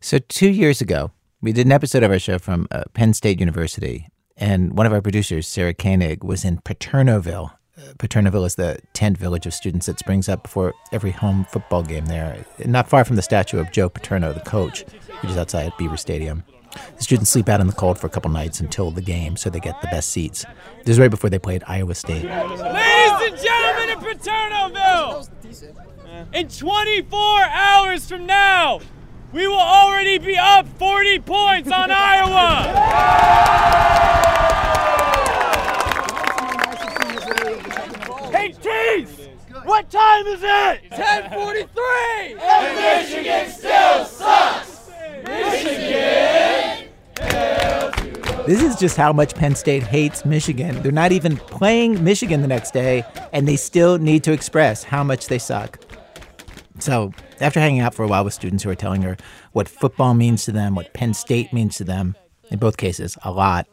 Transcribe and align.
So, 0.00 0.18
two 0.18 0.48
years 0.48 0.80
ago, 0.80 1.10
we 1.40 1.52
did 1.52 1.66
an 1.66 1.72
episode 1.72 2.02
of 2.04 2.10
our 2.10 2.18
show 2.20 2.38
from 2.38 2.68
uh, 2.70 2.84
Penn 2.94 3.14
State 3.14 3.40
University, 3.40 4.06
and 4.36 4.76
one 4.78 4.86
of 4.86 4.92
our 4.92 5.02
producers, 5.02 5.48
Sarah 5.48 5.74
Koenig, 5.74 6.22
was 6.22 6.44
in 6.44 6.58
Paternoville. 6.58 7.50
Uh, 7.76 7.94
Paternoville 7.98 8.46
is 8.46 8.54
the 8.54 8.78
tent 8.92 9.18
village 9.18 9.44
of 9.44 9.54
students 9.54 9.86
that 9.86 9.98
springs 9.98 10.28
up 10.28 10.44
before 10.44 10.72
every 10.92 11.10
home 11.10 11.44
football 11.50 11.82
game 11.82 12.06
there, 12.06 12.44
not 12.64 12.88
far 12.88 13.04
from 13.04 13.16
the 13.16 13.22
statue 13.22 13.58
of 13.58 13.72
Joe 13.72 13.88
Paterno, 13.88 14.32
the 14.32 14.40
coach, 14.40 14.84
which 15.20 15.32
is 15.32 15.36
outside 15.36 15.72
Beaver 15.78 15.96
Stadium. 15.96 16.44
The 16.96 17.02
students 17.02 17.30
sleep 17.30 17.48
out 17.48 17.60
in 17.60 17.66
the 17.66 17.72
cold 17.72 17.98
for 17.98 18.06
a 18.06 18.10
couple 18.10 18.30
nights 18.30 18.60
until 18.60 18.92
the 18.92 19.02
game, 19.02 19.36
so 19.36 19.50
they 19.50 19.58
get 19.58 19.80
the 19.80 19.88
best 19.88 20.10
seats. 20.10 20.44
This 20.84 20.94
is 20.94 21.00
right 21.00 21.10
before 21.10 21.28
they 21.28 21.40
played 21.40 21.64
Iowa 21.66 21.96
State. 21.96 22.24
Ladies 22.24 22.60
and 22.60 23.36
gentlemen 23.36 23.96
of 23.96 24.04
Paternoville, 24.04 25.28
in 26.34 26.48
24 26.48 27.40
hours 27.42 28.08
from 28.08 28.26
now, 28.26 28.80
we 29.32 29.46
will 29.46 29.58
already 29.58 30.18
be 30.18 30.36
up 30.36 30.66
40 30.78 31.18
points 31.20 31.70
on 31.70 31.90
Iowa. 31.92 33.68
Hey, 38.32 38.52
Chiefs! 38.52 39.28
What 39.64 39.90
time 39.90 40.26
is 40.26 40.40
it? 40.42 40.90
10:43. 40.90 42.40
And 42.40 42.76
Michigan 42.76 43.50
still 43.50 44.04
sucks. 44.04 44.90
Michigan. 45.24 46.88
This 48.46 48.62
is 48.62 48.76
just 48.76 48.96
how 48.96 49.12
much 49.12 49.34
Penn 49.34 49.54
State 49.54 49.82
hates 49.82 50.24
Michigan. 50.24 50.80
They're 50.82 50.90
not 50.90 51.12
even 51.12 51.36
playing 51.36 52.02
Michigan 52.02 52.40
the 52.40 52.48
next 52.48 52.70
day, 52.70 53.04
and 53.32 53.46
they 53.46 53.56
still 53.56 53.98
need 53.98 54.24
to 54.24 54.32
express 54.32 54.84
how 54.84 55.04
much 55.04 55.26
they 55.26 55.38
suck. 55.38 55.78
So, 56.80 57.12
after 57.40 57.60
hanging 57.60 57.80
out 57.80 57.94
for 57.94 58.04
a 58.04 58.08
while 58.08 58.24
with 58.24 58.34
students 58.34 58.62
who 58.64 58.70
are 58.70 58.74
telling 58.74 59.02
her 59.02 59.16
what 59.52 59.68
football 59.68 60.14
means 60.14 60.44
to 60.44 60.52
them, 60.52 60.74
what 60.74 60.92
Penn 60.94 61.14
State 61.14 61.52
means 61.52 61.76
to 61.76 61.84
them, 61.84 62.16
in 62.50 62.58
both 62.58 62.76
cases, 62.76 63.16
a 63.22 63.30
lot, 63.32 63.66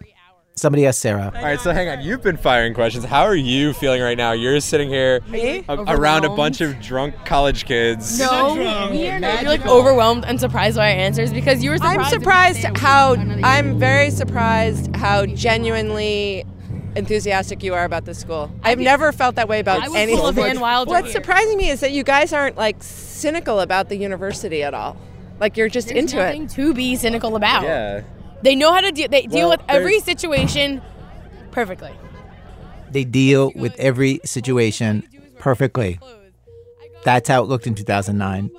somebody 0.55 0.85
asked 0.88 0.99
Sarah, 1.02 1.31
All 1.35 1.41
right, 1.43 1.59
so 1.59 1.71
hang 1.71 1.88
on. 1.89 2.02
You've 2.02 2.23
been 2.23 2.38
firing 2.38 2.73
questions. 2.73 3.05
How 3.05 3.23
are 3.23 3.35
you 3.35 3.73
feeling 3.73 4.02
right 4.02 4.17
now? 4.17 4.31
You're 4.31 4.59
sitting 4.59 4.89
here 4.89 5.19
a- 5.33 5.63
around 5.88 6.25
a 6.25 6.30
bunch 6.30 6.61
of 6.61 6.80
drunk 6.81 7.13
college 7.25 7.65
kids. 7.65 8.17
No, 8.19 8.55
you're 8.91 9.19
like 9.19 9.65
overwhelmed 9.67 10.25
and 10.25 10.39
surprised 10.39 10.77
by 10.77 10.91
our 10.91 10.97
answers 10.97 11.31
because 11.33 11.63
you 11.63 11.69
were 11.71 11.77
surprised. 11.77 11.99
I'm 11.99 12.09
surprised 12.09 12.77
how 12.77 13.13
I'm 13.43 13.77
very 13.80 14.09
surprised 14.09 14.95
how 14.95 15.25
genuinely 15.25 16.45
enthusiastic 16.95 17.63
you 17.63 17.73
are 17.73 17.83
about 17.83 18.05
this 18.05 18.19
school. 18.19 18.49
I've 18.63 18.79
never 18.79 19.11
felt 19.11 19.35
that 19.35 19.47
way 19.47 19.59
about 19.59 19.81
I 19.83 19.88
was 19.89 19.95
any 19.95 20.15
full 20.15 20.27
of 20.27 20.35
Van 20.35 20.59
Wilder 20.59 20.89
What's 20.89 21.07
here. 21.07 21.13
surprising 21.13 21.57
me 21.57 21.69
is 21.69 21.79
that 21.81 21.91
you 21.91 22.03
guys 22.03 22.31
aren't 22.33 22.55
like 22.57 22.77
cynical 22.81 23.59
about 23.59 23.89
the 23.89 23.97
university 23.97 24.63
at 24.63 24.73
all. 24.73 24.97
Like 25.39 25.57
you're 25.57 25.69
just 25.69 25.89
There's 25.89 25.99
into 25.99 26.15
nothing 26.17 26.43
it. 26.43 26.49
to 26.52 26.73
be 26.73 26.95
cynical 26.95 27.35
about. 27.35 27.63
Yeah. 27.63 28.02
They 28.41 28.55
know 28.55 28.71
how 28.71 28.81
to 28.81 28.91
deal. 28.91 29.07
They 29.09 29.23
deal 29.23 29.49
Well, 29.49 29.57
with 29.57 29.61
every 29.67 29.99
situation 29.99 30.81
perfectly. 31.52 31.91
they 32.91 33.03
deal 33.03 33.52
with 33.55 33.75
every 33.80 34.19
situation 34.23 35.03
perfectly. 35.39 35.99
That's 37.03 37.27
how 37.30 37.43
it 37.43 37.47
looked 37.47 37.67
in 37.67 37.75
2009. 37.75 38.49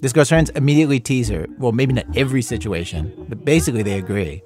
This 0.00 0.12
girl's 0.12 0.28
friends 0.30 0.50
immediately 0.50 0.98
tease 1.00 1.28
her. 1.28 1.46
Well, 1.58 1.72
maybe 1.72 1.92
not 1.92 2.06
every 2.16 2.42
situation, 2.42 3.12
but 3.28 3.44
basically 3.44 3.82
they 3.82 3.98
agree. 3.98 4.42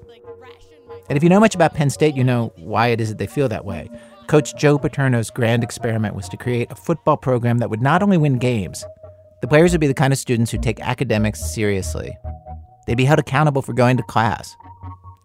And 1.09 1.17
if 1.17 1.23
you 1.23 1.29
know 1.29 1.39
much 1.39 1.55
about 1.55 1.73
Penn 1.73 1.89
State, 1.89 2.15
you 2.15 2.23
know 2.23 2.51
why 2.57 2.87
it 2.87 2.99
is 2.99 3.09
that 3.09 3.17
they 3.17 3.27
feel 3.27 3.47
that 3.49 3.65
way. 3.65 3.89
Coach 4.27 4.55
Joe 4.57 4.77
Paterno's 4.77 5.29
grand 5.29 5.63
experiment 5.63 6.15
was 6.15 6.27
to 6.29 6.37
create 6.37 6.69
a 6.69 6.75
football 6.75 7.15
program 7.15 7.59
that 7.59 7.69
would 7.69 7.81
not 7.81 8.03
only 8.03 8.17
win 8.17 8.37
games, 8.37 8.83
the 9.41 9.47
players 9.47 9.71
would 9.71 9.79
be 9.79 9.87
the 9.87 9.93
kind 9.93 10.11
of 10.11 10.19
students 10.19 10.51
who 10.51 10.57
take 10.57 10.81
academics 10.81 11.39
seriously. 11.53 12.17
They'd 12.85 12.95
be 12.95 13.05
held 13.05 13.19
accountable 13.19 13.61
for 13.61 13.73
going 13.73 13.97
to 13.97 14.03
class. 14.03 14.55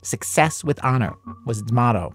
Success 0.03 0.63
with 0.63 0.83
honor 0.85 1.15
was 1.47 1.61
its 1.61 1.73
motto. 1.73 2.13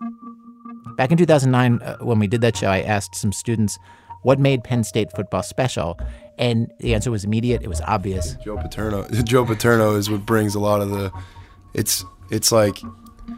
Back 0.96 1.12
in 1.12 1.18
2009, 1.18 1.82
uh, 1.82 1.98
when 1.98 2.20
we 2.20 2.28
did 2.28 2.42
that 2.42 2.56
show, 2.56 2.68
I 2.68 2.82
asked 2.82 3.16
some 3.16 3.32
students 3.32 3.78
what 4.24 4.40
made 4.40 4.64
Penn 4.64 4.84
State 4.84 5.12
football 5.16 5.44
special, 5.44 6.00
and 6.38 6.72
the 6.80 6.94
answer 6.94 7.12
was 7.12 7.24
immediate. 7.24 7.64
It 7.64 7.68
was 7.68 7.82
obvious. 7.82 8.36
Joe 8.44 8.58
Paterno. 8.58 9.08
Joe 9.24 9.46
Paterno 9.46 9.96
is 9.96 10.10
what 10.10 10.26
brings 10.26 10.56
a 10.56 10.60
lot 10.60 10.82
of 10.82 10.90
the. 10.90 11.12
It's 11.74 12.04
it's 12.30 12.52
like 12.52 12.82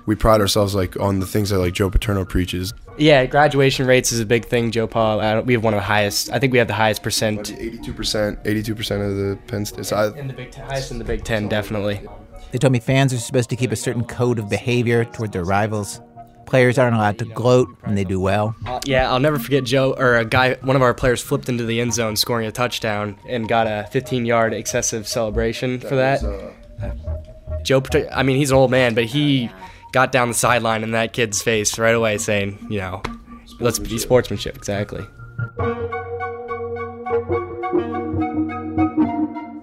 we 0.05 0.15
pride 0.15 0.41
ourselves 0.41 0.75
like 0.75 0.99
on 0.99 1.19
the 1.19 1.25
things 1.25 1.49
that 1.49 1.59
like 1.59 1.73
Joe 1.73 1.89
Paterno 1.89 2.25
preaches. 2.25 2.73
Yeah, 2.97 3.25
graduation 3.25 3.87
rates 3.87 4.11
is 4.11 4.19
a 4.19 4.25
big 4.25 4.45
thing, 4.45 4.71
JoePa. 4.71 5.19
I 5.23 5.33
don't, 5.35 5.45
we 5.45 5.53
have 5.53 5.63
one 5.63 5.73
of 5.73 5.79
the 5.79 5.83
highest. 5.85 6.31
I 6.31 6.39
think 6.39 6.51
we 6.51 6.59
have 6.59 6.67
the 6.67 6.73
highest 6.73 7.01
percent 7.01 7.51
Eighty-two 7.57 7.93
percent, 7.93 8.39
eighty-two 8.45 8.75
percent 8.75 9.01
of 9.01 9.15
the 9.15 9.37
Penn 9.47 9.65
State. 9.65 9.85
So 9.85 9.95
I, 9.95 10.17
in 10.19 10.27
the 10.27 10.33
Big 10.33 10.51
Ten, 10.51 10.65
highest 10.65 10.91
in 10.91 10.97
the 10.99 11.05
Big 11.05 11.23
Ten, 11.23 11.47
definitely. 11.47 12.01
They 12.51 12.57
told 12.57 12.73
me 12.73 12.79
fans 12.79 13.13
are 13.13 13.17
supposed 13.17 13.49
to 13.51 13.55
keep 13.55 13.71
a 13.71 13.75
certain 13.75 14.03
code 14.03 14.39
of 14.39 14.49
behavior 14.49 15.05
toward 15.05 15.31
their 15.31 15.43
rivals. 15.45 16.01
Players 16.47 16.79
aren't 16.79 16.95
allowed 16.95 17.19
to 17.19 17.25
gloat 17.25 17.67
when 17.83 17.93
they 17.93 18.03
do 18.03 18.19
well. 18.19 18.55
Uh, 18.65 18.79
yeah, 18.83 19.07
I'll 19.11 19.19
never 19.19 19.37
forget 19.37 19.63
Joe 19.63 19.93
or 19.95 20.15
a 20.17 20.25
guy. 20.25 20.55
One 20.55 20.75
of 20.75 20.81
our 20.81 20.95
players 20.95 21.21
flipped 21.21 21.47
into 21.47 21.63
the 21.63 21.79
end 21.79 21.93
zone, 21.93 22.15
scoring 22.15 22.47
a 22.47 22.51
touchdown, 22.51 23.19
and 23.27 23.47
got 23.47 23.67
a 23.67 23.87
15-yard 23.93 24.53
excessive 24.53 25.07
celebration 25.07 25.79
for 25.79 25.95
that. 25.95 26.21
Joe, 27.63 27.81
Pater- 27.81 28.09
I 28.11 28.23
mean, 28.23 28.37
he's 28.37 28.49
an 28.49 28.57
old 28.57 28.71
man, 28.71 28.95
but 28.95 29.05
he 29.05 29.51
got 29.91 30.11
down 30.11 30.27
the 30.27 30.33
sideline 30.33 30.83
in 30.83 30.91
that 30.91 31.13
kid's 31.13 31.41
face 31.41 31.77
right 31.79 31.95
away, 31.95 32.17
saying, 32.17 32.65
you 32.69 32.79
know, 32.79 33.01
let's 33.59 33.79
be 33.79 33.97
sportsmanship. 33.97 34.55
Exactly. 34.55 35.05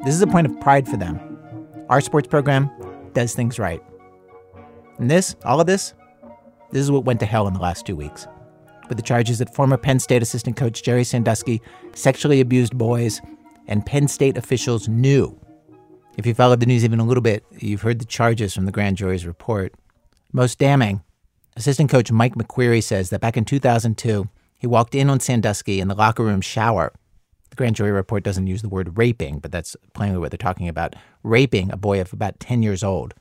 This 0.04 0.14
is 0.14 0.22
a 0.22 0.26
point 0.26 0.46
of 0.46 0.60
pride 0.60 0.86
for 0.86 0.96
them. 0.96 1.18
Our 1.88 2.00
sports 2.00 2.28
program 2.28 2.70
does 3.12 3.34
things 3.34 3.58
right. 3.58 3.82
And 4.98 5.10
this, 5.10 5.34
all 5.44 5.60
of 5.60 5.66
this, 5.66 5.94
this 6.70 6.80
is 6.80 6.90
what 6.90 7.04
went 7.04 7.20
to 7.20 7.26
hell 7.26 7.46
in 7.48 7.54
the 7.54 7.60
last 7.60 7.86
two 7.86 7.96
weeks. 7.96 8.26
With 8.88 8.98
the 8.98 9.02
charges 9.02 9.38
that 9.38 9.54
former 9.54 9.76
Penn 9.76 9.98
State 9.98 10.22
assistant 10.22 10.56
coach 10.56 10.82
Jerry 10.82 11.04
Sandusky 11.04 11.60
sexually 11.94 12.40
abused 12.40 12.76
boys, 12.78 13.20
and 13.68 13.84
Penn 13.84 14.06
State 14.08 14.36
officials 14.36 14.88
knew. 14.88 15.38
If 16.16 16.24
you 16.24 16.34
followed 16.34 16.60
the 16.60 16.66
news 16.66 16.84
even 16.84 17.00
a 17.00 17.04
little 17.04 17.22
bit, 17.22 17.44
you've 17.58 17.82
heard 17.82 17.98
the 17.98 18.04
charges 18.04 18.54
from 18.54 18.64
the 18.64 18.72
grand 18.72 18.96
jury's 18.96 19.26
report. 19.26 19.74
Most 20.32 20.58
damning, 20.58 21.02
assistant 21.56 21.90
coach 21.90 22.10
Mike 22.12 22.34
McQueary 22.34 22.82
says 22.82 23.10
that 23.10 23.20
back 23.20 23.36
in 23.36 23.44
2002, 23.44 24.28
he 24.58 24.66
walked 24.66 24.94
in 24.94 25.10
on 25.10 25.20
Sandusky 25.20 25.80
in 25.80 25.88
the 25.88 25.94
locker 25.94 26.24
room 26.24 26.40
shower 26.40 26.92
the 27.56 27.62
grand 27.62 27.76
jury 27.76 27.90
report 27.90 28.22
doesn't 28.22 28.46
use 28.46 28.60
the 28.60 28.68
word 28.68 28.98
raping, 28.98 29.38
but 29.38 29.50
that's 29.50 29.76
plainly 29.94 30.18
what 30.18 30.30
they're 30.30 30.36
talking 30.36 30.68
about 30.68 30.94
raping 31.22 31.70
a 31.70 31.76
boy 31.76 32.00
of 32.00 32.12
about 32.12 32.38
10 32.38 32.62
years 32.62 32.84
old. 32.84 33.14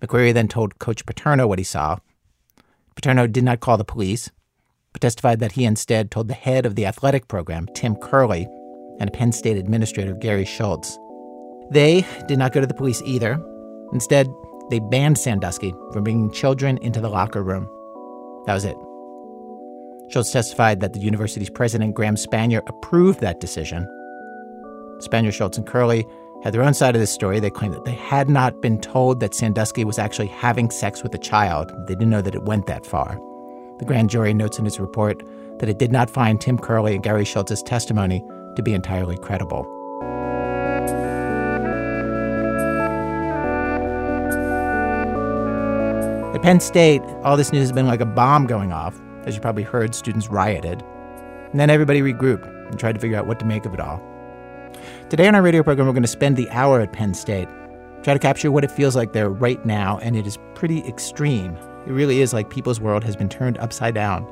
McQueary 0.00 0.32
then 0.32 0.48
told 0.48 0.78
Coach 0.78 1.04
Paterno 1.04 1.46
what 1.46 1.58
he 1.58 1.64
saw. 1.64 1.98
Paterno 2.94 3.26
did 3.26 3.44
not 3.44 3.60
call 3.60 3.76
the 3.76 3.84
police, 3.84 4.30
but 4.92 5.02
testified 5.02 5.40
that 5.40 5.52
he 5.52 5.64
instead 5.64 6.10
told 6.10 6.28
the 6.28 6.34
head 6.34 6.64
of 6.64 6.76
the 6.76 6.86
athletic 6.86 7.28
program, 7.28 7.66
Tim 7.74 7.96
Curley, 7.96 8.46
and 9.00 9.12
Penn 9.12 9.32
State 9.32 9.56
administrator, 9.56 10.14
Gary 10.14 10.44
Schultz. 10.44 10.98
They 11.70 12.06
did 12.26 12.38
not 12.38 12.52
go 12.52 12.60
to 12.60 12.66
the 12.66 12.74
police 12.74 13.02
either. 13.04 13.38
Instead, 13.92 14.28
they 14.70 14.78
banned 14.78 15.18
Sandusky 15.18 15.72
from 15.92 16.04
bringing 16.04 16.30
children 16.30 16.78
into 16.78 17.00
the 17.00 17.08
locker 17.08 17.42
room. 17.42 17.68
That 18.46 18.54
was 18.54 18.64
it. 18.64 18.76
Schultz 20.08 20.32
testified 20.32 20.80
that 20.80 20.92
the 20.92 21.00
university's 21.00 21.50
president, 21.50 21.94
Graham 21.94 22.16
Spanier, 22.16 22.62
approved 22.66 23.20
that 23.20 23.40
decision. 23.40 23.86
Spanier, 24.98 25.32
Schultz, 25.32 25.58
and 25.58 25.66
Curley 25.66 26.06
had 26.42 26.52
their 26.52 26.62
own 26.62 26.74
side 26.74 26.94
of 26.94 27.00
this 27.00 27.10
story. 27.10 27.40
They 27.40 27.50
claimed 27.50 27.74
that 27.74 27.84
they 27.84 27.94
had 27.94 28.28
not 28.28 28.60
been 28.60 28.80
told 28.80 29.20
that 29.20 29.34
Sandusky 29.34 29.84
was 29.84 29.98
actually 29.98 30.28
having 30.28 30.70
sex 30.70 31.02
with 31.02 31.14
a 31.14 31.18
child. 31.18 31.72
They 31.86 31.94
didn't 31.94 32.10
know 32.10 32.22
that 32.22 32.34
it 32.34 32.44
went 32.44 32.66
that 32.66 32.84
far. 32.84 33.18
The 33.78 33.84
grand 33.86 34.10
jury 34.10 34.34
notes 34.34 34.58
in 34.58 34.66
its 34.66 34.78
report 34.78 35.22
that 35.58 35.68
it 35.68 35.78
did 35.78 35.90
not 35.90 36.10
find 36.10 36.40
Tim 36.40 36.58
Curley 36.58 36.94
and 36.94 37.02
Gary 37.02 37.24
Schultz's 37.24 37.62
testimony 37.62 38.22
to 38.56 38.62
be 38.62 38.74
entirely 38.74 39.16
credible. 39.16 39.66
Penn 46.44 46.60
State, 46.60 47.00
all 47.22 47.38
this 47.38 47.52
news 47.52 47.62
has 47.62 47.72
been 47.72 47.86
like 47.86 48.02
a 48.02 48.04
bomb 48.04 48.46
going 48.46 48.70
off. 48.70 49.00
As 49.24 49.34
you 49.34 49.40
probably 49.40 49.62
heard, 49.62 49.94
students 49.94 50.28
rioted. 50.28 50.82
And 51.50 51.58
then 51.58 51.70
everybody 51.70 52.02
regrouped 52.02 52.46
and 52.68 52.78
tried 52.78 52.92
to 52.92 53.00
figure 53.00 53.16
out 53.16 53.26
what 53.26 53.38
to 53.38 53.46
make 53.46 53.64
of 53.64 53.72
it 53.72 53.80
all. 53.80 53.98
Today 55.08 55.26
on 55.26 55.34
our 55.34 55.40
radio 55.40 55.62
program, 55.62 55.86
we're 55.86 55.94
going 55.94 56.02
to 56.02 56.06
spend 56.06 56.36
the 56.36 56.50
hour 56.50 56.82
at 56.82 56.92
Penn 56.92 57.14
State, 57.14 57.48
try 58.02 58.12
to 58.12 58.18
capture 58.18 58.52
what 58.52 58.62
it 58.62 58.70
feels 58.70 58.94
like 58.94 59.14
there 59.14 59.30
right 59.30 59.64
now, 59.64 59.96
and 60.00 60.16
it 60.16 60.26
is 60.26 60.36
pretty 60.54 60.86
extreme. 60.86 61.56
It 61.86 61.92
really 61.92 62.20
is 62.20 62.34
like 62.34 62.50
people's 62.50 62.78
world 62.78 63.04
has 63.04 63.16
been 63.16 63.30
turned 63.30 63.56
upside 63.56 63.94
down. 63.94 64.26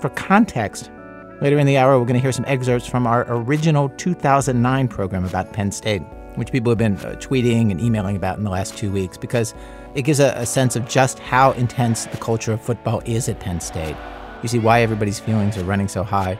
For 0.00 0.08
context, 0.08 0.90
later 1.42 1.58
in 1.58 1.66
the 1.66 1.76
hour, 1.76 1.98
we're 1.98 2.06
going 2.06 2.14
to 2.14 2.22
hear 2.22 2.32
some 2.32 2.46
excerpts 2.48 2.88
from 2.88 3.06
our 3.06 3.26
original 3.28 3.90
2009 3.90 4.88
program 4.88 5.26
about 5.26 5.52
Penn 5.52 5.70
State, 5.70 6.00
which 6.36 6.50
people 6.50 6.70
have 6.70 6.78
been 6.78 6.96
uh, 7.00 7.14
tweeting 7.20 7.70
and 7.70 7.78
emailing 7.78 8.16
about 8.16 8.38
in 8.38 8.44
the 8.44 8.50
last 8.50 8.78
two 8.78 8.90
weeks, 8.90 9.18
because 9.18 9.52
it 9.94 10.02
gives 10.02 10.20
a, 10.20 10.32
a 10.36 10.46
sense 10.46 10.76
of 10.76 10.88
just 10.88 11.18
how 11.18 11.52
intense 11.52 12.06
the 12.06 12.16
culture 12.16 12.52
of 12.52 12.60
football 12.60 13.02
is 13.04 13.28
at 13.28 13.40
Penn 13.40 13.60
State. 13.60 13.96
You 14.42 14.48
see 14.48 14.58
why 14.58 14.80
everybody's 14.80 15.20
feelings 15.20 15.56
are 15.58 15.64
running 15.64 15.88
so 15.88 16.02
high. 16.02 16.38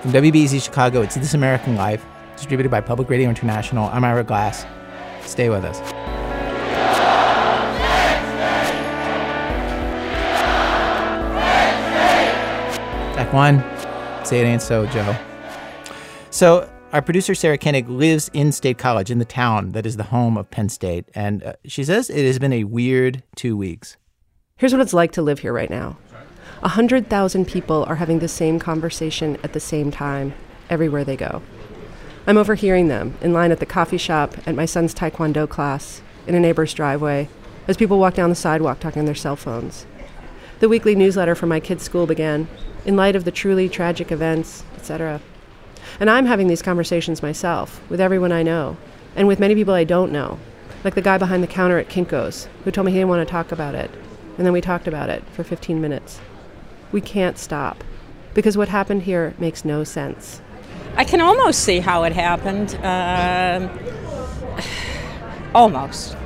From 0.00 0.12
WBEZ 0.12 0.64
Chicago, 0.64 1.02
it's 1.02 1.14
This 1.14 1.34
American 1.34 1.76
Life, 1.76 2.04
distributed 2.36 2.70
by 2.70 2.80
Public 2.80 3.08
Radio 3.10 3.28
International. 3.28 3.88
I'm 3.90 4.04
Ira 4.04 4.24
Glass. 4.24 4.64
Stay 5.24 5.48
with 5.48 5.64
us. 5.64 5.78
Act 13.18 13.34
one. 13.34 13.62
Say 14.24 14.40
it 14.40 14.44
ain't 14.44 14.62
so, 14.62 14.86
Joe. 14.86 15.16
So, 16.30 16.71
our 16.92 17.00
producer 17.00 17.34
Sarah 17.34 17.56
Koenig 17.56 17.88
lives 17.88 18.30
in 18.34 18.52
State 18.52 18.76
College 18.76 19.10
in 19.10 19.18
the 19.18 19.24
town 19.24 19.72
that 19.72 19.86
is 19.86 19.96
the 19.96 20.04
home 20.04 20.36
of 20.36 20.50
Penn 20.50 20.68
State, 20.68 21.08
and 21.14 21.42
uh, 21.42 21.54
she 21.64 21.84
says 21.84 22.10
it 22.10 22.26
has 22.26 22.38
been 22.38 22.52
a 22.52 22.64
weird 22.64 23.22
two 23.34 23.56
weeks. 23.56 23.96
Here's 24.56 24.72
what 24.72 24.82
it's 24.82 24.92
like 24.92 25.12
to 25.12 25.22
live 25.22 25.38
here 25.38 25.54
right 25.54 25.70
now. 25.70 25.96
A 26.62 26.68
hundred 26.68 27.08
thousand 27.08 27.46
people 27.46 27.84
are 27.84 27.94
having 27.94 28.18
the 28.18 28.28
same 28.28 28.58
conversation 28.58 29.38
at 29.42 29.54
the 29.54 29.60
same 29.60 29.90
time 29.90 30.34
everywhere 30.68 31.02
they 31.02 31.16
go. 31.16 31.42
I'm 32.26 32.36
overhearing 32.36 32.88
them 32.88 33.16
in 33.22 33.32
line 33.32 33.52
at 33.52 33.58
the 33.58 33.66
coffee 33.66 33.96
shop, 33.96 34.36
at 34.46 34.54
my 34.54 34.66
son's 34.66 34.94
taekwondo 34.94 35.48
class, 35.48 36.02
in 36.26 36.34
a 36.34 36.40
neighbor's 36.40 36.74
driveway, 36.74 37.28
as 37.66 37.78
people 37.78 37.98
walk 37.98 38.14
down 38.14 38.28
the 38.28 38.36
sidewalk 38.36 38.80
talking 38.80 39.00
on 39.00 39.06
their 39.06 39.14
cell 39.14 39.34
phones. 39.34 39.86
The 40.60 40.68
weekly 40.68 40.94
newsletter 40.94 41.34
from 41.34 41.48
my 41.48 41.58
kids' 41.58 41.84
school 41.84 42.06
began, 42.06 42.48
in 42.84 42.96
light 42.96 43.16
of 43.16 43.24
the 43.24 43.32
truly 43.32 43.68
tragic 43.68 44.12
events, 44.12 44.62
etc. 44.76 45.20
And 46.00 46.10
I'm 46.10 46.26
having 46.26 46.48
these 46.48 46.62
conversations 46.62 47.22
myself, 47.22 47.80
with 47.90 48.00
everyone 48.00 48.32
I 48.32 48.42
know, 48.42 48.76
and 49.14 49.28
with 49.28 49.40
many 49.40 49.54
people 49.54 49.74
I 49.74 49.84
don't 49.84 50.12
know, 50.12 50.38
like 50.84 50.94
the 50.94 51.02
guy 51.02 51.18
behind 51.18 51.42
the 51.42 51.48
counter 51.48 51.78
at 51.78 51.88
Kinko's, 51.88 52.48
who 52.64 52.70
told 52.70 52.86
me 52.86 52.92
he 52.92 52.98
didn't 52.98 53.10
want 53.10 53.26
to 53.26 53.30
talk 53.30 53.52
about 53.52 53.74
it. 53.74 53.90
And 54.36 54.46
then 54.46 54.52
we 54.52 54.60
talked 54.60 54.88
about 54.88 55.10
it 55.10 55.22
for 55.32 55.44
15 55.44 55.80
minutes. 55.80 56.20
We 56.90 57.00
can't 57.00 57.38
stop, 57.38 57.84
because 58.34 58.56
what 58.56 58.68
happened 58.68 59.02
here 59.02 59.34
makes 59.38 59.64
no 59.64 59.84
sense. 59.84 60.40
I 60.96 61.04
can 61.04 61.20
almost 61.20 61.60
see 61.60 61.80
how 61.80 62.04
it 62.04 62.12
happened. 62.12 62.74
Um 62.82 63.70
almost. 65.54 66.16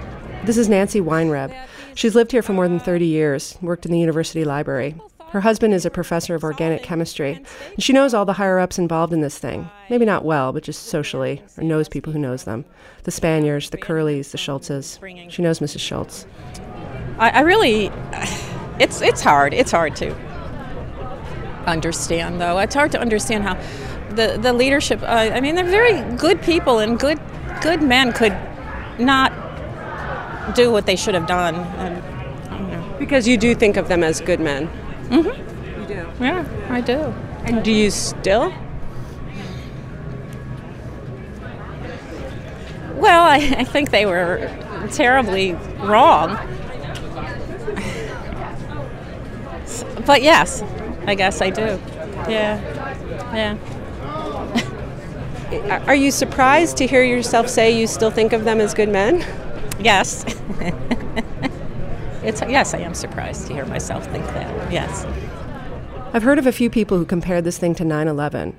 This 0.45 0.57
is 0.57 0.69
Nancy 0.69 1.01
Weinreb. 1.01 1.55
She's 1.95 2.15
lived 2.15 2.31
here 2.31 2.43
for 2.43 2.53
more 2.53 2.69
than 2.69 2.79
30 2.79 3.07
years, 3.07 3.57
worked 3.63 3.87
in 3.87 3.93
the 3.93 3.99
university 3.99 4.45
library. 4.45 4.97
Her 5.31 5.41
husband 5.41 5.75
is 5.75 5.85
a 5.85 5.91
professor 5.91 6.35
of 6.35 6.45
organic 6.45 6.83
chemistry, 6.83 7.43
and 7.75 7.83
she 7.83 7.93
knows 7.93 8.15
all 8.15 8.25
the 8.25 8.35
higher 8.35 8.59
ups 8.59 8.79
involved 8.79 9.13
in 9.13 9.21
this 9.21 9.39
thing. 9.39 9.69
Maybe 9.91 10.05
not 10.05 10.25
well, 10.25 10.53
but 10.53 10.63
just 10.63 10.85
socially, 10.85 11.43
or 11.59 11.65
knows 11.65 11.89
people 11.89 12.13
who 12.13 12.19
knows 12.19 12.45
them. 12.45 12.65
The 13.03 13.11
Spaniers, 13.11 13.71
the 13.71 13.77
Curleys, 13.79 14.31
the 14.31 14.39
Schultzes. 14.39 14.99
She 15.31 15.43
knows 15.43 15.59
Mrs. 15.59 15.81
Schultz. 15.81 16.27
I, 17.19 17.31
I 17.31 17.41
really, 17.41 17.91
it's 18.79 19.03
it's 19.03 19.21
hard. 19.21 19.53
It's 19.53 19.73
hard 19.73 19.97
to 19.97 20.15
understand, 21.67 22.41
though. 22.41 22.59
It's 22.59 22.75
hard 22.75 22.93
to 22.93 23.01
understand 23.01 23.43
how 23.45 23.55
the 24.15 24.39
the 24.41 24.53
leadership. 24.53 25.03
Uh, 25.03 25.07
I 25.35 25.41
mean, 25.41 25.57
they're 25.57 25.65
very 25.65 26.01
good 26.17 26.41
people, 26.43 26.79
and 26.79 26.99
good 26.99 27.19
good 27.63 27.83
men 27.83 28.13
could 28.13 28.37
not 28.99 29.33
do 30.55 30.71
what 30.71 30.87
they 30.87 30.97
should 30.97 31.15
have 31.15 31.27
done. 31.27 31.57
And, 31.57 32.99
Because 32.99 33.27
you 33.29 33.37
do 33.37 33.55
think 33.55 33.77
of 33.77 33.89
them 33.89 34.03
as 34.05 34.21
good 34.21 34.41
men. 34.41 34.71
Mm-hmm. 35.09 35.81
You 35.81 35.87
do? 35.87 36.25
Yeah, 36.25 36.67
I 36.71 36.81
do. 36.81 37.15
And 37.45 37.65
do 37.65 37.71
you 37.71 37.91
still? 37.91 38.53
Well, 42.97 43.23
I, 43.25 43.37
I 43.59 43.65
think 43.65 43.91
they 43.91 44.07
were 44.07 44.51
terribly 44.93 45.53
wrong. 45.81 46.37
But 50.07 50.23
yes, 50.23 50.63
I 51.07 51.15
guess 51.15 51.43
I 51.43 51.51
do. 51.51 51.81
Yeah. 52.29 52.61
Yeah. 53.35 53.57
Are 55.87 55.95
you 55.95 56.11
surprised 56.11 56.77
to 56.79 56.87
hear 56.87 57.05
yourself 57.05 57.49
say 57.49 57.79
you 57.79 57.87
still 57.87 58.11
think 58.11 58.33
of 58.33 58.45
them 58.45 58.61
as 58.61 58.73
good 58.73 58.89
men? 58.89 59.25
Yes. 59.79 60.25
it's 62.27 62.43
yes, 62.43 62.75
I 62.75 62.79
am 62.79 62.93
surprised 62.93 63.47
to 63.47 63.55
hear 63.55 63.65
myself 63.67 64.05
think 64.07 64.27
that. 64.27 64.73
Yes. 64.73 65.07
I've 66.13 66.25
heard 66.25 66.39
of 66.39 66.47
a 66.47 66.53
few 66.53 66.69
people 66.69 66.99
who 66.99 67.05
compared 67.05 67.45
this 67.45 67.59
thing 67.59 67.75
to 67.77 67.85
9 67.85 68.09
11, 68.09 68.57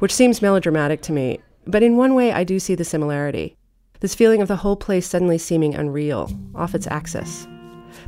which 0.00 0.12
seems 0.12 0.42
melodramatic 0.42 1.00
to 1.02 1.12
me, 1.12 1.38
but 1.66 1.82
in 1.82 1.96
one 1.96 2.14
way 2.14 2.32
I 2.32 2.42
do 2.42 2.58
see 2.58 2.74
the 2.74 2.84
similarity. 2.84 3.56
This 4.00 4.14
feeling 4.14 4.42
of 4.42 4.48
the 4.48 4.56
whole 4.56 4.76
place 4.76 5.06
suddenly 5.06 5.38
seeming 5.38 5.74
unreal, 5.74 6.30
off 6.54 6.74
its 6.74 6.88
axis. 6.88 7.46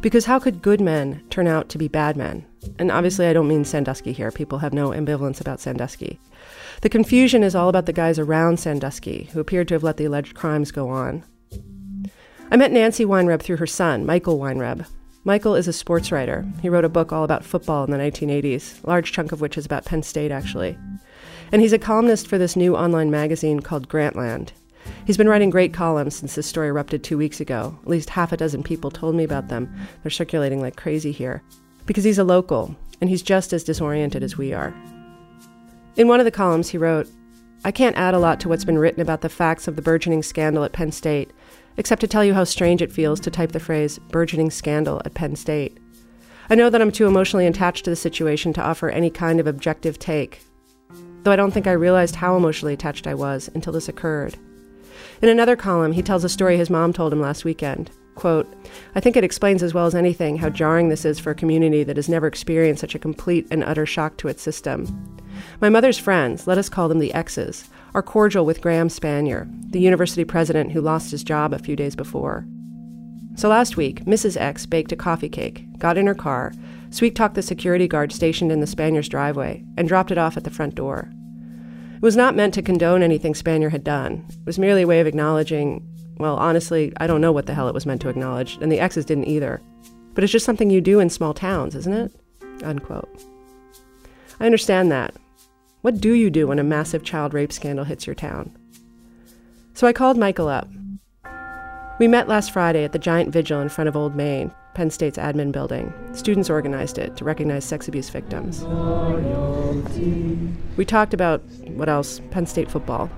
Because 0.01 0.25
how 0.25 0.39
could 0.39 0.61
good 0.61 0.81
men 0.81 1.23
turn 1.31 1.47
out 1.47 1.69
to 1.71 1.79
be 1.79 1.89
bad 1.89 2.17
men? 2.17 2.45
And 2.79 2.91
obviously, 2.91 3.27
I 3.27 3.33
don't 3.33 3.49
mean 3.49 3.65
Sandusky 3.65 4.13
here. 4.13 4.31
People 4.33 4.59
have 4.59 4.75
no 4.75 4.91
ambivalence 4.91 5.41
about 5.41 5.61
Sandusky. 5.61 6.19
The 6.83 6.89
confusion 6.89 7.43
is 7.43 7.55
all 7.55 7.69
about 7.69 7.87
the 7.87 7.93
guys 7.93 8.19
around 8.19 8.59
Sandusky 8.59 9.29
who 9.33 9.41
appeared 9.41 9.69
to 9.69 9.75
have 9.75 9.85
let 9.85 9.97
the 9.97 10.05
alleged 10.05 10.35
crimes 10.35 10.73
go 10.73 10.89
on. 10.89 11.25
I 12.49 12.57
met 12.57 12.71
Nancy 12.71 13.05
Weinreb 13.05 13.43
through 13.43 13.57
her 13.57 13.67
son, 13.67 14.07
Michael 14.07 14.39
Weinreb. 14.39 14.87
Michael 15.25 15.57
is 15.57 15.67
a 15.67 15.73
sports 15.73 16.13
writer. 16.13 16.47
He 16.63 16.69
wrote 16.69 16.85
a 16.85 16.89
book 16.89 17.13
all 17.13 17.25
about 17.25 17.45
football 17.45 17.83
in 17.83 17.91
the 17.91 17.99
1980s, 17.99 18.85
a 18.85 18.87
large 18.87 19.11
chunk 19.11 19.33
of 19.33 19.41
which 19.41 19.59
is 19.59 19.67
about 19.67 19.85
Penn 19.85 20.05
State, 20.05 20.31
actually. 20.31 20.79
And 21.51 21.61
he's 21.61 21.73
a 21.73 21.79
columnist 21.79 22.29
for 22.29 22.39
this 22.39 22.55
new 22.55 22.77
online 22.77 23.11
magazine 23.11 23.59
called 23.59 23.89
Grantland. 23.89 24.51
He's 25.07 25.17
been 25.17 25.29
writing 25.29 25.51
great 25.51 25.75
columns 25.75 26.15
since 26.15 26.37
this 26.37 26.47
story 26.47 26.69
erupted 26.69 27.03
two 27.03 27.19
weeks 27.19 27.41
ago. 27.41 27.77
At 27.83 27.89
least 27.89 28.11
half 28.11 28.31
a 28.31 28.37
dozen 28.37 28.63
people 28.63 28.93
told 28.93 29.17
me 29.17 29.25
about 29.25 29.49
them. 29.49 29.75
They're 30.05 30.11
circulating 30.11 30.61
like 30.61 30.77
crazy 30.77 31.11
here. 31.11 31.43
Because 31.85 32.05
he's 32.05 32.19
a 32.19 32.25
local, 32.25 32.77
and 33.01 33.11
he's 33.11 33.23
just 33.23 33.53
as 33.53 33.65
disoriented 33.65 34.23
as 34.23 34.39
we 34.39 34.53
are. 34.53 34.73
In 35.97 36.07
one 36.07 36.21
of 36.21 36.25
the 36.25 36.31
columns, 36.31 36.69
he 36.69 36.79
wrote, 36.79 37.09
I 37.65 37.73
can't 37.73 37.97
add 37.97 38.15
a 38.15 38.21
lot 38.21 38.39
to 38.41 38.49
what's 38.49 38.65
been 38.65 38.79
written 38.79 39.01
about 39.01 39.23
the 39.23 39.29
facts 39.29 39.67
of 39.67 39.75
the 39.75 39.83
burgeoning 39.83 40.23
scandal 40.23 40.63
at 40.63 40.73
Penn 40.73 40.93
State, 40.93 41.33
except 41.77 42.01
to 42.01 42.07
tell 42.07 42.25
you 42.25 42.35
how 42.35 42.45
strange 42.45 42.83
it 42.83 42.93
feels 42.93 43.21
to 43.21 43.31
type 43.31 43.53
the 43.53 43.61
phrase 43.61 43.99
burgeoning 44.11 44.51
scandal 44.51 45.01
at 45.05 45.15
Penn 45.15 45.37
State. 45.37 45.79
I 46.49 46.55
know 46.55 46.71
that 46.71 46.81
I'm 46.81 46.93
too 46.93 47.07
emotionally 47.07 47.47
attached 47.47 47.85
to 47.85 47.91
the 47.91 47.97
situation 47.97 48.53
to 48.53 48.63
offer 48.63 48.89
any 48.89 49.11
kind 49.11 49.41
of 49.41 49.47
objective 49.47 49.99
take, 49.99 50.43
though 51.23 51.33
I 51.33 51.37
don't 51.37 51.51
think 51.51 51.67
I 51.67 51.73
realized 51.73 52.17
how 52.17 52.37
emotionally 52.37 52.75
attached 52.75 53.07
I 53.07 53.15
was 53.15 53.51
until 53.55 53.73
this 53.73 53.89
occurred. 53.89 54.37
In 55.23 55.29
another 55.29 55.57
column, 55.57 55.93
he 55.93 56.03
tells 56.03 56.25
a 56.25 56.29
story 56.29 56.57
his 56.57 56.71
mom 56.71 56.93
told 56.93 57.13
him 57.13 57.21
last 57.21 57.45
weekend. 57.45 57.91
Quote, 58.15 58.47
I 58.95 59.01
think 59.01 59.17
it 59.17 59.25
explains 59.25 59.63
as 59.63 59.75
well 59.75 59.87
as 59.87 59.95
anything 59.95 60.37
how 60.39 60.49
jarring 60.49 60.89
this 60.89 61.05
is 61.05 61.19
for 61.19 61.33
a 61.33 61.35
community 61.35 61.85
that 61.85 61.97
has 61.97 62.09
never 62.09 62.27
experienced 62.27 62.81
such 62.81 62.95
a 62.95 62.99
complete 62.99 63.47
and 63.51 63.63
utter 63.65 63.85
shock 63.85 64.17
to 64.19 64.29
its 64.29 64.43
system. 64.43 65.19
My 65.61 65.69
mother's 65.69 65.99
friends, 65.99 66.47
let 66.47 66.59
us 66.59 66.71
call 66.71 66.89
them 66.89 66.99
the 66.99 67.13
X's, 67.13 67.69
are 67.97 68.03
cordial 68.03 68.45
with 68.45 68.61
Graham 68.61 68.89
Spanier, 68.89 69.49
the 69.73 69.81
university 69.81 70.23
president 70.23 70.71
who 70.71 70.83
lost 70.83 71.11
his 71.11 71.25
job 71.25 71.55
a 71.55 71.59
few 71.59 71.75
days 71.75 71.97
before. 71.97 72.47
So 73.37 73.49
last 73.49 73.79
week, 73.79 74.05
Mrs. 74.05 74.39
X 74.39 74.67
baked 74.67 74.93
a 74.93 74.97
coffee 74.97 75.31
cake, 75.31 75.65
got 75.79 75.97
in 75.97 76.07
her 76.07 76.15
car, 76.15 76.53
sweet 76.91 77.15
talked 77.15 77.37
the 77.37 77.43
security 77.43 77.89
guard 77.89 78.13
stationed 78.13 78.53
in 78.53 78.61
the 78.61 78.67
Spanier's 78.67 79.09
driveway, 79.09 79.65
and 79.79 79.89
dropped 79.89 80.11
it 80.11 80.19
off 80.19 80.37
at 80.37 80.45
the 80.45 80.51
front 80.51 80.75
door. 80.75 81.11
It 81.95 82.03
was 82.03 82.19
not 82.19 82.37
meant 82.37 82.53
to 82.55 82.63
condone 82.63 83.03
anything 83.03 83.33
Spanier 83.33 83.71
had 83.71 83.83
done. 83.83 84.27
It 84.29 84.45
was 84.45 84.59
merely 84.59 84.83
a 84.83 84.87
way 84.87 85.01
of 85.01 85.07
acknowledging, 85.07 85.83
well, 86.19 86.37
honestly, 86.37 86.93
I 86.99 87.07
don't 87.07 87.23
know 87.23 87.33
what 87.33 87.47
the 87.47 87.55
hell 87.55 87.69
it 87.69 87.75
was 87.75 87.87
meant 87.87 88.03
to 88.03 88.11
acknowledge, 88.11 88.59
and 88.61 88.71
the 88.71 88.79
X's 88.79 89.07
didn't 89.07 89.29
either. 89.29 89.63
But 90.13 90.23
it's 90.23 90.35
just 90.35 90.45
something 90.45 90.69
you 90.69 90.83
do 90.83 91.01
in 91.01 91.09
small 91.09 91.33
towns, 91.33 91.75
isn't 91.75 91.95
it? 91.95 92.13
Unquote. 92.63 93.09
I 94.39 94.45
understand 94.45 94.93
that. 94.93 95.17
What 95.87 96.01
do 96.01 96.15
you 96.15 96.31
do 96.31 96.49
when 96.49 96.59
a 96.59 96.65
massive 96.65 97.05
child 97.05 97.33
rape 97.33 97.53
scandal 97.53 97.85
hits 97.85 98.09
your 98.09 98.15
town? 98.17 98.51
So 99.75 99.87
I 99.87 99.93
called 99.93 100.19
Michael 100.19 100.49
up. 100.49 100.69
We 102.01 102.09
met 102.09 102.27
last 102.27 102.51
Friday 102.51 102.83
at 102.83 102.91
the 102.91 102.99
giant 102.99 103.33
vigil 103.33 103.61
in 103.61 103.69
front 103.69 103.87
of 103.87 103.95
Old 103.95 104.17
Main, 104.17 104.51
Penn 104.75 104.91
State's 104.91 105.17
admin 105.17 105.53
building. 105.53 105.95
Students 106.13 106.51
organized 106.51 106.99
it 106.99 107.17
to 107.19 107.25
recognize 107.25 107.65
sex 107.65 107.87
abuse 107.87 108.09
victims. 108.09 108.65
We 110.77 110.85
talked 110.85 111.15
about, 111.15 111.41
what 111.69 111.89
else? 111.89 112.21
Penn 112.33 112.47
State 112.47 112.69
football. 112.69 113.09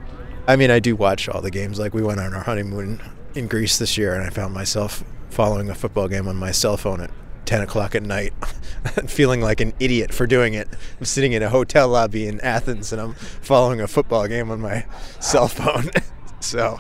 I 0.47 0.57
mean, 0.57 0.71
I 0.71 0.79
do 0.79 0.95
watch 0.95 1.27
all 1.27 1.41
the 1.41 1.51
games. 1.51 1.79
Like, 1.79 1.95
we 1.95 2.03
went 2.03 2.21
on 2.21 2.35
our 2.35 2.43
honeymoon 2.43 3.01
in 3.35 3.49
Greece 3.49 3.79
this 3.79 3.97
year, 3.97 4.15
and 4.15 4.23
I 4.23 4.29
found 4.29 4.53
myself 4.53 5.03
following 5.31 5.71
a 5.71 5.75
football 5.75 6.07
game 6.07 6.29
on 6.29 6.37
my 6.37 6.51
cell 6.51 6.77
phone 6.77 7.01
at 7.01 7.11
10 7.49 7.63
o'clock 7.63 7.95
at 7.95 8.03
night, 8.03 8.35
feeling 9.07 9.41
like 9.41 9.63
an 9.63 9.73
idiot 9.81 10.13
for 10.13 10.27
doing 10.27 10.53
it. 10.53 10.69
I'm 10.99 11.07
sitting 11.07 11.33
in 11.33 11.43
a 11.43 11.49
hotel 11.49 11.89
lobby 11.89 12.29
in 12.29 12.43
Athens, 12.43 12.93
and 12.93 13.01
I'm 13.01 13.15
following 13.15 13.81
a 13.81 13.89
football 13.89 14.29
game 14.29 14.51
on 14.51 14.61
my 14.61 14.85
cell 15.19 15.49
phone. 15.49 15.89
so. 16.41 16.79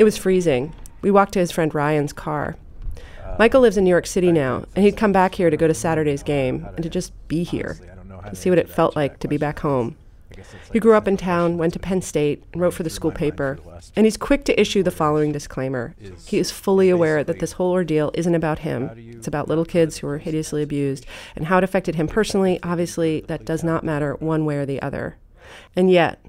It 0.00 0.04
was 0.04 0.16
freezing. 0.16 0.74
We 1.00 1.12
walked 1.12 1.34
to 1.34 1.38
his 1.38 1.52
friend 1.52 1.72
Ryan's 1.72 2.12
car. 2.12 2.56
Michael 3.38 3.60
lives 3.60 3.76
in 3.76 3.84
New 3.84 3.90
York 3.90 4.08
City 4.08 4.32
now, 4.32 4.64
and 4.74 4.84
he'd 4.84 4.96
come 4.96 5.12
back 5.12 5.36
here 5.36 5.48
to 5.48 5.56
go 5.56 5.68
to 5.68 5.74
Saturday's 5.74 6.24
game 6.24 6.66
and 6.74 6.82
to 6.82 6.90
just 6.90 7.12
be 7.28 7.44
here, 7.44 7.78
to 8.28 8.34
see 8.34 8.50
what 8.50 8.58
it 8.58 8.68
felt 8.68 8.96
like 8.96 9.20
to 9.20 9.28
be 9.28 9.36
back 9.36 9.60
home. 9.60 9.96
He 10.72 10.78
grew 10.78 10.94
up 10.94 11.08
in 11.08 11.16
town, 11.16 11.58
went 11.58 11.72
to 11.72 11.78
Penn 11.78 12.02
State, 12.02 12.44
and 12.52 12.60
wrote 12.62 12.74
for 12.74 12.82
the 12.82 12.90
school 12.90 13.10
paper. 13.10 13.58
And 13.96 14.06
he's 14.06 14.16
quick 14.16 14.44
to 14.44 14.60
issue 14.60 14.82
the 14.82 14.90
following 14.90 15.32
disclaimer. 15.32 15.94
He 16.26 16.38
is 16.38 16.50
fully 16.50 16.90
aware 16.90 17.24
that 17.24 17.40
this 17.40 17.52
whole 17.52 17.72
ordeal 17.72 18.10
isn't 18.14 18.34
about 18.34 18.60
him. 18.60 18.90
It's 18.96 19.26
about 19.28 19.48
little 19.48 19.64
kids 19.64 19.98
who 19.98 20.06
were 20.06 20.18
hideously 20.18 20.62
abused. 20.62 21.06
And 21.36 21.46
how 21.46 21.58
it 21.58 21.64
affected 21.64 21.94
him 21.96 22.06
personally, 22.08 22.58
obviously, 22.62 23.20
that 23.22 23.44
does 23.44 23.64
not 23.64 23.84
matter 23.84 24.14
one 24.14 24.44
way 24.44 24.56
or 24.56 24.66
the 24.66 24.80
other. 24.82 25.16
And 25.74 25.90
yet, 25.90 26.24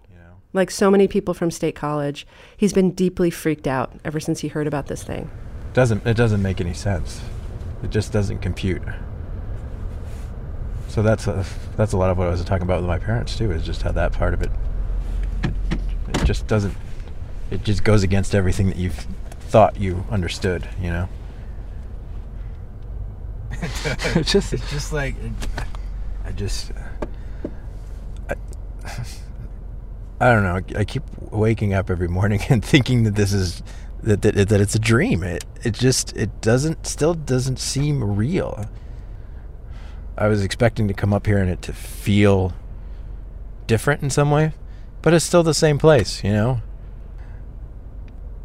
Like 0.53 0.69
so 0.69 0.91
many 0.91 1.07
people 1.07 1.33
from 1.33 1.49
State 1.49 1.75
College, 1.75 2.27
he's 2.57 2.73
been 2.73 2.91
deeply 2.91 3.29
freaked 3.29 3.67
out 3.67 3.93
ever 4.03 4.19
since 4.19 4.41
he 4.41 4.49
heard 4.49 4.67
about 4.67 4.87
this 4.87 5.03
thing. 5.03 5.29
Doesn't 5.73 6.05
it 6.05 6.17
doesn't 6.17 6.41
make 6.41 6.59
any 6.59 6.73
sense. 6.73 7.21
It 7.83 7.89
just 7.89 8.11
doesn't 8.11 8.39
compute. 8.39 8.81
So 10.91 11.01
that's 11.01 11.25
a, 11.25 11.45
that's 11.77 11.93
a 11.93 11.97
lot 11.97 12.09
of 12.09 12.17
what 12.17 12.27
I 12.27 12.31
was 12.31 12.43
talking 12.43 12.63
about 12.63 12.81
with 12.81 12.87
my 12.87 12.99
parents 12.99 13.37
too. 13.37 13.49
Is 13.53 13.63
just 13.63 13.81
how 13.81 13.93
that 13.93 14.11
part 14.11 14.33
of 14.33 14.41
it, 14.41 14.51
it, 15.45 16.25
just 16.25 16.47
doesn't. 16.47 16.75
It 17.49 17.63
just 17.63 17.85
goes 17.85 18.03
against 18.03 18.35
everything 18.35 18.67
that 18.67 18.75
you've 18.75 19.07
thought 19.39 19.79
you 19.79 20.03
understood. 20.11 20.67
You 20.81 20.89
know. 20.89 21.09
it's 23.61 24.33
just 24.33 24.51
it's 24.51 24.69
just 24.69 24.91
like 24.91 25.15
I 26.25 26.33
just 26.33 26.73
I, 28.29 28.35
I 30.19 30.33
don't 30.33 30.43
know. 30.43 30.77
I 30.77 30.83
keep 30.83 31.03
waking 31.31 31.73
up 31.73 31.89
every 31.89 32.09
morning 32.09 32.41
and 32.49 32.65
thinking 32.65 33.03
that 33.03 33.15
this 33.15 33.31
is 33.31 33.63
that 34.03 34.23
that, 34.23 34.49
that 34.49 34.59
it's 34.59 34.75
a 34.75 34.79
dream. 34.79 35.23
It 35.23 35.45
it 35.63 35.73
just 35.73 36.13
it 36.17 36.41
doesn't 36.41 36.85
still 36.85 37.13
doesn't 37.13 37.59
seem 37.59 38.03
real. 38.03 38.65
I 40.17 40.27
was 40.27 40.43
expecting 40.43 40.87
to 40.87 40.93
come 40.93 41.13
up 41.13 41.25
here 41.25 41.37
and 41.37 41.49
it 41.49 41.61
to 41.63 41.73
feel 41.73 42.53
different 43.67 44.03
in 44.03 44.09
some 44.09 44.31
way, 44.31 44.53
but 45.01 45.13
it's 45.13 45.25
still 45.25 45.43
the 45.43 45.53
same 45.53 45.77
place, 45.77 46.23
you 46.23 46.31
know. 46.31 46.61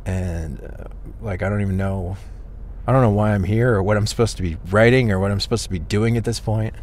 And 0.04 0.62
uh, 0.62 0.85
like 1.20 1.42
I 1.42 1.49
don't 1.49 1.61
even 1.61 1.76
know 1.76 2.16
I 2.87 2.92
don't 2.92 3.02
know 3.02 3.11
why 3.11 3.35
I'm 3.35 3.42
here 3.42 3.75
or 3.75 3.82
what 3.82 3.96
I'm 3.96 4.06
supposed 4.06 4.37
to 4.37 4.42
be 4.42 4.56
writing 4.70 5.11
or 5.11 5.18
what 5.18 5.32
I'm 5.32 5.40
supposed 5.40 5.64
to 5.64 5.70
be 5.70 5.80
doing 5.80 6.16
at 6.16 6.25
this 6.25 6.38
point. 6.38 6.75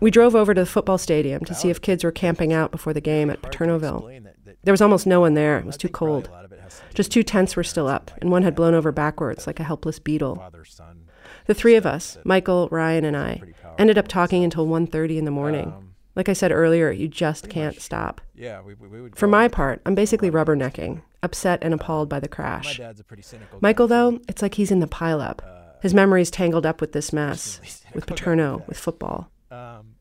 We 0.00 0.10
drove 0.10 0.34
over 0.34 0.54
to 0.54 0.60
the 0.62 0.66
football 0.66 0.96
stadium 0.96 1.44
to 1.44 1.54
see 1.54 1.70
if 1.70 1.82
kids 1.82 2.04
were 2.04 2.12
camping 2.12 2.52
out 2.52 2.70
before 2.70 2.94
the 2.94 3.00
game 3.00 3.28
at 3.28 3.42
Paternoville. 3.42 4.26
There 4.62 4.72
was 4.72 4.80
almost 4.80 5.06
no 5.06 5.20
one 5.20 5.34
there. 5.34 5.58
It 5.58 5.66
was 5.66 5.76
too 5.76 5.88
cold. 5.88 6.30
Just 6.94 7.12
two 7.12 7.22
tents 7.22 7.56
were 7.56 7.64
still 7.64 7.88
up, 7.88 8.10
and 8.18 8.30
one 8.30 8.44
had 8.44 8.54
blown 8.54 8.74
over 8.74 8.92
backwards 8.92 9.46
like 9.46 9.60
a 9.60 9.64
helpless 9.64 9.98
beetle. 9.98 10.42
The 11.48 11.54
three 11.54 11.76
of 11.76 11.86
us, 11.86 12.18
Michael, 12.24 12.68
Ryan, 12.70 13.06
and 13.06 13.16
I, 13.16 13.40
ended 13.78 13.96
up 13.96 14.06
talking 14.06 14.44
until 14.44 14.66
1.30 14.66 15.16
in 15.16 15.24
the 15.24 15.30
morning. 15.30 15.94
Like 16.14 16.28
I 16.28 16.34
said 16.34 16.52
earlier, 16.52 16.90
you 16.90 17.08
just 17.08 17.48
can't 17.48 17.80
stop. 17.80 18.20
Yeah, 18.34 18.60
we, 18.60 18.74
we 18.74 19.08
For 19.14 19.26
my 19.26 19.48
part, 19.48 19.80
I'm 19.86 19.94
basically 19.94 20.30
rubbernecking, 20.30 21.00
upset 21.22 21.60
and 21.62 21.72
appalled 21.72 22.10
by 22.10 22.20
the 22.20 22.28
crash. 22.28 22.78
Michael, 23.62 23.86
though, 23.86 24.20
it's 24.28 24.42
like 24.42 24.56
he's 24.56 24.70
in 24.70 24.80
the 24.80 24.86
pileup. 24.86 25.40
His 25.80 25.94
memory's 25.94 26.30
tangled 26.30 26.66
up 26.66 26.82
with 26.82 26.92
this 26.92 27.12
mess, 27.14 27.82
with 27.94 28.04
Paterno, 28.04 28.62
with 28.66 28.76
football. 28.76 29.30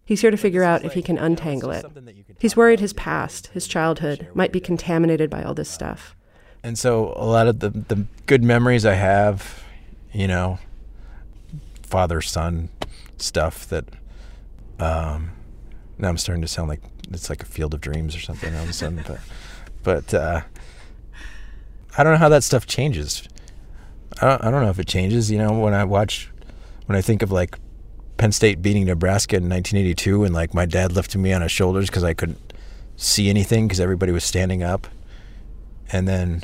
He's 0.04 0.20
here 0.20 0.32
to 0.32 0.38
figure 0.38 0.64
out 0.64 0.84
if 0.84 0.94
he 0.94 1.02
can 1.02 1.18
untangle 1.18 1.72
it. 1.72 1.86
He's 2.40 2.58
worried 2.58 2.82
his 2.82 2.92
past, 2.92 3.48
his 3.48 3.70
childhood, 3.70 4.28
might 4.34 4.52
be 4.52 4.60
contaminated 4.60 5.30
by 5.30 5.44
all 5.44 5.54
this 5.54 5.70
stuff. 5.70 6.14
And 6.62 6.78
so 6.78 7.14
a 7.16 7.26
lot 7.26 7.48
of 7.48 7.60
the 7.60 7.70
the 7.70 8.06
good 8.26 8.44
memories 8.44 8.86
I 8.86 8.96
have, 8.96 9.64
you 10.12 10.28
know, 10.28 10.60
father 11.88 12.22
son 12.22 12.70
stuff 13.18 13.68
that 13.70 13.86
um 14.80 15.32
now 15.98 16.10
I'm 16.10 16.18
starting 16.18 16.42
to 16.42 16.48
sound 16.48 16.70
like 16.70 16.82
it's 17.12 17.30
like 17.30 17.42
a 17.42 17.46
field 17.46 17.74
of 17.74 17.82
dreams 17.82 18.16
or 18.16 18.20
something 18.20 18.54
all 18.56 18.64
of 18.64 18.70
a 18.70 18.74
sudden 18.74 19.04
but 19.08 19.20
but 19.84 20.14
uh 20.14 20.42
I 21.98 22.04
don't 22.04 22.14
know 22.14 22.20
how 22.20 22.30
that 22.30 22.44
stuff 22.44 22.68
changes. 22.68 23.28
I 24.22 24.28
don't, 24.28 24.44
I 24.44 24.52
don't 24.52 24.64
know 24.64 24.70
if 24.70 24.78
it 24.78 24.88
changes, 24.88 25.32
you 25.32 25.40
know, 25.40 25.58
when 25.58 25.74
I 25.74 25.84
watch 25.84 26.30
when 26.86 26.96
I 26.96 27.02
think 27.02 27.24
of 27.24 27.32
like 27.32 27.58
Penn 28.18 28.32
State 28.32 28.62
beating 28.62 28.86
Nebraska 28.86 29.38
in 29.38 29.50
1982 29.50 30.24
and 30.24 30.34
like 30.34 30.54
my 30.54 30.66
dad 30.66 30.92
lifted 30.92 31.18
me 31.18 31.34
on 31.34 31.42
his 31.42 31.52
shoulders 31.52 31.88
because 31.88 32.04
I 32.04 32.14
couldn't 32.14 32.54
see 32.96 33.30
anything 33.30 33.68
because 33.68 33.80
everybody 33.80 34.12
was 34.12 34.24
standing 34.24 34.64
up. 34.64 34.88
And 35.92 36.08
then, 36.08 36.44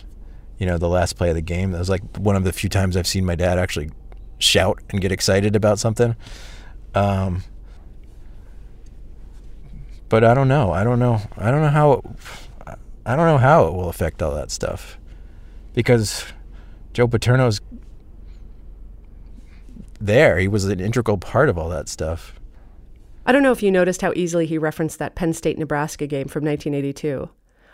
you 0.57 0.65
know, 0.65 0.77
the 0.77 0.89
last 0.89 1.17
play 1.17 1.29
of 1.29 1.35
the 1.35 1.41
game, 1.41 1.71
that 1.71 1.79
was 1.79 1.89
like 1.89 2.01
one 2.17 2.35
of 2.35 2.43
the 2.43 2.53
few 2.53 2.69
times 2.69 2.97
I've 2.97 3.07
seen 3.07 3.25
my 3.25 3.35
dad 3.35 3.59
actually 3.59 3.91
shout 4.39 4.81
and 4.89 5.01
get 5.01 5.11
excited 5.11 5.55
about 5.55 5.79
something. 5.79 6.15
Um, 6.93 7.43
but 10.09 10.23
I 10.23 10.33
don't 10.33 10.47
know. 10.47 10.71
I 10.71 10.83
don't 10.83 10.99
know. 10.99 11.21
I 11.37 11.51
don't 11.51 11.61
know 11.61 11.69
how. 11.69 11.91
It, 11.93 12.05
I 13.05 13.15
don't 13.15 13.27
know 13.27 13.37
how 13.37 13.65
it 13.67 13.73
will 13.73 13.89
affect 13.89 14.21
all 14.21 14.33
that 14.35 14.51
stuff, 14.51 14.97
because 15.73 16.25
Joe 16.93 17.07
Paterno's 17.07 17.59
there. 19.99 20.37
He 20.37 20.47
was 20.47 20.65
an 20.65 20.79
integral 20.79 21.17
part 21.17 21.49
of 21.49 21.57
all 21.57 21.69
that 21.69 21.89
stuff. 21.89 22.39
I 23.25 23.31
don't 23.31 23.43
know 23.43 23.51
if 23.51 23.63
you 23.63 23.71
noticed 23.71 24.01
how 24.01 24.13
easily 24.15 24.45
he 24.45 24.57
referenced 24.57 24.99
that 24.99 25.15
Penn 25.15 25.33
State 25.33 25.57
Nebraska 25.57 26.07
game 26.07 26.27
from 26.27 26.43
1982. 26.43 27.29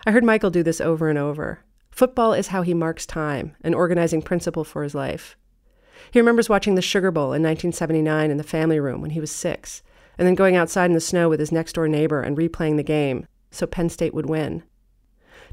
I 0.06 0.12
heard 0.12 0.24
Michael 0.24 0.52
do 0.52 0.64
this 0.64 0.80
over 0.80 1.10
and 1.10 1.18
over. 1.18 1.60
Football 1.90 2.34
is 2.34 2.48
how 2.48 2.62
he 2.62 2.74
marks 2.74 3.06
time, 3.06 3.56
an 3.64 3.74
organizing 3.74 4.22
principle 4.22 4.64
for 4.64 4.84
his 4.84 4.96
life. 4.96 5.36
He 6.12 6.20
remembers 6.20 6.50
watching 6.50 6.76
the 6.76 6.82
Sugar 6.82 7.12
Bowl 7.12 7.34
in 7.34 7.44
1979 7.44 8.32
in 8.32 8.38
the 8.38 8.44
family 8.44 8.80
room 8.80 9.02
when 9.02 9.12
he 9.12 9.20
was 9.20 9.32
six, 9.32 9.82
and 10.18 10.28
then 10.28 10.36
going 10.36 10.56
outside 10.56 10.86
in 10.86 10.94
the 10.94 11.00
snow 11.00 11.30
with 11.30 11.40
his 11.40 11.52
next 11.52 11.74
door 11.74 11.88
neighbor 11.88 12.22
and 12.22 12.38
replaying 12.38 12.78
the 12.78 12.84
game 12.84 13.26
so 13.52 13.66
Penn 13.66 13.90
State 13.90 14.14
would 14.14 14.30
win. 14.30 14.64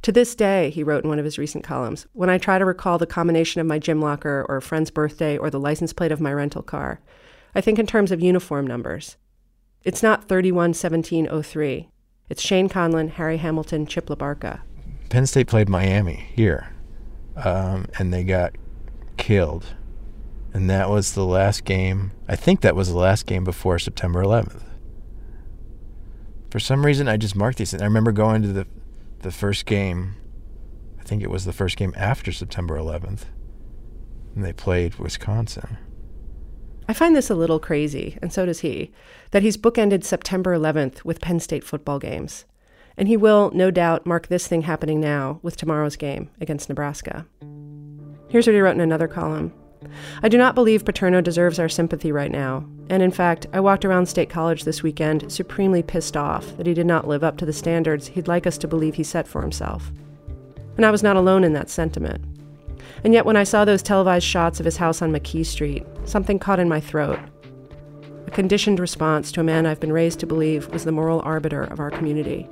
To 0.03 0.13
this 0.13 0.35
day, 0.35 0.71
he 0.71 0.83
wrote 0.83 1.05
in 1.05 1.09
one 1.09 1.19
of 1.19 1.25
his 1.25 1.39
recent 1.39 1.65
columns, 1.65 2.07
when 2.13 2.29
I 2.29 2.39
try 2.39 2.59
to 2.59 2.65
recall 2.65 2.99
the 2.99 3.07
combination 3.07 3.61
of 3.61 3.67
my 3.67 3.79
gym 3.79 4.01
locker 4.01 4.45
or 4.49 4.57
a 4.57 4.63
friend's 4.63 4.91
birthday 4.91 5.39
or 5.39 5.51
the 5.51 5.61
license 5.61 5.93
plate 5.93 6.13
of 6.13 6.21
my 6.21 6.33
rental 6.33 6.63
car, 6.63 7.01
I 7.55 7.61
think 7.61 7.79
in 7.79 7.87
terms 7.87 8.13
of 8.13 8.21
uniform 8.21 8.67
numbers. 8.67 9.17
It's 9.85 10.03
not 10.03 10.29
311703. 10.29 11.89
It's 12.29 12.43
Shane 12.43 12.69
Conlan, 12.69 13.09
Harry 13.11 13.39
Hamilton, 13.39 13.87
Chip 13.87 14.07
LaBarca. 14.07 14.61
Penn 15.09 15.27
State 15.27 15.47
played 15.47 15.69
Miami 15.69 16.27
here, 16.35 16.73
um, 17.37 17.87
and 17.99 18.13
they 18.13 18.25
got 18.25 18.55
killed. 19.17 19.75
And 20.57 20.71
that 20.71 20.89
was 20.89 21.13
the 21.13 21.27
last 21.27 21.67
game. 21.67 22.13
I 22.27 22.35
think 22.35 22.63
that 22.63 22.75
was 22.75 22.89
the 22.89 22.97
last 22.97 23.27
game 23.27 23.45
before 23.45 23.79
September 23.79 24.25
11th. 24.25 24.63
For 26.51 26.59
some 26.59 26.87
reason, 26.87 27.09
I 27.09 27.19
just 27.19 27.37
marked 27.37 27.59
these. 27.59 27.75
I 27.75 27.85
remember 27.85 28.11
going 28.11 28.41
to 28.41 28.49
the 28.49 28.67
the 29.21 29.31
first 29.31 29.67
game. 29.67 30.15
I 30.99 31.03
think 31.03 31.23
it 31.23 31.29
was 31.29 31.45
the 31.45 31.53
first 31.53 31.77
game 31.77 31.93
after 31.95 32.33
September 32.33 32.79
11th, 32.79 33.25
and 34.35 34.43
they 34.43 34.55
played 34.55 34.95
Wisconsin. 34.95 35.77
I 36.89 36.95
find 36.95 37.15
this 37.15 37.29
a 37.29 37.35
little 37.35 37.61
crazy, 37.61 38.17
and 38.23 38.33
so 38.33 38.47
does 38.47 38.61
he, 38.61 38.93
that 39.33 39.43
he's 39.43 39.59
bookended 39.59 40.05
September 40.05 40.57
11th 40.57 41.05
with 41.05 41.21
Penn 41.21 41.39
State 41.39 41.65
football 41.65 41.99
games. 41.99 42.47
And 42.97 43.09
he 43.09 43.19
will, 43.19 43.51
no 43.53 43.71
doubt, 43.71 44.07
mark 44.07 44.29
this 44.29 44.49
thing 44.49 44.63
happening 44.63 45.01
now 45.01 45.39
with 45.43 45.59
tomorrow's 45.59 45.97
game 45.97 46.31
against 46.41 46.71
Nebraska. 46.71 47.27
Here's 48.31 48.47
what 48.47 48.55
he 48.55 48.61
wrote 48.61 48.75
in 48.75 48.81
another 48.81 49.07
column 49.07 49.53
I 50.23 50.29
do 50.29 50.39
not 50.39 50.55
believe 50.55 50.85
Paterno 50.85 51.21
deserves 51.21 51.59
our 51.59 51.69
sympathy 51.69 52.13
right 52.13 52.31
now. 52.31 52.65
And 52.89 53.03
in 53.03 53.11
fact, 53.11 53.47
I 53.53 53.61
walked 53.61 53.85
around 53.85 54.07
State 54.07 54.31
College 54.31 54.65
this 54.65 54.83
weekend 54.83 55.33
supremely 55.33 55.83
pissed 55.83 56.17
off 56.17 56.57
that 56.57 56.67
he 56.67 56.75
did 56.75 56.87
not 56.87 57.09
live 57.09 57.25
up 57.25 57.37
to 57.39 57.47
the 57.47 57.53
standards 57.53 58.09
he'd 58.09 58.29
like 58.29 58.47
us 58.47 58.59
to 58.59 58.69
believe 58.69 58.95
he 58.95 59.03
set 59.03 59.27
for 59.27 59.43
himself. 59.43 59.91
And 60.77 60.85
I 60.85 60.91
was 60.91 61.03
not 61.03 61.17
alone 61.17 61.45
in 61.45 61.53
that 61.55 61.71
sentiment. 61.71 62.25
And 63.05 63.15
yet, 63.15 63.27
when 63.27 63.37
I 63.37 63.45
saw 63.45 63.65
those 63.65 63.83
televised 63.83 64.27
shots 64.27 64.61
of 64.61 64.65
his 64.65 64.77
house 64.77 65.03
on 65.03 65.13
McKee 65.13 65.47
Street, 65.47 65.85
something 66.05 66.39
caught 66.39 66.61
in 66.61 66.69
my 66.69 66.81
throat. 66.81 67.19
A 68.27 68.31
conditioned 68.31 68.81
response 68.81 69.31
to 69.33 69.41
a 69.41 69.45
man 69.45 69.67
I've 69.67 69.81
been 69.81 69.93
raised 69.93 70.21
to 70.21 70.27
believe 70.27 70.69
was 70.69 70.85
the 70.85 70.93
moral 70.93 71.21
arbiter 71.25 71.65
of 71.65 71.81
our 71.81 71.91
community. 71.91 72.49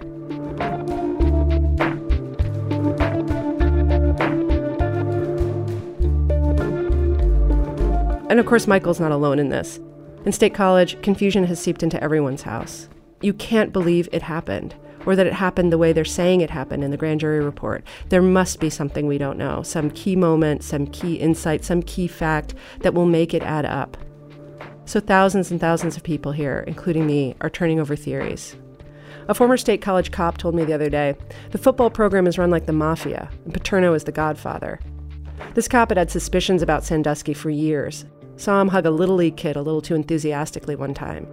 And 8.34 8.40
of 8.40 8.46
course, 8.46 8.66
Michael's 8.66 8.98
not 8.98 9.12
alone 9.12 9.38
in 9.38 9.50
this. 9.50 9.78
In 10.24 10.32
State 10.32 10.54
College, 10.54 11.00
confusion 11.02 11.44
has 11.44 11.60
seeped 11.60 11.84
into 11.84 12.02
everyone's 12.02 12.42
house. 12.42 12.88
You 13.20 13.32
can't 13.32 13.72
believe 13.72 14.08
it 14.10 14.22
happened, 14.22 14.74
or 15.06 15.14
that 15.14 15.28
it 15.28 15.34
happened 15.34 15.70
the 15.70 15.78
way 15.78 15.92
they're 15.92 16.04
saying 16.04 16.40
it 16.40 16.50
happened 16.50 16.82
in 16.82 16.90
the 16.90 16.96
grand 16.96 17.20
jury 17.20 17.38
report. 17.38 17.84
There 18.08 18.20
must 18.20 18.58
be 18.58 18.70
something 18.70 19.06
we 19.06 19.18
don't 19.18 19.38
know, 19.38 19.62
some 19.62 19.88
key 19.88 20.16
moment, 20.16 20.64
some 20.64 20.88
key 20.88 21.14
insight, 21.14 21.64
some 21.64 21.80
key 21.80 22.08
fact 22.08 22.54
that 22.80 22.92
will 22.92 23.06
make 23.06 23.34
it 23.34 23.44
add 23.44 23.66
up. 23.66 23.96
So 24.84 24.98
thousands 24.98 25.52
and 25.52 25.60
thousands 25.60 25.96
of 25.96 26.02
people 26.02 26.32
here, 26.32 26.64
including 26.66 27.06
me, 27.06 27.36
are 27.40 27.48
turning 27.48 27.78
over 27.78 27.94
theories. 27.94 28.56
A 29.28 29.34
former 29.34 29.56
state 29.56 29.80
college 29.80 30.10
cop 30.10 30.38
told 30.38 30.56
me 30.56 30.64
the 30.64 30.74
other 30.74 30.90
day 30.90 31.14
the 31.52 31.58
football 31.58 31.88
program 31.88 32.26
is 32.26 32.36
run 32.36 32.50
like 32.50 32.66
the 32.66 32.72
mafia, 32.72 33.30
and 33.44 33.54
Paterno 33.54 33.94
is 33.94 34.02
the 34.02 34.10
godfather. 34.10 34.80
This 35.54 35.68
cop 35.68 35.90
had 35.90 35.98
had 35.98 36.10
suspicions 36.10 36.62
about 36.62 36.84
Sandusky 36.84 37.32
for 37.32 37.50
years, 37.50 38.04
Saw 38.36 38.60
him 38.60 38.68
hug 38.68 38.86
a 38.86 38.90
Little 38.90 39.16
League 39.16 39.36
kid 39.36 39.56
a 39.56 39.62
little 39.62 39.80
too 39.80 39.94
enthusiastically 39.94 40.76
one 40.76 40.94
time. 40.94 41.26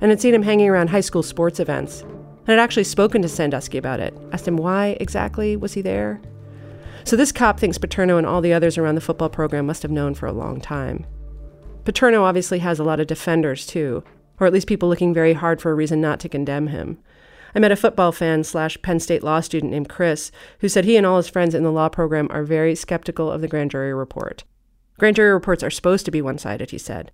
And 0.00 0.10
had 0.10 0.20
seen 0.20 0.34
him 0.34 0.42
hanging 0.42 0.68
around 0.68 0.90
high 0.90 1.00
school 1.00 1.22
sports 1.22 1.60
events. 1.60 2.02
And 2.02 2.48
had 2.48 2.58
actually 2.58 2.84
spoken 2.84 3.20
to 3.22 3.28
Sandusky 3.28 3.78
about 3.78 4.00
it. 4.00 4.14
Asked 4.32 4.48
him 4.48 4.56
why 4.56 4.96
exactly 5.00 5.56
was 5.56 5.74
he 5.74 5.82
there? 5.82 6.20
So 7.04 7.16
this 7.16 7.32
cop 7.32 7.58
thinks 7.58 7.78
Paterno 7.78 8.18
and 8.18 8.26
all 8.26 8.40
the 8.40 8.52
others 8.52 8.78
around 8.78 8.94
the 8.94 9.00
football 9.00 9.28
program 9.28 9.66
must 9.66 9.82
have 9.82 9.90
known 9.90 10.14
for 10.14 10.26
a 10.26 10.32
long 10.32 10.60
time. 10.60 11.06
Paterno 11.84 12.24
obviously 12.24 12.58
has 12.58 12.78
a 12.78 12.84
lot 12.84 13.00
of 13.00 13.06
defenders 13.06 13.66
too, 13.66 14.04
or 14.38 14.46
at 14.46 14.52
least 14.52 14.66
people 14.66 14.88
looking 14.88 15.14
very 15.14 15.32
hard 15.32 15.60
for 15.60 15.70
a 15.70 15.74
reason 15.74 16.00
not 16.00 16.20
to 16.20 16.28
condemn 16.28 16.66
him. 16.66 16.98
I 17.54 17.60
met 17.60 17.72
a 17.72 17.76
football 17.76 18.12
fan 18.12 18.44
slash 18.44 18.80
Penn 18.82 19.00
State 19.00 19.22
law 19.22 19.40
student 19.40 19.72
named 19.72 19.88
Chris 19.88 20.30
who 20.60 20.68
said 20.68 20.84
he 20.84 20.96
and 20.96 21.06
all 21.06 21.16
his 21.16 21.28
friends 21.28 21.54
in 21.54 21.62
the 21.62 21.72
law 21.72 21.88
program 21.88 22.28
are 22.30 22.44
very 22.44 22.74
skeptical 22.74 23.30
of 23.30 23.40
the 23.40 23.48
grand 23.48 23.70
jury 23.70 23.94
report. 23.94 24.44
Grand 24.98 25.14
jury 25.14 25.30
reports 25.30 25.62
are 25.62 25.70
supposed 25.70 26.04
to 26.04 26.10
be 26.10 26.20
one 26.20 26.38
sided, 26.38 26.72
he 26.72 26.78
said. 26.78 27.12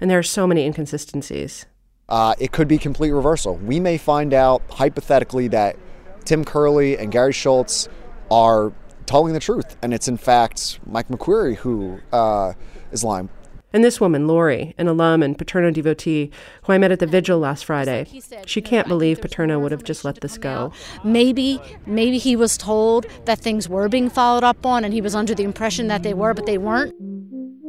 And 0.00 0.10
there 0.10 0.18
are 0.18 0.22
so 0.22 0.46
many 0.46 0.64
inconsistencies. 0.64 1.64
Uh, 2.08 2.34
it 2.40 2.50
could 2.50 2.66
be 2.66 2.76
complete 2.76 3.12
reversal. 3.12 3.56
We 3.56 3.78
may 3.78 3.98
find 3.98 4.34
out 4.34 4.62
hypothetically 4.68 5.46
that 5.48 5.76
Tim 6.24 6.44
Curley 6.44 6.98
and 6.98 7.12
Gary 7.12 7.32
Schultz 7.32 7.88
are 8.30 8.72
telling 9.06 9.32
the 9.32 9.40
truth, 9.40 9.76
and 9.80 9.94
it's 9.94 10.08
in 10.08 10.16
fact 10.16 10.80
Mike 10.86 11.08
McQueary 11.08 11.56
who 11.56 12.00
uh, 12.12 12.54
is 12.90 13.04
lying. 13.04 13.28
And 13.72 13.84
this 13.84 14.00
woman, 14.00 14.26
Lori, 14.26 14.74
an 14.78 14.88
alum 14.88 15.22
and 15.22 15.38
Paterno 15.38 15.70
devotee, 15.70 16.30
who 16.64 16.72
I 16.72 16.78
met 16.78 16.90
at 16.90 16.98
the 16.98 17.06
vigil 17.06 17.38
last 17.38 17.64
Friday, 17.64 18.06
she 18.44 18.60
can't 18.60 18.88
believe 18.88 19.20
Paterno 19.20 19.60
would 19.60 19.70
have 19.70 19.84
just 19.84 20.04
let 20.04 20.20
this 20.20 20.38
go. 20.38 20.72
Maybe, 21.04 21.60
maybe 21.86 22.18
he 22.18 22.34
was 22.34 22.58
told 22.58 23.06
that 23.26 23.38
things 23.38 23.68
were 23.68 23.88
being 23.88 24.10
followed 24.10 24.42
up 24.42 24.66
on, 24.66 24.84
and 24.84 24.92
he 24.92 25.00
was 25.00 25.14
under 25.14 25.34
the 25.34 25.44
impression 25.44 25.86
that 25.86 26.02
they 26.02 26.14
were, 26.14 26.34
but 26.34 26.46
they 26.46 26.58
weren't. 26.58 26.94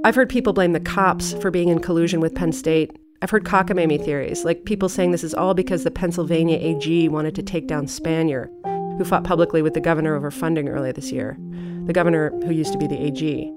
I've 0.03 0.15
heard 0.15 0.29
people 0.29 0.53
blame 0.53 0.74
the 0.74 0.79
cops 0.79 1.34
for 1.34 1.51
being 1.51 1.70
in 1.70 1.79
collusion 1.79 2.20
with 2.20 2.34
Penn 2.34 2.51
State. 2.51 2.98
I've 3.22 3.29
heard 3.29 3.46
cockamamie 3.46 4.03
theories, 4.03 4.43
like 4.43 4.65
people 4.65 4.89
saying 4.89 5.12
this 5.12 5.24
is 5.24 5.36
all 5.36 5.53
because 5.53 5.84
the 5.84 5.91
Pennsylvania 5.91 6.58
AG 6.58 7.08
wanted 7.10 7.36
to 7.36 7.43
take 7.43 7.67
down 7.67 7.86
Spanier, 7.86 8.48
who 8.98 9.05
fought 9.05 9.24
publicly 9.24 9.62
with 9.62 9.75
the 9.75 9.79
governor 9.79 10.15
over 10.15 10.31
funding 10.31 10.67
earlier 10.67 10.93
this 10.93 11.12
year, 11.12 11.38
the 11.86 11.93
governor 11.93 12.31
who 12.43 12.51
used 12.51 12.74
to 12.74 12.79
be 12.79 12.88
the 12.88 13.00
AG. 13.00 13.53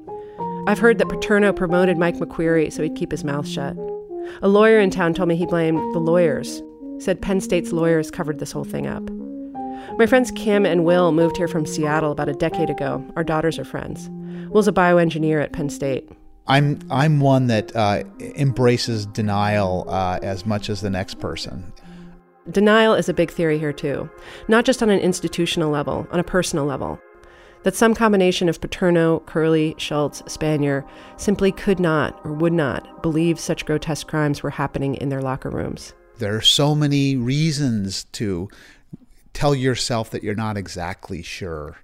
I've 0.66 0.78
heard 0.78 0.96
that 0.98 1.10
Paterno 1.10 1.52
promoted 1.52 1.98
Mike 1.98 2.16
McQueary 2.16 2.72
so 2.72 2.82
he'd 2.82 2.94
keep 2.94 3.10
his 3.10 3.22
mouth 3.22 3.46
shut. 3.46 3.76
A 4.40 4.48
lawyer 4.48 4.80
in 4.80 4.88
town 4.88 5.12
told 5.12 5.28
me 5.28 5.36
he 5.36 5.44
blamed 5.44 5.78
the 5.94 5.98
lawyers, 5.98 6.62
said 6.98 7.20
Penn 7.20 7.42
State's 7.42 7.70
lawyers 7.70 8.10
covered 8.10 8.38
this 8.38 8.50
whole 8.50 8.64
thing 8.64 8.86
up. 8.86 9.02
My 9.98 10.06
friends 10.06 10.30
Kim 10.30 10.64
and 10.64 10.86
Will 10.86 11.12
moved 11.12 11.36
here 11.36 11.48
from 11.48 11.66
Seattle 11.66 12.12
about 12.12 12.30
a 12.30 12.32
decade 12.32 12.70
ago. 12.70 13.04
Our 13.14 13.24
daughters 13.24 13.58
are 13.58 13.64
friends. 13.64 14.08
Will's 14.50 14.66
a 14.66 14.72
bioengineer 14.72 15.42
at 15.42 15.52
Penn 15.52 15.68
State. 15.68 16.08
I'm 16.46 16.78
I'm 16.90 17.20
one 17.20 17.46
that 17.48 17.76
uh, 17.76 18.04
embraces 18.20 19.04
denial 19.04 19.84
uh, 19.88 20.18
as 20.22 20.46
much 20.46 20.70
as 20.70 20.80
the 20.80 20.90
next 20.90 21.20
person. 21.20 21.74
Denial 22.50 22.94
is 22.94 23.10
a 23.10 23.14
big 23.14 23.30
theory 23.30 23.58
here 23.58 23.72
too, 23.72 24.08
not 24.48 24.64
just 24.64 24.82
on 24.82 24.88
an 24.88 25.00
institutional 25.00 25.70
level, 25.70 26.06
on 26.10 26.20
a 26.20 26.24
personal 26.24 26.64
level 26.64 26.98
that 27.64 27.74
some 27.74 27.94
combination 27.94 28.48
of 28.48 28.60
Paterno, 28.60 29.20
Curley, 29.20 29.74
Schultz, 29.78 30.22
Spanier 30.22 30.86
simply 31.16 31.50
could 31.50 31.80
not 31.80 32.20
or 32.24 32.32
would 32.32 32.52
not 32.52 33.02
believe 33.02 33.40
such 33.40 33.66
grotesque 33.66 34.06
crimes 34.06 34.42
were 34.42 34.50
happening 34.50 34.94
in 34.94 35.08
their 35.08 35.22
locker 35.22 35.50
rooms. 35.50 35.94
There 36.18 36.36
are 36.36 36.42
so 36.42 36.74
many 36.74 37.16
reasons 37.16 38.04
to 38.12 38.48
tell 39.32 39.54
yourself 39.54 40.10
that 40.10 40.22
you're 40.22 40.34
not 40.34 40.56
exactly 40.56 41.22
sure. 41.22 41.76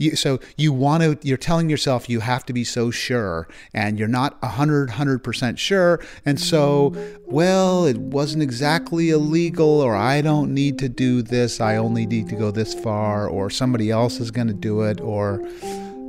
You, 0.00 0.16
so 0.16 0.40
you 0.56 0.72
want 0.72 1.02
to 1.02 1.18
you're 1.28 1.36
telling 1.36 1.68
yourself 1.68 2.08
you 2.08 2.20
have 2.20 2.46
to 2.46 2.54
be 2.54 2.64
so 2.64 2.90
sure 2.90 3.46
and 3.74 3.98
you're 3.98 4.08
not 4.08 4.40
100 4.42 4.88
100% 4.88 5.58
sure 5.58 6.00
and 6.24 6.40
so 6.40 6.94
well 7.26 7.84
it 7.84 7.98
wasn't 7.98 8.42
exactly 8.42 9.10
illegal 9.10 9.82
or 9.82 9.94
I 9.94 10.22
don't 10.22 10.54
need 10.54 10.78
to 10.78 10.88
do 10.88 11.20
this 11.20 11.60
I 11.60 11.76
only 11.76 12.06
need 12.06 12.30
to 12.30 12.34
go 12.34 12.50
this 12.50 12.72
far 12.72 13.28
or 13.28 13.50
somebody 13.50 13.90
else 13.90 14.20
is 14.20 14.30
going 14.30 14.48
to 14.48 14.54
do 14.54 14.80
it 14.80 15.02
or 15.02 15.46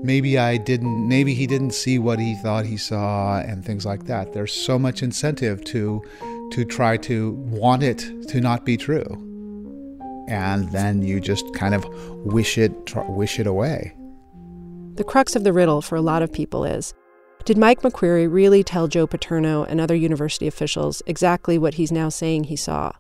maybe 0.04 0.38
I 0.38 0.56
didn't 0.56 1.10
maybe 1.10 1.34
he 1.34 1.46
didn't 1.46 1.72
see 1.72 2.00
what 2.00 2.18
he 2.18 2.36
thought 2.36 2.66
he 2.66 2.78
saw 2.78 3.42
and 3.42 3.64
things 3.64 3.86
like 3.86 4.06
that. 4.06 4.32
There's 4.32 4.54
so 4.54 4.80
much 4.80 5.04
incentive 5.04 5.66
to 5.66 6.02
to 6.54 6.64
try 6.64 6.96
to 6.98 7.32
want 7.32 7.84
it 7.84 8.30
to 8.30 8.40
not 8.40 8.66
be 8.66 8.78
true 8.78 9.31
and 10.32 10.72
then 10.72 11.02
you 11.02 11.20
just 11.20 11.54
kind 11.54 11.76
of 11.76 11.86
wish 12.26 12.58
it 12.58 12.72
wish 13.10 13.38
it 13.38 13.46
away. 13.46 13.94
The 14.96 15.04
crux 15.04 15.36
of 15.36 15.44
the 15.44 15.54
riddle 15.54 15.82
for 15.82 15.96
a 15.96 16.02
lot 16.02 16.24
of 16.24 16.32
people 16.32 16.64
is 16.64 16.94
did 17.44 17.58
Mike 17.58 17.82
McQueary 17.82 18.32
really 18.32 18.64
tell 18.64 18.88
Joe 18.88 19.08
Paterno 19.08 19.64
and 19.64 19.82
other 19.82 19.96
university 19.96 20.48
officials 20.48 21.02
exactly 21.06 21.58
what 21.58 21.74
he's 21.74 21.92
now 21.92 22.08
saying 22.08 22.46
he 22.46 22.56
saw? 22.56 22.94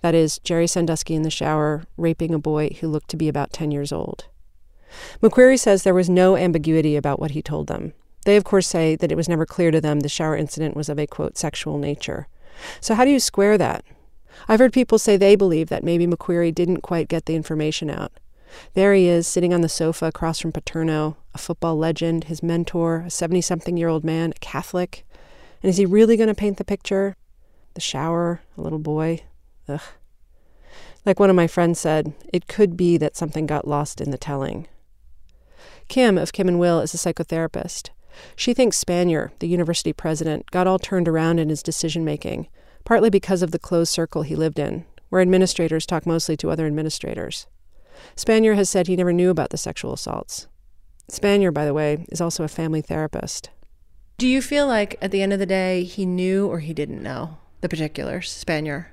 That 0.00 0.14
is, 0.14 0.38
Jerry 0.38 0.66
Sandusky 0.66 1.14
in 1.14 1.22
the 1.22 1.30
shower 1.30 1.84
raping 1.98 2.32
a 2.32 2.38
boy 2.38 2.76
who 2.80 2.88
looked 2.88 3.10
to 3.10 3.16
be 3.16 3.28
about 3.28 3.52
10 3.52 3.70
years 3.70 3.92
old. 3.92 4.26
McQueary 5.20 5.58
says 5.58 5.82
there 5.82 5.92
was 5.92 6.08
no 6.08 6.36
ambiguity 6.36 6.96
about 6.96 7.20
what 7.20 7.32
he 7.32 7.42
told 7.42 7.66
them. 7.66 7.92
They, 8.24 8.36
of 8.36 8.44
course, 8.44 8.66
say 8.66 8.96
that 8.96 9.12
it 9.12 9.16
was 9.16 9.28
never 9.28 9.44
clear 9.44 9.70
to 9.70 9.80
them 9.80 10.00
the 10.00 10.08
shower 10.08 10.36
incident 10.36 10.76
was 10.76 10.88
of 10.88 10.98
a, 10.98 11.06
quote, 11.06 11.36
sexual 11.36 11.76
nature. 11.76 12.28
So, 12.80 12.94
how 12.94 13.04
do 13.04 13.10
you 13.10 13.20
square 13.20 13.58
that? 13.58 13.84
I've 14.48 14.60
heard 14.60 14.72
people 14.72 14.98
say 14.98 15.16
they 15.16 15.36
believe 15.36 15.68
that 15.68 15.84
maybe 15.84 16.06
McQueary 16.06 16.54
didn't 16.54 16.82
quite 16.82 17.08
get 17.08 17.26
the 17.26 17.36
information 17.36 17.90
out. 17.90 18.12
There 18.74 18.94
he 18.94 19.06
is, 19.06 19.26
sitting 19.26 19.54
on 19.54 19.60
the 19.60 19.68
sofa 19.68 20.06
across 20.06 20.40
from 20.40 20.52
Paterno, 20.52 21.16
a 21.34 21.38
football 21.38 21.76
legend, 21.76 22.24
his 22.24 22.42
mentor, 22.42 23.04
a 23.06 23.10
70 23.10 23.40
something 23.40 23.76
year 23.76 23.88
old 23.88 24.04
man, 24.04 24.32
a 24.34 24.40
Catholic. 24.40 25.06
And 25.62 25.70
is 25.70 25.76
he 25.76 25.86
really 25.86 26.16
going 26.16 26.28
to 26.28 26.34
paint 26.34 26.56
the 26.56 26.64
picture? 26.64 27.16
The 27.74 27.80
shower, 27.80 28.40
a 28.56 28.60
little 28.60 28.78
boy. 28.78 29.22
Ugh. 29.68 29.80
Like 31.06 31.20
one 31.20 31.30
of 31.30 31.36
my 31.36 31.46
friends 31.46 31.78
said, 31.78 32.12
it 32.32 32.46
could 32.46 32.76
be 32.76 32.96
that 32.98 33.16
something 33.16 33.46
got 33.46 33.68
lost 33.68 34.00
in 34.00 34.10
the 34.10 34.18
telling. 34.18 34.66
Kim 35.88 36.18
of 36.18 36.32
Kim 36.32 36.48
and 36.48 36.58
Will 36.58 36.80
is 36.80 36.94
a 36.94 36.98
psychotherapist. 36.98 37.90
She 38.36 38.52
thinks 38.54 38.82
Spanier, 38.82 39.30
the 39.38 39.48
university 39.48 39.92
president, 39.92 40.50
got 40.50 40.66
all 40.66 40.78
turned 40.78 41.08
around 41.08 41.38
in 41.38 41.48
his 41.48 41.62
decision 41.62 42.04
making 42.04 42.48
partly 42.84 43.10
because 43.10 43.42
of 43.42 43.50
the 43.50 43.58
closed 43.58 43.92
circle 43.92 44.22
he 44.22 44.34
lived 44.34 44.58
in, 44.58 44.84
where 45.08 45.20
administrators 45.20 45.86
talk 45.86 46.06
mostly 46.06 46.36
to 46.38 46.50
other 46.50 46.66
administrators. 46.66 47.46
Spanier 48.16 48.54
has 48.54 48.70
said 48.70 48.86
he 48.86 48.96
never 48.96 49.12
knew 49.12 49.30
about 49.30 49.50
the 49.50 49.58
sexual 49.58 49.92
assaults. 49.92 50.46
Spanier, 51.10 51.52
by 51.52 51.64
the 51.64 51.74
way, 51.74 52.06
is 52.08 52.20
also 52.20 52.44
a 52.44 52.48
family 52.48 52.80
therapist. 52.80 53.50
Do 54.18 54.26
you 54.26 54.42
feel 54.42 54.66
like 54.66 54.96
at 55.00 55.10
the 55.10 55.22
end 55.22 55.32
of 55.32 55.38
the 55.38 55.46
day 55.46 55.82
he 55.82 56.06
knew 56.06 56.46
or 56.46 56.60
he 56.60 56.72
didn't 56.72 57.02
know 57.02 57.38
the 57.60 57.68
particulars, 57.68 58.30
Spanier? 58.30 58.86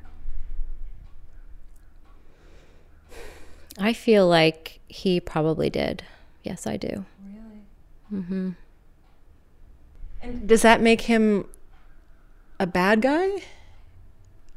I 3.77 3.93
feel 3.93 4.27
like 4.27 4.79
he 4.87 5.19
probably 5.19 5.69
did. 5.69 6.03
Yes, 6.43 6.65
I 6.65 6.77
do. 6.77 7.05
Really? 7.23 8.21
Mm-hmm. 8.21 8.49
And 10.21 10.47
does 10.47 10.63
that 10.63 10.81
make 10.81 11.01
him 11.01 11.45
a 12.59 12.65
bad 12.65 13.01
guy? 13.01 13.43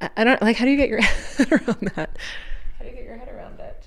I 0.00 0.24
don't 0.24 0.40
like. 0.40 0.56
How 0.56 0.64
do 0.64 0.70
you 0.70 0.76
get 0.76 0.88
your 0.88 1.00
head 1.02 1.52
around 1.52 1.92
that? 1.94 2.16
How 2.78 2.84
do 2.84 2.90
you 2.90 2.96
get 2.96 3.04
your 3.04 3.16
head 3.16 3.28
around 3.28 3.60
it? 3.60 3.86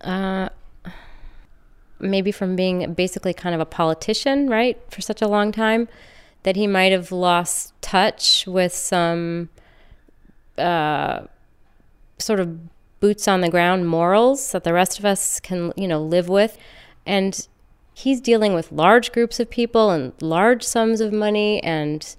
Uh, 0.00 0.48
maybe 2.00 2.32
from 2.32 2.56
being 2.56 2.94
basically 2.94 3.34
kind 3.34 3.54
of 3.54 3.60
a 3.60 3.66
politician, 3.66 4.48
right, 4.48 4.80
for 4.90 5.02
such 5.02 5.20
a 5.20 5.28
long 5.28 5.52
time, 5.52 5.88
that 6.42 6.56
he 6.56 6.66
might 6.66 6.92
have 6.92 7.12
lost 7.12 7.74
touch 7.82 8.46
with 8.46 8.74
some 8.74 9.50
uh, 10.56 11.22
sort 12.18 12.40
of 12.40 12.58
boots 13.00 13.28
on 13.28 13.42
the 13.42 13.50
ground 13.50 13.86
morals 13.86 14.52
that 14.52 14.64
the 14.64 14.72
rest 14.72 14.98
of 14.98 15.04
us 15.04 15.38
can, 15.40 15.72
you 15.76 15.86
know, 15.86 16.02
live 16.02 16.30
with, 16.30 16.56
and 17.04 17.46
he's 17.92 18.22
dealing 18.22 18.54
with 18.54 18.72
large 18.72 19.12
groups 19.12 19.38
of 19.38 19.50
people 19.50 19.90
and 19.90 20.14
large 20.22 20.62
sums 20.62 21.02
of 21.02 21.12
money 21.12 21.62
and. 21.62 22.16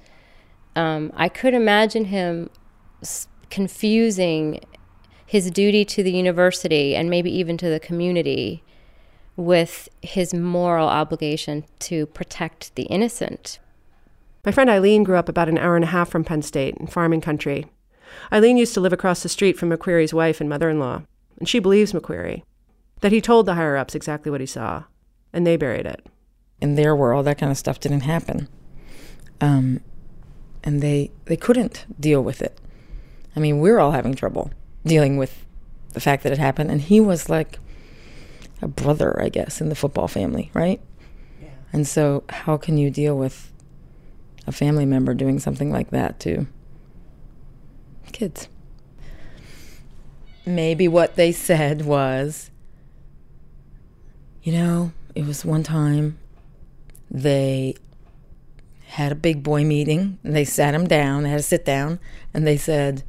Um, 0.78 1.14
I 1.16 1.30
could 1.30 1.54
imagine 1.54 2.04
him 2.04 2.50
confusing 3.50 4.60
his 5.26 5.50
duty 5.52 5.84
to 5.86 6.04
the 6.04 6.12
university 6.12 6.96
and 6.96 7.10
maybe 7.10 7.32
even 7.36 7.58
to 7.58 7.70
the 7.70 7.80
community 7.80 8.64
with 9.36 9.90
his 10.02 10.34
moral 10.34 10.88
obligation 10.88 11.66
to 11.80 12.06
protect 12.08 12.74
the 12.76 12.84
innocent. 12.84 13.60
My 14.46 14.52
friend 14.52 14.70
Eileen 14.70 15.04
grew 15.04 15.18
up 15.18 15.28
about 15.28 15.50
an 15.50 15.58
hour 15.58 15.76
and 15.76 15.84
a 15.84 15.88
half 15.88 16.10
from 16.10 16.24
Penn 16.24 16.42
State 16.42 16.76
in 16.78 16.88
farming 16.88 17.22
country. 17.22 17.66
Eileen 18.32 18.58
used 18.58 18.74
to 18.76 18.80
live 18.80 18.94
across 18.94 19.24
the 19.24 19.30
street 19.30 19.58
from 19.58 19.72
McQueary's 19.72 20.14
wife 20.14 20.40
and 20.40 20.50
mother 20.50 20.70
in 20.70 20.80
law, 20.80 21.02
and 21.40 21.50
she 21.50 21.60
believes 21.60 21.94
McQueary, 21.94 22.44
that 23.02 23.12
he 23.12 23.20
told 23.20 23.46
the 23.46 23.56
higher 23.56 23.76
ups 23.76 23.96
exactly 23.96 24.32
what 24.32 24.42
he 24.42 24.48
saw, 24.48 24.84
and 25.34 25.46
they 25.46 25.58
buried 25.58 25.86
it. 25.86 26.06
In 26.62 26.76
their 26.76 26.96
world, 26.96 27.26
that 27.26 27.40
kind 27.40 27.52
of 27.52 27.58
stuff 27.58 27.80
didn't 27.80 28.02
happen. 28.02 28.48
Um, 29.42 29.82
and 30.64 30.82
they, 30.82 31.12
they 31.26 31.36
couldn't 31.36 31.86
deal 32.00 32.24
with 32.24 32.42
it. 32.42 32.60
I 33.36 33.40
mean, 33.40 33.60
we're 33.60 33.80
all 33.80 33.92
having 33.92 34.16
trouble 34.16 34.52
dealing 34.86 35.18
with 35.18 35.46
the 35.94 36.00
fact 36.00 36.24
that 36.24 36.32
it 36.32 36.38
happened. 36.38 36.72
And 36.72 36.82
he 36.82 37.00
was 37.00 37.30
like 37.30 37.60
a 38.62 38.68
brother, 38.68 39.22
I 39.22 39.30
guess, 39.30 39.62
in 39.62 39.70
the 39.70 39.76
football 39.76 40.08
family, 40.08 40.52
right? 40.54 40.82
Yeah. 41.42 41.50
And 41.74 41.88
so, 41.88 42.24
how 42.30 42.58
can 42.58 42.78
you 42.78 42.90
deal 42.90 43.18
with 43.18 43.52
a 44.48 44.52
family 44.52 44.86
member 44.86 45.14
doing 45.14 45.40
something 45.40 45.72
like 45.72 45.90
that 45.90 46.20
to 46.22 46.48
kids? 48.12 48.48
Maybe 50.46 50.88
what 50.88 51.16
they 51.16 51.32
said 51.32 51.86
was, 51.86 52.52
you 54.44 54.54
know, 54.54 54.92
it 55.16 55.26
was 55.26 55.44
one 55.44 55.64
time 55.64 56.18
they 57.10 57.76
had 58.88 59.12
a 59.12 59.16
big 59.16 59.44
boy 59.44 59.64
meeting 59.64 60.20
and 60.24 60.36
they 60.36 60.46
sat 60.46 60.74
him 60.74 60.88
down, 60.88 61.24
they 61.24 61.30
had 61.30 61.40
a 61.40 61.44
sit 61.44 61.66
down, 61.66 62.00
and 62.34 62.46
they 62.46 62.58
said, 62.58 63.04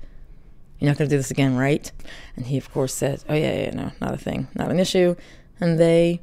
You're 0.79 0.91
not 0.91 0.99
going 0.99 1.09
to 1.09 1.15
do 1.15 1.19
this 1.19 1.31
again, 1.31 1.57
right? 1.57 1.91
And 2.37 2.47
he, 2.47 2.57
of 2.57 2.71
course, 2.71 2.95
said, 2.95 3.25
Oh, 3.29 3.35
yeah, 3.35 3.63
yeah, 3.63 3.71
no, 3.71 3.93
not 4.01 4.15
a 4.15 4.19
thing, 4.19 4.49
not 4.55 4.71
an 4.71 4.79
issue. 4.79 5.17
And 5.59 5.79
they 5.79 6.21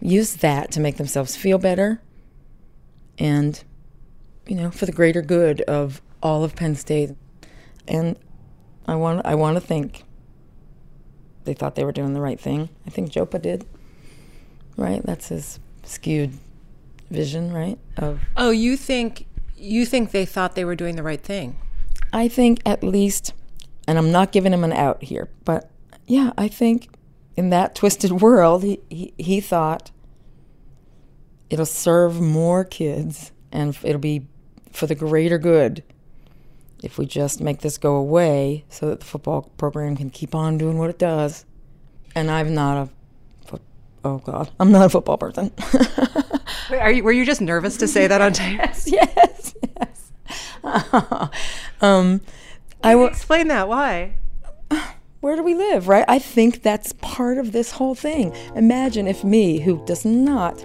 used 0.00 0.40
that 0.40 0.70
to 0.72 0.80
make 0.80 0.96
themselves 0.96 1.36
feel 1.36 1.58
better 1.58 2.00
and, 3.18 3.62
you 4.46 4.56
know, 4.56 4.70
for 4.70 4.86
the 4.86 4.92
greater 4.92 5.22
good 5.22 5.62
of 5.62 6.02
all 6.22 6.44
of 6.44 6.54
Penn 6.54 6.74
State. 6.76 7.10
And 7.88 8.18
I 8.86 8.94
want, 8.96 9.24
I 9.24 9.34
want 9.34 9.56
to 9.56 9.60
think 9.60 10.04
they 11.44 11.54
thought 11.54 11.74
they 11.74 11.84
were 11.84 11.92
doing 11.92 12.12
the 12.14 12.20
right 12.20 12.40
thing. 12.40 12.68
I 12.86 12.90
think 12.90 13.10
JoePa 13.10 13.40
did, 13.40 13.66
right? 14.76 15.02
That's 15.04 15.28
his 15.28 15.60
skewed 15.82 16.32
vision, 17.10 17.52
right? 17.52 17.78
Of 17.96 18.20
Oh, 18.36 18.50
you 18.50 18.76
think 18.76 19.26
you 19.56 19.84
think 19.84 20.10
they 20.10 20.24
thought 20.24 20.54
they 20.54 20.64
were 20.64 20.74
doing 20.74 20.96
the 20.96 21.02
right 21.02 21.20
thing? 21.20 21.58
I 22.12 22.28
think 22.28 22.60
at 22.66 22.82
least, 22.82 23.32
and 23.86 23.98
I'm 23.98 24.10
not 24.10 24.32
giving 24.32 24.52
him 24.52 24.64
an 24.64 24.72
out 24.72 25.02
here, 25.02 25.28
but 25.44 25.70
yeah, 26.06 26.32
I 26.36 26.48
think 26.48 26.88
in 27.36 27.50
that 27.50 27.74
twisted 27.76 28.12
world, 28.20 28.62
he, 28.62 28.80
he, 28.88 29.14
he 29.18 29.40
thought 29.40 29.90
it'll 31.48 31.66
serve 31.66 32.20
more 32.20 32.64
kids 32.64 33.32
and 33.52 33.76
it'll 33.82 34.00
be 34.00 34.26
for 34.72 34.86
the 34.86 34.94
greater 34.94 35.38
good 35.38 35.82
if 36.82 36.96
we 36.96 37.04
just 37.04 37.40
make 37.40 37.60
this 37.60 37.76
go 37.76 37.96
away 37.96 38.64
so 38.68 38.88
that 38.88 39.00
the 39.00 39.06
football 39.06 39.42
program 39.58 39.96
can 39.96 40.10
keep 40.10 40.34
on 40.34 40.56
doing 40.56 40.78
what 40.78 40.88
it 40.90 40.98
does. 40.98 41.44
And 42.14 42.30
I'm 42.30 42.54
not 42.54 42.76
a, 42.76 43.46
fo- 43.46 43.60
oh 44.04 44.18
God, 44.18 44.50
I'm 44.58 44.72
not 44.72 44.86
a 44.86 44.88
football 44.88 45.18
person. 45.18 45.52
Wait, 46.70 46.78
are 46.78 46.90
you, 46.90 47.02
were 47.04 47.12
you 47.12 47.24
just 47.26 47.40
nervous 47.40 47.76
to 47.78 47.88
say 47.88 48.06
that 48.06 48.20
on 48.20 48.32
tape? 48.34 48.56
yes, 48.56 48.84
yes, 48.90 49.12
yes. 49.16 49.39
um, 51.80 52.20
I 52.82 52.94
will 52.94 53.06
explain 53.06 53.48
that. 53.48 53.68
Why? 53.68 54.14
Where 55.20 55.36
do 55.36 55.42
we 55.42 55.54
live, 55.54 55.86
right? 55.86 56.04
I 56.08 56.18
think 56.18 56.62
that's 56.62 56.94
part 56.94 57.36
of 57.36 57.52
this 57.52 57.72
whole 57.72 57.94
thing. 57.94 58.34
Imagine 58.54 59.06
if 59.06 59.22
me, 59.22 59.60
who 59.60 59.84
does 59.84 60.04
not 60.04 60.64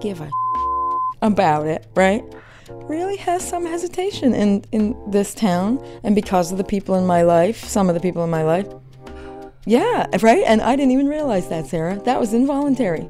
give 0.00 0.20
a 0.20 0.30
about 1.22 1.66
it, 1.66 1.86
right, 1.94 2.22
really 2.68 3.16
has 3.16 3.46
some 3.46 3.64
hesitation 3.64 4.34
in 4.34 4.64
in 4.72 4.96
this 5.10 5.34
town, 5.34 5.82
and 6.02 6.14
because 6.14 6.52
of 6.52 6.58
the 6.58 6.64
people 6.64 6.94
in 6.96 7.06
my 7.06 7.22
life, 7.22 7.64
some 7.64 7.88
of 7.88 7.94
the 7.94 8.00
people 8.00 8.22
in 8.24 8.30
my 8.30 8.42
life, 8.42 8.66
yeah, 9.66 10.06
right. 10.20 10.44
And 10.46 10.60
I 10.60 10.76
didn't 10.76 10.92
even 10.92 11.08
realize 11.08 11.48
that, 11.48 11.66
Sarah. 11.66 11.98
That 12.00 12.20
was 12.20 12.34
involuntary. 12.34 13.08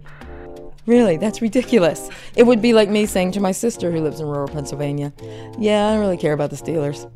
Really, 0.87 1.17
that's 1.17 1.41
ridiculous. 1.41 2.11
It 2.37 2.45
would 2.45 2.61
be 2.61 2.75
like 2.75 2.91
me 2.91 3.07
saying 3.07 3.33
to 3.33 3.41
my 3.41 3.53
sister 3.53 3.91
who 3.91 4.03
lives 4.03 4.21
in 4.21 4.27
rural 4.27 4.49
Pennsylvania, 4.49 5.13
Yeah, 5.59 5.89
I 5.89 5.93
don't 5.93 6.01
really 6.01 6.19
care 6.19 6.35
about 6.35 6.51
the 6.51 6.57
Steelers. 6.57 7.11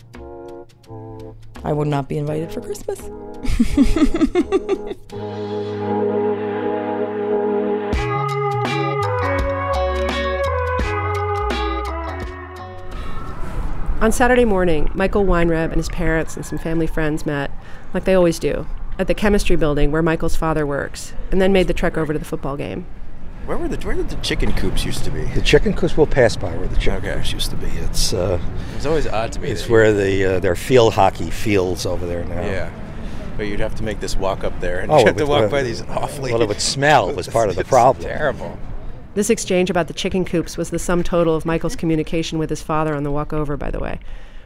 I 1.64 1.72
would 1.72 1.88
not 1.88 2.08
be 2.08 2.16
invited 2.16 2.52
for 2.52 2.60
Christmas. 2.60 3.00
On 14.00 14.12
Saturday 14.12 14.44
morning, 14.44 14.90
Michael 14.94 15.24
Weinreb 15.24 15.66
and 15.66 15.74
his 15.74 15.88
parents 15.88 16.36
and 16.36 16.46
some 16.46 16.56
family 16.56 16.86
friends 16.86 17.26
met, 17.26 17.50
like 17.92 18.04
they 18.04 18.14
always 18.14 18.38
do, 18.38 18.64
at 18.96 19.08
the 19.08 19.14
chemistry 19.14 19.56
building 19.56 19.90
where 19.90 20.02
Michael's 20.02 20.36
father 20.36 20.64
works, 20.64 21.14
and 21.32 21.40
then 21.40 21.52
made 21.52 21.66
the 21.66 21.74
trek 21.74 21.98
over 21.98 22.12
to 22.12 22.18
the 22.18 22.24
football 22.24 22.56
game. 22.56 22.86
Where 23.48 23.56
were 23.56 23.66
the 23.66 23.78
where 23.86 23.96
did 23.96 24.10
the 24.10 24.16
chicken 24.16 24.52
coops 24.52 24.84
used 24.84 25.04
to 25.04 25.10
be? 25.10 25.24
The 25.24 25.40
chicken 25.40 25.72
coops 25.72 25.96
will 25.96 26.06
pass 26.06 26.36
by 26.36 26.54
where 26.54 26.68
the 26.68 26.76
chicken 26.76 27.00
coops 27.00 27.32
used 27.32 27.48
to 27.48 27.56
be. 27.56 27.68
It's 27.68 28.12
uh, 28.12 28.38
It's 28.76 28.84
always 28.84 29.06
odd 29.06 29.32
to 29.32 29.40
me. 29.40 29.48
it's 29.48 29.66
where 29.70 29.94
the 29.94 30.36
uh, 30.36 30.40
their 30.40 30.54
field 30.54 30.92
hockey 30.92 31.30
fields 31.30 31.86
over 31.86 32.04
there 32.04 32.26
now. 32.26 32.42
Yeah. 32.42 32.70
But 33.38 33.44
you'd 33.46 33.60
have 33.60 33.74
to 33.76 33.82
make 33.82 34.00
this 34.00 34.16
walk 34.16 34.44
up 34.44 34.60
there, 34.60 34.80
and 34.80 34.92
Oh, 34.92 34.98
you 35.00 35.06
have 35.06 35.16
it 35.16 35.20
to 35.20 35.24
walk 35.26 35.40
well, 35.40 35.48
by 35.50 35.62
these 35.62 35.80
awfully. 35.80 36.30
well, 36.30 36.42
it 36.42 36.48
would 36.48 36.60
smell 36.60 37.10
was 37.14 37.26
part 37.38 37.48
of 37.48 37.54
the 37.54 37.62
It's 37.62 37.70
problem. 37.70 38.04
Terrible. 38.04 38.58
This 39.14 39.30
exchange 39.30 39.70
about 39.70 39.86
the 39.88 39.94
chicken 39.94 40.26
coops 40.26 40.58
was 40.58 40.68
the 40.68 40.78
sum 40.78 41.02
total 41.02 41.34
of 41.34 41.46
Michael's 41.46 41.74
communication 41.74 42.38
with 42.38 42.50
his 42.50 42.60
father 42.62 42.94
on 42.94 43.02
the 43.02 43.10
walk 43.10 43.32
over, 43.32 43.56
by 43.56 43.70
the 43.70 43.80
way, 43.80 43.98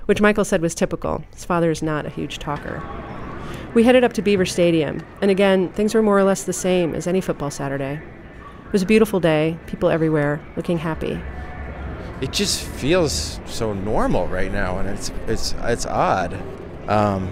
which 0.07 0.21
Michael 0.21 0.45
said 0.45 0.63
was 0.63 0.77
typical. 0.77 1.25
His 1.35 1.45
father 1.45 1.73
is 1.73 1.83
not 1.83 2.07
a 2.07 2.11
huge 2.11 2.39
talker. 2.39 2.81
We 3.75 3.83
headed 3.83 4.05
up 4.05 4.13
to 4.13 4.23
Beaver 4.23 4.47
Stadium, 4.47 5.03
and 5.21 5.29
again, 5.29 5.71
things 5.71 5.93
were 5.93 6.03
more 6.05 6.17
or 6.19 6.23
less 6.25 6.45
the 6.45 6.53
same 6.53 6.95
as 6.95 7.09
any 7.09 7.21
football 7.21 7.51
Saturday. 7.51 8.01
It 8.73 8.77
was 8.77 8.83
a 8.83 8.87
beautiful 8.87 9.21
day, 9.21 9.59
people 9.67 9.91
everywhere, 9.91 10.41
looking 10.57 10.79
happy. 10.79 11.21
It 12.23 12.33
just 12.33 12.65
feels 12.65 13.39
so 13.45 13.75
normal 13.75 14.27
right 14.29 14.51
now, 14.51 14.79
and 14.79 14.89
it's 14.89 15.13
it's 15.27 15.55
it's 15.61 15.85
odd. 15.85 16.41
Um, 16.89 17.29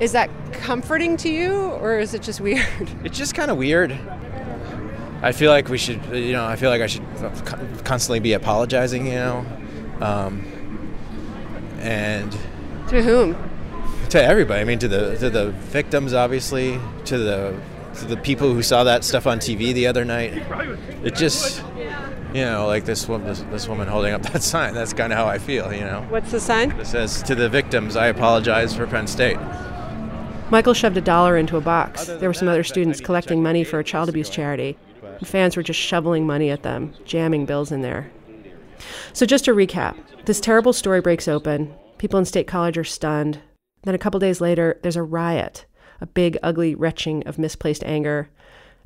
Is 0.00 0.12
that 0.12 0.30
comforting 0.52 1.18
to 1.18 1.28
you, 1.28 1.52
or 1.72 1.98
is 1.98 2.14
it 2.14 2.22
just 2.22 2.40
weird? 2.40 2.66
it's 3.04 3.18
just 3.18 3.34
kind 3.34 3.50
of 3.50 3.58
weird. 3.58 3.92
I 5.20 5.32
feel 5.32 5.50
like 5.50 5.68
we 5.68 5.76
should, 5.76 6.02
you 6.06 6.32
know, 6.32 6.46
I 6.46 6.56
feel 6.56 6.70
like 6.70 6.80
I 6.80 6.86
should 6.86 7.04
constantly 7.84 8.18
be 8.20 8.32
apologizing, 8.32 9.06
you 9.06 9.12
know, 9.12 9.46
um, 10.00 10.42
and 11.80 12.32
To 12.88 13.02
whom? 13.02 13.36
to 14.08 14.22
everybody. 14.24 14.62
I 14.62 14.64
mean, 14.64 14.78
to 14.78 14.88
the 14.88 15.16
to 15.18 15.28
the 15.28 15.50
victims, 15.50 16.14
obviously, 16.14 16.80
to 17.04 17.18
the 17.18 17.54
to 18.00 18.04
the 18.06 18.16
people 18.16 18.52
who 18.52 18.62
saw 18.62 18.84
that 18.84 19.04
stuff 19.04 19.26
on 19.26 19.38
TV 19.38 19.72
the 19.72 19.86
other 19.86 20.04
night. 20.04 20.32
It 21.04 21.14
just, 21.14 21.62
you 22.34 22.42
know, 22.42 22.66
like 22.66 22.84
this 22.84 23.08
woman, 23.08 23.26
this, 23.26 23.40
this 23.50 23.68
woman 23.68 23.88
holding 23.88 24.12
up 24.12 24.22
that 24.32 24.42
sign. 24.42 24.74
That's 24.74 24.92
kind 24.92 25.12
of 25.12 25.18
how 25.18 25.26
I 25.26 25.38
feel, 25.38 25.72
you 25.72 25.80
know. 25.82 26.04
What's 26.08 26.30
the 26.30 26.40
sign? 26.40 26.72
It 26.72 26.86
says, 26.86 27.22
"To 27.24 27.34
the 27.34 27.48
victims, 27.48 27.96
I 27.96 28.06
apologize 28.06 28.74
for 28.74 28.86
Penn 28.86 29.06
State." 29.06 29.38
Michael 30.50 30.74
shoved 30.74 30.98
a 30.98 31.00
dollar 31.00 31.38
into 31.38 31.56
a 31.56 31.62
box. 31.62 32.06
There 32.06 32.28
were 32.28 32.34
some 32.34 32.48
other 32.48 32.62
students 32.62 33.00
collecting 33.00 33.42
money 33.42 33.64
for 33.64 33.78
a 33.78 33.84
child 33.84 34.10
abuse 34.10 34.28
charity. 34.28 34.76
And 35.02 35.26
fans 35.26 35.56
were 35.56 35.62
just 35.62 35.80
shoveling 35.80 36.26
money 36.26 36.50
at 36.50 36.62
them, 36.62 36.92
jamming 37.04 37.46
bills 37.46 37.72
in 37.72 37.80
there. 37.80 38.10
So, 39.12 39.24
just 39.24 39.44
to 39.46 39.54
recap 39.54 39.96
this 40.24 40.40
terrible 40.40 40.72
story 40.72 41.00
breaks 41.00 41.26
open. 41.26 41.72
People 41.98 42.18
in 42.18 42.24
State 42.24 42.46
College 42.46 42.76
are 42.76 42.84
stunned. 42.84 43.40
Then, 43.84 43.94
a 43.94 43.98
couple 43.98 44.20
days 44.20 44.40
later, 44.40 44.78
there's 44.82 44.96
a 44.96 45.02
riot, 45.02 45.64
a 46.02 46.06
big, 46.06 46.36
ugly 46.42 46.74
retching 46.74 47.22
of 47.26 47.38
misplaced 47.38 47.84
anger. 47.84 48.28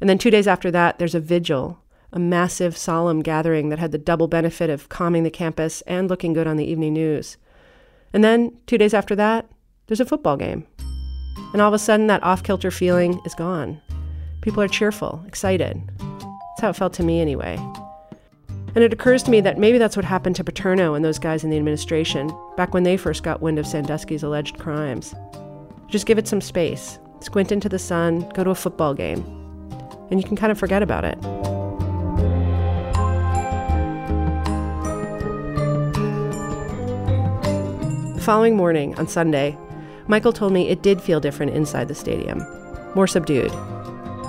And 0.01 0.09
then, 0.09 0.19
two 0.19 0.31
days 0.31 0.47
after 0.47 0.71
that, 0.71 0.99
there's 0.99 1.15
a 1.15 1.21
vigil, 1.21 1.81
a 2.13 2.19
massive, 2.19 2.77
solemn 2.77 3.23
gathering 3.23 3.71
that 3.71 3.79
had 3.79 3.91
the 3.91 3.99
double 3.99 4.29
benefit 4.29 4.69
of 4.69 4.91
calming 4.91 5.23
the 5.23 5.31
campus 5.31 5.81
and 5.83 6.09
looking 6.09 6.35
good 6.35 6.47
on 6.47 6.59
the 6.59 6.71
evening 6.71 6.93
news. 6.93 7.39
And 8.13 8.23
then, 8.23 8.57
two 8.67 8.77
days 8.77 8.93
after 8.93 9.17
that, 9.17 9.47
there's 9.87 10.01
a 10.01 10.05
football 10.05 10.37
game. 10.37 10.67
And 11.53 11.63
all 11.63 11.69
of 11.69 11.75
a 11.75 11.79
sudden, 11.79 12.07
that 12.09 12.23
off 12.23 12.43
kilter 12.43 12.71
feeling 12.71 13.19
is 13.25 13.35
gone. 13.35 13.81
People 14.43 14.63
are 14.63 14.69
cheerful, 14.69 15.25
excited. 15.27 15.81
That's 15.99 16.61
how 16.61 16.69
it 16.69 16.77
felt 16.77 16.93
to 16.95 17.03
me, 17.03 17.21
anyway. 17.21 17.57
And 18.75 18.85
it 18.85 18.93
occurs 18.93 19.23
to 19.23 19.31
me 19.31 19.41
that 19.41 19.59
maybe 19.59 19.79
that's 19.79 19.97
what 19.97 20.05
happened 20.05 20.37
to 20.37 20.45
Paterno 20.45 20.93
and 20.93 21.03
those 21.03 21.19
guys 21.19 21.43
in 21.43 21.49
the 21.49 21.57
administration 21.57 22.31
back 22.59 22.75
when 22.75 22.83
they 22.83 22.99
first 22.99 23.23
got 23.23 23.41
wind 23.41 23.59
of 23.59 23.67
Sandusky's 23.67 24.23
alleged 24.23 24.59
crimes. 24.59 25.15
Just 25.89 26.05
give 26.05 26.19
it 26.19 26.29
some 26.29 26.41
space, 26.41 26.99
squint 27.21 27.53
into 27.53 27.69
the 27.69 27.79
sun, 27.79 28.29
go 28.31 28.45
to 28.45 28.51
a 28.51 28.55
football 28.55 28.95
game, 28.95 29.25
and 30.11 30.21
you 30.21 30.27
can 30.27 30.37
kind 30.37 30.53
of 30.53 30.59
forget 30.59 30.83
about 30.83 31.05
it. 31.05 31.21
The 38.15 38.23
following 38.23 38.57
morning, 38.57 38.95
on 38.97 39.09
Sunday, 39.09 39.57
Michael 40.09 40.33
told 40.33 40.53
me 40.53 40.69
it 40.69 40.83
did 40.83 41.01
feel 41.01 41.21
different 41.21 41.53
inside 41.53 41.89
the 41.89 41.95
stadium, 41.95 42.45
more 42.95 43.07
subdued. 43.07 43.53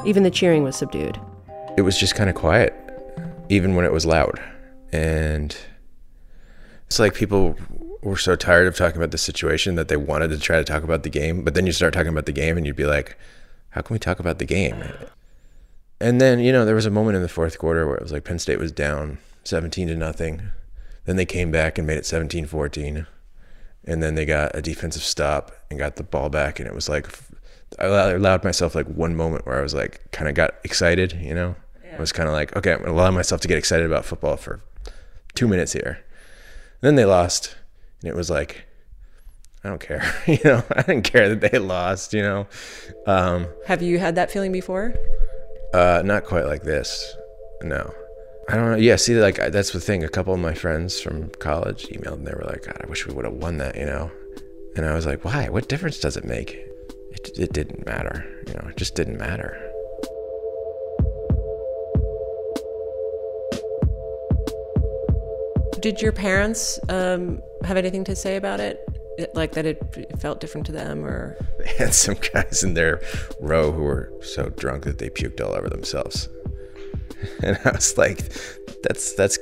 Even 0.06 0.24
the 0.24 0.32
cheering 0.32 0.64
was 0.64 0.76
subdued. 0.76 1.20
It 1.78 1.82
was 1.82 2.00
just 2.00 2.16
kind 2.16 2.30
of 2.30 2.36
quiet, 2.36 2.74
even 3.50 3.76
when 3.76 3.86
it 3.86 3.92
was 3.92 4.06
loud, 4.06 4.40
and 4.92 5.56
it's 6.88 7.00
like 7.00 7.14
people 7.14 7.56
were 8.10 8.18
so 8.18 8.36
tired 8.36 8.68
of 8.68 8.76
talking 8.76 8.98
about 8.98 9.12
the 9.12 9.18
situation 9.18 9.76
that 9.76 9.88
they 9.88 9.98
wanted 9.98 10.30
to 10.30 10.40
try 10.40 10.58
to 10.58 10.64
talk 10.64 10.84
about 10.84 11.04
the 11.04 11.10
game. 11.10 11.44
But 11.44 11.54
then 11.54 11.66
you 11.66 11.72
start 11.72 11.94
talking 11.94 12.10
about 12.10 12.26
the 12.26 12.32
game, 12.32 12.58
and 12.58 12.66
you'd 12.66 12.76
be 12.76 12.86
like, 12.86 13.18
"How 13.70 13.82
can 13.82 13.94
we 13.94 14.00
talk 14.00 14.20
about 14.20 14.40
the 14.40 14.46
game?" 14.46 14.84
And 16.00 16.22
then 16.22 16.40
you 16.40 16.52
know 16.52 16.66
there 16.66 16.76
was 16.76 16.86
a 16.86 16.92
moment 16.92 17.16
in 17.16 17.22
the 17.22 17.30
fourth 17.30 17.58
quarter 17.58 17.88
where 17.88 17.98
it 17.98 18.04
was 18.04 18.12
like 18.12 18.24
Penn 18.24 18.40
State 18.40 18.60
was 18.60 18.72
down 18.72 19.18
17 19.44 19.88
to 19.88 19.96
nothing. 19.96 20.42
Then 21.06 21.16
they 21.16 21.26
came 21.26 21.52
back 21.52 21.78
and 21.78 21.88
made 21.88 21.98
it 21.98 22.04
17-14. 22.04 23.08
And 23.86 24.04
then 24.04 24.16
they 24.16 24.26
got 24.26 24.54
a 24.54 24.62
defensive 24.62 25.04
stop 25.04 25.54
and 25.70 25.80
got 25.80 25.96
the 25.96 26.04
ball 26.04 26.30
back 26.30 26.60
and 26.60 26.68
it 26.68 26.76
was 26.76 26.90
like 26.90 27.08
I 27.80 27.86
allowed 27.86 28.44
myself 28.44 28.76
like 28.76 28.88
one 28.88 29.16
moment 29.16 29.46
where 29.46 29.58
I 29.58 29.62
was 29.62 29.74
like 29.74 30.12
kind 30.12 30.28
of 30.28 30.36
got 30.36 30.56
excited, 30.64 31.14
you 31.14 31.34
know. 31.34 31.56
I 31.94 32.00
was 32.00 32.12
kind 32.12 32.28
of 32.30 32.34
like, 32.34 32.56
okay, 32.56 32.74
I'm 32.74 32.80
gonna 32.80 32.92
allow 32.92 33.12
myself 33.12 33.42
to 33.42 33.48
get 33.48 33.58
excited 33.58 33.86
about 33.86 34.06
football 34.06 34.38
for 34.38 34.62
two 35.34 35.48
minutes 35.48 35.74
here. 35.74 36.04
then 36.82 36.96
they 36.96 37.06
lost, 37.06 37.56
and 38.02 38.10
it 38.10 38.16
was 38.16 38.30
like, 38.30 38.66
I 39.64 39.70
don't 39.70 39.82
care, 39.82 40.04
you 40.28 40.40
know. 40.44 40.64
I 40.72 40.82
didn't 40.84 41.04
care 41.04 41.34
that 41.34 41.52
they 41.52 41.58
lost, 41.60 42.14
you 42.14 42.22
know. 42.22 42.48
Um, 43.06 43.48
Have 43.66 43.82
you 43.82 44.00
had 44.00 44.16
that 44.16 44.32
feeling 44.32 44.52
before? 44.52 44.94
uh, 45.74 46.02
not 46.06 46.24
quite 46.24 46.46
like 46.46 46.64
this, 46.64 47.16
no. 47.62 47.94
I 48.50 48.56
don't 48.56 48.72
know. 48.72 48.78
Yeah, 48.78 48.96
see, 48.96 49.16
like 49.16 49.36
that's 49.36 49.72
the 49.72 49.82
thing. 49.82 50.04
A 50.06 50.08
couple 50.10 50.34
of 50.34 50.40
my 50.40 50.54
friends 50.54 51.02
from 51.02 51.30
college 51.40 51.88
emailed 51.88 52.14
and 52.20 52.26
they 52.28 52.32
were 52.32 52.46
like, 52.48 52.64
"God, 52.66 52.78
I 52.82 52.88
wish 52.88 53.06
we 53.06 53.14
would 53.14 53.26
have 53.26 53.34
won 53.34 53.58
that," 53.58 53.76
you 53.76 53.86
know. 53.86 54.10
And 54.78 54.86
I 54.86 54.94
was 54.94 55.06
like, 55.06 55.26
why? 55.26 55.50
What 55.50 55.68
difference 55.68 56.00
does 56.00 56.16
it 56.16 56.24
make? 56.24 56.52
It, 57.12 57.32
it 57.38 57.52
didn't 57.52 57.86
matter. 57.86 58.24
You 58.48 58.54
know, 58.54 58.68
it 58.70 58.78
just 58.78 58.96
didn't 58.96 59.18
matter. 59.18 59.60
Did 65.82 66.02
your 66.02 66.12
parents 66.12 66.80
um, 66.90 67.42
have 67.64 67.78
anything 67.78 68.04
to 68.06 68.16
say 68.16 68.36
about 68.36 68.60
it? 68.60 68.80
Like 69.34 69.54
that 69.54 69.66
it 69.66 69.82
felt 70.20 70.40
different 70.40 70.68
to 70.68 70.72
them, 70.72 71.04
or 71.04 71.38
They 71.60 71.70
had 71.78 71.94
some 71.94 72.16
guys 72.34 72.64
in 72.64 72.76
their 72.76 73.02
row 73.42 73.72
who 73.72 73.82
were 73.82 74.14
so 74.22 74.50
drunk 74.50 74.84
that 74.84 75.00
they 75.00 75.10
puked 75.10 75.42
all 75.42 75.56
over 75.56 75.70
themselves. 75.70 76.30
And 77.42 77.58
I 77.66 77.72
was 77.72 77.98
like, 77.98 78.20
that's 78.84 79.14
that's 79.14 79.40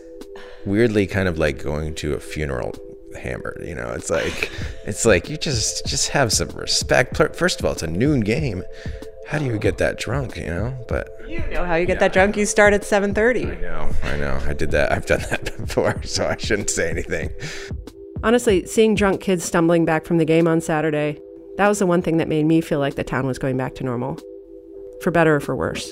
weirdly 0.65 1.07
kind 1.07 1.27
of 1.27 1.37
like 1.37 1.61
going 1.61 1.93
to 1.95 2.13
a 2.13 2.19
funeral 2.21 2.73
hammered, 3.21 3.63
you 3.67 3.75
know. 3.75 3.91
It's 3.91 4.09
like 4.09 4.49
it's 4.85 5.05
like 5.05 5.29
you 5.29 5.35
just 5.37 5.85
just 5.85 6.09
have 6.09 6.31
some 6.31 6.49
respect. 6.49 7.17
First 7.35 7.59
of 7.59 7.65
all, 7.65 7.73
it's 7.73 7.83
a 7.83 7.87
noon 7.87 8.21
game. 8.21 8.63
How 9.27 9.39
do 9.39 9.45
you 9.45 9.57
get 9.57 9.77
that 9.79 9.97
drunk, 9.97 10.37
you 10.37 10.45
know? 10.45 10.77
But 10.87 11.09
you 11.27 11.39
know 11.47 11.65
how 11.65 11.75
you 11.75 11.85
get 11.85 11.99
that 11.99 12.13
drunk? 12.13 12.37
You 12.37 12.45
start 12.45 12.73
at 12.73 12.85
seven 12.85 13.13
thirty. 13.13 13.45
I 13.45 13.55
know, 13.55 13.89
I 14.03 14.17
know. 14.17 14.39
I 14.45 14.53
did 14.53 14.71
that. 14.71 14.91
I've 14.91 15.05
done 15.05 15.21
that 15.31 15.57
before, 15.57 16.01
so 16.03 16.27
I 16.27 16.37
shouldn't 16.37 16.69
say 16.69 16.89
anything. 16.89 17.31
Honestly, 18.25 18.65
seeing 18.65 18.95
drunk 18.95 19.21
kids 19.21 19.43
stumbling 19.43 19.85
back 19.85 20.03
from 20.03 20.17
the 20.17 20.25
game 20.25 20.47
on 20.47 20.59
Saturday, 20.59 21.21
that 21.57 21.67
was 21.67 21.77
the 21.77 21.85
one 21.85 22.01
thing 22.01 22.17
that 22.17 22.27
made 22.27 22.43
me 22.43 22.59
feel 22.59 22.79
like 22.79 22.95
the 22.95 23.03
town 23.03 23.27
was 23.27 23.37
going 23.37 23.55
back 23.55 23.75
to 23.75 23.83
normal. 23.83 24.17
For 25.03 25.11
better 25.11 25.35
or 25.35 25.39
for 25.39 25.55
worse. 25.55 25.91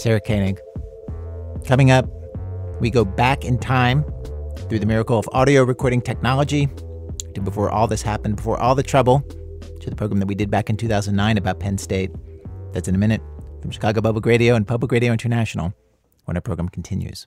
Sarah 0.00 0.22
Koenig. 0.22 0.58
Coming 1.66 1.90
up, 1.90 2.08
we 2.80 2.88
go 2.88 3.04
back 3.04 3.44
in 3.44 3.58
time 3.58 4.02
through 4.70 4.78
the 4.78 4.86
miracle 4.86 5.18
of 5.18 5.28
audio 5.32 5.64
recording 5.64 6.00
technology 6.00 6.66
to 7.34 7.42
before 7.42 7.68
all 7.68 7.86
this 7.86 8.00
happened, 8.00 8.36
before 8.36 8.58
all 8.58 8.74
the 8.74 8.82
trouble, 8.82 9.20
to 9.82 9.90
the 9.90 9.96
program 9.96 10.18
that 10.20 10.28
we 10.28 10.34
did 10.34 10.50
back 10.50 10.70
in 10.70 10.78
2009 10.78 11.36
about 11.36 11.60
Penn 11.60 11.76
State. 11.76 12.10
That's 12.72 12.88
in 12.88 12.94
a 12.94 12.98
minute 12.98 13.20
from 13.60 13.70
Chicago 13.70 14.00
Public 14.00 14.24
Radio 14.24 14.54
and 14.54 14.66
Public 14.66 14.90
Radio 14.92 15.12
International 15.12 15.74
when 16.26 16.36
our 16.36 16.42
program 16.42 16.68
continues. 16.68 17.26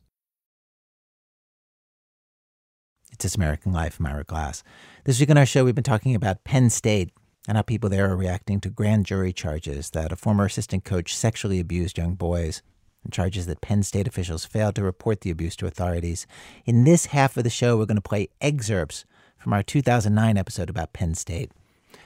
It's 3.12 3.24
This 3.24 3.36
American 3.36 3.74
Life. 3.74 4.00
I'm 4.00 4.06
Ira 4.06 4.24
Glass. 4.24 4.64
This 5.06 5.20
week 5.20 5.32
on 5.32 5.38
our 5.38 5.46
show, 5.46 5.66
we've 5.66 5.74
been 5.74 5.84
talking 5.84 6.14
about 6.14 6.44
Penn 6.44 6.70
State 6.70 7.12
and 7.48 7.58
how 7.58 7.64
people 7.64 7.90
there 7.90 8.12
are 8.12 8.16
reacting 8.16 8.62
to 8.62 8.70
grand 8.70 9.06
jury 9.06 9.34
charges 9.34 9.90
that 9.92 10.12
a 10.12 10.16
former 10.16 10.46
assistant 10.46 10.84
coach 10.84 11.16
sexually 11.16 11.60
abused 11.60 11.98
young 11.98 12.14
boys 12.14 12.62
and 13.04 13.12
charges 13.12 13.48
that 13.48 13.62
Penn 13.62 13.82
State 13.82 14.08
officials 14.08 14.46
failed 14.46 14.76
to 14.76 14.84
report 14.84 15.22
the 15.22 15.32
abuse 15.32 15.56
to 15.56 15.66
authorities. 15.66 16.28
In 16.66 16.84
this 16.84 17.08
half 17.08 17.38
of 17.38 17.44
the 17.44 17.50
show, 17.50 17.78
we're 17.78 17.86
going 17.86 17.96
to 17.96 18.02
play 18.02 18.30
excerpts 18.42 19.06
from 19.38 19.54
our 19.54 19.64
2009 19.64 20.38
episode 20.38 20.70
about 20.70 20.94
Penn 20.94 21.16
State. 21.16 21.52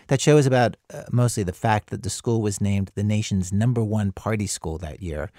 That 0.07 0.21
show 0.21 0.37
is 0.37 0.45
about 0.45 0.77
uh, 0.93 1.03
mostly 1.11 1.43
the 1.43 1.53
fact 1.53 1.89
that 1.89 2.03
the 2.03 2.09
school 2.09 2.41
was 2.41 2.61
named 2.61 2.91
the 2.95 3.03
nation's 3.03 3.51
number 3.51 3.83
one 3.83 4.11
party 4.11 4.47
school 4.47 4.77
that 4.77 5.01
year. 5.01 5.31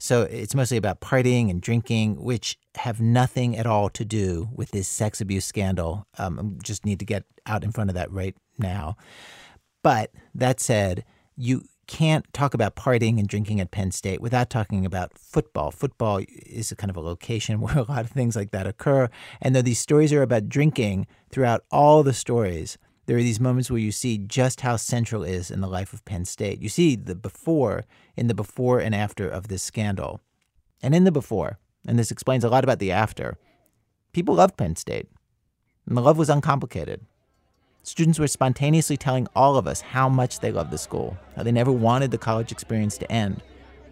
So 0.00 0.22
it's 0.22 0.54
mostly 0.54 0.78
about 0.78 1.02
partying 1.02 1.50
and 1.50 1.60
drinking, 1.60 2.22
which 2.22 2.58
have 2.76 3.00
nothing 3.00 3.56
at 3.56 3.66
all 3.66 3.90
to 3.90 4.04
do 4.04 4.48
with 4.54 4.70
this 4.70 4.88
sex 4.88 5.20
abuse 5.20 5.44
scandal. 5.44 6.06
Um, 6.16 6.58
just 6.62 6.86
need 6.86 6.98
to 7.00 7.04
get 7.04 7.24
out 7.44 7.62
in 7.62 7.70
front 7.70 7.90
of 7.90 7.94
that 7.94 8.10
right 8.10 8.34
now. 8.58 8.96
But 9.82 10.10
that 10.34 10.58
said, 10.58 11.04
you 11.36 11.64
can't 11.86 12.24
talk 12.32 12.54
about 12.54 12.76
partying 12.76 13.18
and 13.18 13.28
drinking 13.28 13.60
at 13.60 13.72
Penn 13.72 13.90
State 13.90 14.22
without 14.22 14.48
talking 14.48 14.86
about 14.86 15.18
football. 15.18 15.70
Football 15.70 16.22
is 16.46 16.72
a 16.72 16.76
kind 16.76 16.90
of 16.90 16.96
a 16.96 17.00
location 17.00 17.60
where 17.60 17.76
a 17.76 17.82
lot 17.82 18.04
of 18.06 18.10
things 18.10 18.36
like 18.36 18.52
that 18.52 18.66
occur. 18.66 19.10
And 19.42 19.54
though 19.54 19.62
these 19.62 19.80
stories 19.80 20.14
are 20.14 20.22
about 20.22 20.48
drinking, 20.48 21.08
throughout 21.30 21.64
all 21.70 22.02
the 22.02 22.14
stories, 22.14 22.78
there 23.10 23.18
are 23.18 23.22
these 23.22 23.40
moments 23.40 23.68
where 23.68 23.80
you 23.80 23.90
see 23.90 24.18
just 24.18 24.60
how 24.60 24.76
central 24.76 25.24
is 25.24 25.50
in 25.50 25.60
the 25.60 25.66
life 25.66 25.92
of 25.92 26.04
Penn 26.04 26.24
State. 26.24 26.62
You 26.62 26.68
see 26.68 26.94
the 26.94 27.16
before 27.16 27.84
in 28.16 28.28
the 28.28 28.34
before 28.34 28.78
and 28.78 28.94
after 28.94 29.28
of 29.28 29.48
this 29.48 29.64
scandal. 29.64 30.20
And 30.80 30.94
in 30.94 31.02
the 31.02 31.10
before, 31.10 31.58
and 31.84 31.98
this 31.98 32.12
explains 32.12 32.44
a 32.44 32.48
lot 32.48 32.62
about 32.62 32.78
the 32.78 32.92
after, 32.92 33.36
people 34.12 34.36
loved 34.36 34.56
Penn 34.56 34.76
State. 34.76 35.08
And 35.88 35.96
the 35.96 36.02
love 36.02 36.18
was 36.18 36.30
uncomplicated. 36.30 37.04
Students 37.82 38.20
were 38.20 38.28
spontaneously 38.28 38.96
telling 38.96 39.26
all 39.34 39.56
of 39.56 39.66
us 39.66 39.80
how 39.80 40.08
much 40.08 40.38
they 40.38 40.52
loved 40.52 40.70
the 40.70 40.78
school, 40.78 41.18
how 41.34 41.42
they 41.42 41.50
never 41.50 41.72
wanted 41.72 42.12
the 42.12 42.16
college 42.16 42.52
experience 42.52 42.96
to 42.98 43.10
end. 43.10 43.42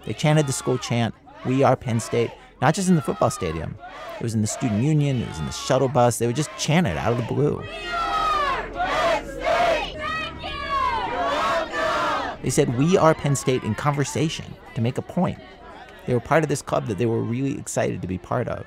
They 0.07 0.13
chanted 0.13 0.47
the 0.47 0.53
school 0.53 0.79
chant, 0.79 1.13
We 1.45 1.65
are 1.65 1.75
Penn 1.75 1.99
State, 1.99 2.31
not 2.63 2.77
just 2.77 2.89
in 2.89 2.95
the 2.95 3.03
football 3.03 3.31
stadium. 3.31 3.77
It 4.21 4.23
was 4.23 4.35
in 4.35 4.43
the 4.43 4.47
student 4.47 4.85
union, 4.85 5.23
it 5.23 5.29
was 5.29 5.41
in 5.41 5.47
the 5.47 5.51
shuttle 5.51 5.89
bus. 5.89 6.21
They 6.21 6.29
would 6.29 6.37
just 6.37 6.57
chant 6.57 6.87
it 6.87 6.97
out 6.97 7.11
of 7.11 7.19
the 7.19 7.25
blue. 7.25 7.65
They 12.49 12.53
said, 12.53 12.79
We 12.79 12.97
are 12.97 13.15
Penn 13.15 13.37
State 13.37 13.63
in 13.63 13.75
conversation 13.75 14.55
to 14.75 14.81
make 14.81 14.97
a 14.97 15.03
point. 15.03 15.39
They 16.07 16.15
were 16.15 16.21
part 16.21 16.45
of 16.45 16.49
this 16.49 16.63
club 16.63 16.87
that 16.87 16.97
they 16.97 17.05
were 17.05 17.21
really 17.21 17.59
excited 17.59 18.01
to 18.01 18.09
be 18.09 18.17
part 18.17 18.49
of. 18.49 18.65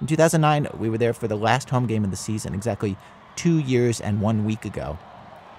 In 0.00 0.06
2009, 0.06 0.68
we 0.78 0.88
were 0.88 0.96
there 0.96 1.12
for 1.12 1.28
the 1.28 1.36
last 1.36 1.68
home 1.68 1.86
game 1.86 2.02
of 2.02 2.10
the 2.10 2.16
season, 2.16 2.54
exactly 2.54 2.96
two 3.34 3.58
years 3.58 4.00
and 4.00 4.22
one 4.22 4.46
week 4.46 4.64
ago. 4.64 4.98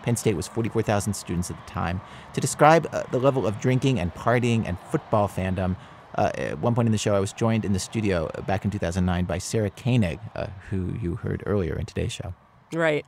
Penn 0.01 0.15
State 0.15 0.35
was 0.35 0.47
44,000 0.47 1.13
students 1.13 1.51
at 1.51 1.63
the 1.63 1.71
time. 1.71 2.01
To 2.33 2.41
describe 2.41 2.89
uh, 2.91 3.03
the 3.11 3.19
level 3.19 3.45
of 3.45 3.61
drinking 3.61 3.99
and 3.99 4.11
partying 4.15 4.67
and 4.67 4.79
football 4.89 5.27
fandom, 5.27 5.75
uh, 6.15 6.31
at 6.33 6.57
one 6.57 6.73
point 6.73 6.87
in 6.87 6.93
the 6.93 6.97
show, 6.97 7.13
I 7.13 7.19
was 7.19 7.31
joined 7.31 7.63
in 7.63 7.73
the 7.73 7.79
studio 7.79 8.27
back 8.47 8.65
in 8.65 8.71
2009 8.71 9.25
by 9.25 9.37
Sarah 9.37 9.69
Koenig, 9.69 10.17
uh, 10.35 10.47
who 10.71 10.95
you 10.99 11.17
heard 11.17 11.43
earlier 11.45 11.77
in 11.77 11.85
today's 11.85 12.11
show. 12.11 12.33
Right. 12.73 13.05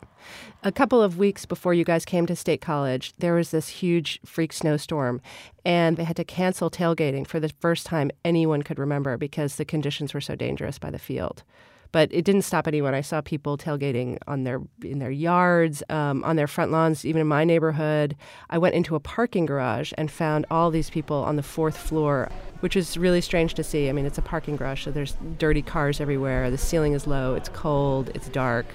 A 0.63 0.72
couple 0.72 1.02
of 1.02 1.17
weeks 1.17 1.45
before 1.45 1.74
you 1.74 1.84
guys 1.84 2.06
came 2.06 2.26
to 2.26 2.36
State 2.36 2.62
College, 2.62 3.13
there 3.17 3.34
was 3.34 3.52
this 3.52 3.69
huge 3.69 4.19
freak 4.26 4.54
snowstorm, 4.54 5.22
and 5.65 5.98
they 5.98 6.04
had 6.04 6.17
to 6.17 6.24
cancel 6.24 6.69
tailgating 6.69 7.26
for 7.26 7.39
the 7.39 7.50
first 7.60 7.86
time 7.86 8.12
anyone 8.24 8.62
could 8.62 8.80
remember 8.80 9.17
because 9.17 9.56
the 9.56 9.65
conditions 9.65 10.13
were 10.13 10.22
so 10.22 10.36
dangerous 10.36 10.78
by 10.80 10.89
the 10.89 11.00
field. 11.00 11.43
But 11.91 12.13
it 12.13 12.24
didn't 12.24 12.43
stop 12.43 12.67
anyone. 12.67 12.93
I 12.93 13.02
saw 13.02 13.19
people 13.19 13.58
tailgating 13.58 14.19
on 14.28 14.43
their 14.43 14.62
in 14.84 15.00
their 15.00 15.10
yards, 15.10 15.82
um, 15.89 16.24
on 16.24 16.36
their 16.36 16.45
front 16.45 16.72
lawns, 16.72 17.04
even 17.04 17.22
in 17.22 17.28
my 17.28 17.43
neighborhood. 17.43 18.15
I 18.52 18.60
went 18.60 18.76
into 18.76 18.95
a 18.95 19.00
parking 19.00 19.48
garage 19.48 19.91
and 19.98 20.12
found 20.12 20.45
all 20.52 20.69
these 20.69 20.91
people 20.91 21.17
on 21.24 21.36
the 21.36 21.41
fourth 21.41 21.78
floor, 21.78 22.30
which 22.60 22.76
is 22.76 22.95
really 22.95 23.22
strange 23.22 23.56
to 23.56 23.63
see. 23.63 23.89
I 23.89 23.93
mean, 23.93 24.06
it's 24.06 24.19
a 24.19 24.22
parking 24.22 24.56
garage, 24.56 24.84
so 24.84 24.91
there's 24.91 25.17
dirty 25.39 25.63
cars 25.63 26.00
everywhere. 26.00 26.52
The 26.52 26.60
ceiling 26.60 26.93
is 26.93 27.08
low. 27.08 27.34
It's 27.34 27.50
cold. 27.50 28.12
It's 28.13 28.30
dark 28.30 28.67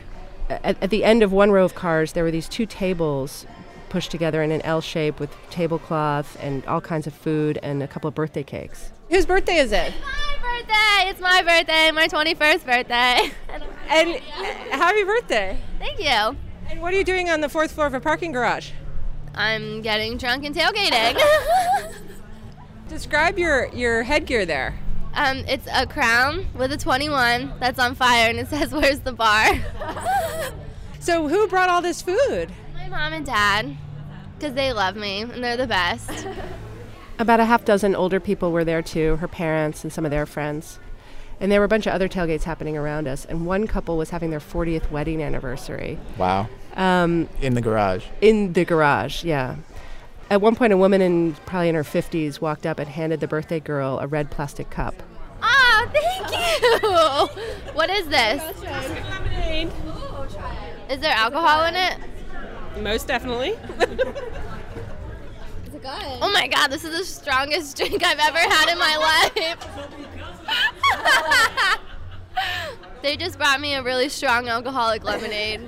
at, 0.48 0.82
at, 0.82 0.90
the 0.90 1.04
end 1.04 1.22
of 1.22 1.32
one 1.32 1.50
row 1.50 1.64
of 1.64 1.74
cars, 1.74 2.12
there 2.12 2.24
were 2.24 2.30
these 2.30 2.48
two 2.48 2.66
tables 2.66 3.46
pushed 3.88 4.10
together 4.10 4.42
in 4.42 4.50
an 4.50 4.60
L 4.62 4.80
shape 4.80 5.20
with 5.20 5.30
tablecloth 5.50 6.36
and 6.40 6.64
all 6.66 6.80
kinds 6.80 7.06
of 7.06 7.14
food 7.14 7.58
and 7.62 7.82
a 7.82 7.86
couple 7.86 8.08
of 8.08 8.14
birthday 8.14 8.42
cakes. 8.42 8.92
Whose 9.08 9.26
birthday 9.26 9.56
is 9.56 9.72
it? 9.72 9.92
My 10.02 10.36
birthday! 10.42 11.10
It's 11.10 11.20
my 11.20 11.42
birthday, 11.42 11.90
my 11.92 12.08
21st 12.08 12.64
birthday. 12.64 13.30
and 13.88 14.16
happy 14.72 15.04
birthday! 15.04 15.58
Thank 15.78 16.00
you. 16.00 16.36
And 16.70 16.80
what 16.80 16.92
are 16.92 16.96
you 16.96 17.04
doing 17.04 17.30
on 17.30 17.40
the 17.40 17.48
fourth 17.48 17.72
floor 17.72 17.86
of 17.86 17.94
a 17.94 18.00
parking 18.00 18.32
garage? 18.32 18.70
I'm 19.34 19.82
getting 19.82 20.16
drunk 20.16 20.44
and 20.44 20.54
tailgating. 20.54 21.20
Describe 22.88 23.38
your, 23.38 23.66
your 23.68 24.02
headgear 24.02 24.46
there. 24.46 24.78
Um, 25.14 25.44
it's 25.46 25.68
a 25.72 25.86
crown 25.86 26.46
with 26.54 26.72
a 26.72 26.76
21 26.76 27.54
that's 27.60 27.78
on 27.78 27.94
fire 27.94 28.28
and 28.28 28.38
it 28.38 28.48
says, 28.48 28.72
Where's 28.72 29.00
the 29.00 29.12
bar? 29.12 29.54
So, 31.04 31.28
who 31.28 31.46
brought 31.48 31.68
all 31.68 31.82
this 31.82 32.00
food? 32.00 32.50
My 32.72 32.88
mom 32.88 33.12
and 33.12 33.26
dad, 33.26 33.76
because 34.38 34.54
they 34.54 34.72
love 34.72 34.96
me 34.96 35.20
and 35.20 35.44
they're 35.44 35.56
the 35.56 35.66
best. 35.66 36.26
About 37.18 37.40
a 37.40 37.44
half 37.44 37.62
dozen 37.62 37.94
older 37.94 38.18
people 38.18 38.52
were 38.52 38.64
there 38.64 38.80
too, 38.80 39.16
her 39.16 39.28
parents 39.28 39.84
and 39.84 39.92
some 39.92 40.06
of 40.06 40.10
their 40.10 40.24
friends. 40.24 40.78
And 41.40 41.52
there 41.52 41.60
were 41.60 41.66
a 41.66 41.68
bunch 41.68 41.86
of 41.86 41.92
other 41.92 42.08
tailgates 42.08 42.44
happening 42.44 42.74
around 42.74 43.06
us. 43.06 43.26
And 43.26 43.44
one 43.44 43.66
couple 43.66 43.98
was 43.98 44.10
having 44.10 44.30
their 44.30 44.40
40th 44.40 44.90
wedding 44.90 45.22
anniversary. 45.22 45.98
Wow. 46.16 46.48
Um, 46.74 47.28
in 47.42 47.52
the 47.52 47.60
garage. 47.60 48.06
In 48.22 48.54
the 48.54 48.64
garage, 48.64 49.24
yeah. 49.24 49.56
At 50.30 50.40
one 50.40 50.56
point, 50.56 50.72
a 50.72 50.76
woman 50.78 51.02
in 51.02 51.34
probably 51.44 51.68
in 51.68 51.74
her 51.74 51.84
50s 51.84 52.40
walked 52.40 52.64
up 52.64 52.78
and 52.78 52.88
handed 52.88 53.20
the 53.20 53.28
birthday 53.28 53.60
girl 53.60 53.98
a 53.98 54.06
red 54.06 54.30
plastic 54.30 54.70
cup. 54.70 54.94
Oh, 55.42 55.90
thank 55.92 56.82
you. 56.82 57.72
what 57.74 57.90
is 57.90 58.08
this? 58.08 58.42
Lemonade. 58.62 59.70
Is 60.90 61.00
there 61.00 61.14
alcohol 61.14 61.64
in 61.66 61.74
it? 61.76 61.98
Most 62.80 63.06
definitely. 63.06 63.50
Is 63.50 63.58
it 65.74 65.82
good? 65.82 66.18
Oh 66.22 66.30
my 66.32 66.46
god, 66.48 66.68
this 66.70 66.84
is 66.84 66.96
the 66.96 67.04
strongest 67.04 67.76
drink 67.76 68.02
I've 68.04 68.18
ever 68.18 68.38
had 68.38 68.68
in 68.70 68.78
my 68.78 68.96
life. 71.66 71.80
they 73.02 73.16
just 73.16 73.38
brought 73.38 73.60
me 73.60 73.74
a 73.74 73.82
really 73.82 74.08
strong 74.08 74.48
alcoholic 74.48 75.04
lemonade. 75.04 75.60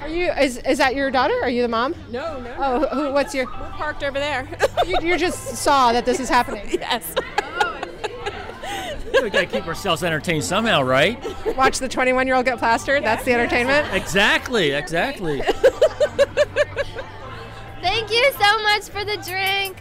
Are 0.00 0.08
you? 0.08 0.26
Is, 0.32 0.58
is 0.58 0.78
that 0.78 0.94
your 0.94 1.10
daughter? 1.10 1.34
Are 1.42 1.48
you 1.48 1.62
the 1.62 1.68
mom? 1.68 1.94
No, 2.10 2.38
no. 2.40 2.54
Oh, 2.58 2.86
who, 2.94 3.12
what's 3.12 3.34
your? 3.34 3.46
We're 3.46 3.70
parked 3.70 4.02
over 4.02 4.18
there. 4.18 4.46
you, 4.86 4.96
you 5.00 5.16
just 5.16 5.56
saw 5.56 5.92
that 5.92 6.04
this 6.04 6.20
is 6.20 6.28
happening. 6.28 6.68
yes. 6.72 7.14
Oh. 7.62 7.65
we 9.22 9.30
gotta 9.30 9.46
keep 9.46 9.66
ourselves 9.66 10.02
entertained 10.02 10.44
somehow, 10.44 10.82
right? 10.82 11.18
Watch 11.56 11.78
the 11.78 11.88
21 11.88 12.26
year 12.26 12.36
old 12.36 12.44
get 12.44 12.58
plastered. 12.58 13.02
That's 13.02 13.24
the 13.24 13.32
entertainment. 13.32 13.92
Exactly, 13.94 14.72
exactly. 14.72 15.42
Thank 17.82 18.10
you 18.10 18.32
so 18.32 18.62
much 18.62 18.88
for 18.88 19.04
the 19.04 19.16
drink. 19.24 19.76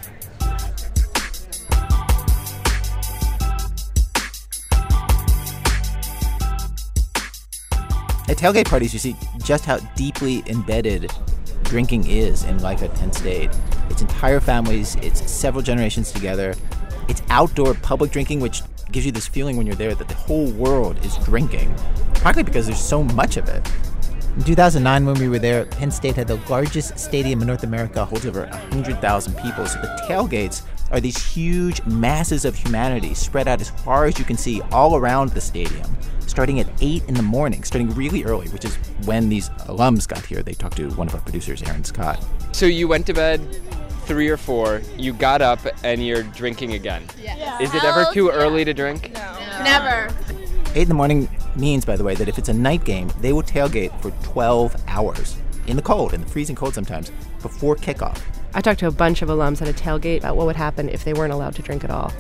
At 8.28 8.38
tailgate 8.38 8.68
parties, 8.68 8.92
you 8.92 9.00
see 9.00 9.16
just 9.44 9.66
how 9.66 9.78
deeply 9.96 10.44
embedded 10.48 11.12
drinking 11.64 12.10
is 12.10 12.44
in 12.44 12.60
life 12.60 12.82
at 12.82 12.94
Penn 12.96 13.12
State. 13.12 13.52
It's 13.90 14.02
entire 14.02 14.40
families, 14.40 14.96
it's 15.02 15.30
several 15.30 15.62
generations 15.62 16.12
together. 16.12 16.56
It's 17.08 17.22
outdoor 17.30 17.76
public 17.76 18.12
drinking, 18.12 18.40
which 18.40 18.64
gives 18.92 19.06
you 19.06 19.12
this 19.12 19.28
feeling 19.28 19.58
when 19.58 19.66
you're 19.66 19.76
there 19.76 19.96
that 19.96 20.08
the 20.08 20.16
whole 20.16 20.52
world 20.52 21.04
is 21.06 21.18
drinking, 21.20 21.74
partly 22.16 22.44
because 22.44 22.66
there's 22.66 22.80
so 22.80 23.04
much 23.04 23.38
of 23.38 23.48
it. 23.50 23.70
In 24.38 24.44
2009, 24.44 25.06
when 25.06 25.20
we 25.20 25.30
were 25.30 25.40
there, 25.40 25.66
Penn 25.66 25.90
State 25.92 26.16
had 26.16 26.28
the 26.28 26.40
largest 26.50 27.00
stadium 27.00 27.42
in 27.42 27.48
North 27.48 27.64
America, 27.64 28.04
holds 28.04 28.26
over 28.26 28.46
100,000 28.48 29.34
people. 29.38 29.66
So 29.66 29.80
the 29.80 29.88
tailgates 30.10 30.64
are 30.92 31.00
these 31.00 31.26
huge 31.26 31.84
masses 31.86 32.44
of 32.44 32.56
humanity 32.56 33.14
spread 33.14 33.48
out 33.48 33.62
as 33.62 33.70
far 33.70 34.06
as 34.06 34.20
you 34.20 34.26
can 34.26 34.38
see 34.38 34.62
all 34.72 34.98
around 34.98 35.30
the 35.30 35.42
stadium, 35.42 35.90
starting 36.28 36.60
at 36.60 36.68
8 36.82 37.06
in 37.08 37.14
the 37.14 37.24
morning, 37.24 37.64
starting 37.64 37.90
really 37.96 38.26
early, 38.26 38.50
which 38.50 38.66
is 38.66 38.76
when 39.06 39.30
these 39.30 39.50
alums 39.68 40.06
got 40.08 40.26
here. 40.26 40.44
They 40.44 40.54
talked 40.54 40.78
to 40.78 40.90
one 40.92 41.08
of 41.08 41.16
our 41.16 41.22
producers, 41.22 41.64
Aaron 41.64 41.86
Scott. 41.86 42.24
So 42.52 42.66
you 42.66 42.90
went 42.90 43.06
to 43.08 43.14
bed 43.14 43.40
three 44.06 44.30
or 44.30 44.38
four, 44.38 44.82
you 44.98 45.14
got 45.14 45.42
up 45.42 45.60
and 45.84 46.06
you're 46.06 46.24
drinking 46.24 46.74
again. 46.74 47.04
Yeah. 47.22 47.60
Is 47.60 47.74
it 47.74 47.84
ever 47.84 48.06
too 48.14 48.30
early 48.30 48.64
to 48.66 48.74
drink? 48.74 49.12
No. 49.14 49.38
Never. 49.64 50.14
8 50.76 50.82
in 50.82 50.88
the 50.88 50.94
morning 50.94 51.30
means, 51.56 51.86
by 51.86 51.96
the 51.96 52.04
way, 52.04 52.16
that 52.16 52.28
if 52.28 52.38
it's 52.38 52.50
a 52.50 52.54
night 52.54 52.84
game, 52.84 53.12
they 53.22 53.32
will 53.32 53.44
tailgate 53.44 54.00
for 54.02 54.12
12 54.24 54.76
hours 54.88 55.38
in 55.68 55.76
the 55.76 55.82
cold, 55.82 56.14
in 56.14 56.22
the 56.22 56.28
freezing 56.28 56.56
cold 56.56 56.74
sometimes, 56.74 57.12
before 57.42 57.76
kickoff. 57.76 58.22
I 58.54 58.62
talked 58.62 58.80
to 58.82 58.88
a 58.88 58.92
bunch 58.92 59.22
of 59.22 59.30
alums 59.30 59.62
at 59.62 59.68
a 59.68 59.74
tailgate 59.74 60.20
about 60.20 60.36
what 60.36 60.46
would 60.46 60.56
happen 60.56 60.90
if 60.90 61.04
they 61.04 61.14
weren't 61.14 61.34
allowed 61.34 61.56
to 61.56 61.62
drink 61.62 61.84
at 61.84 61.90
all. 61.90 62.12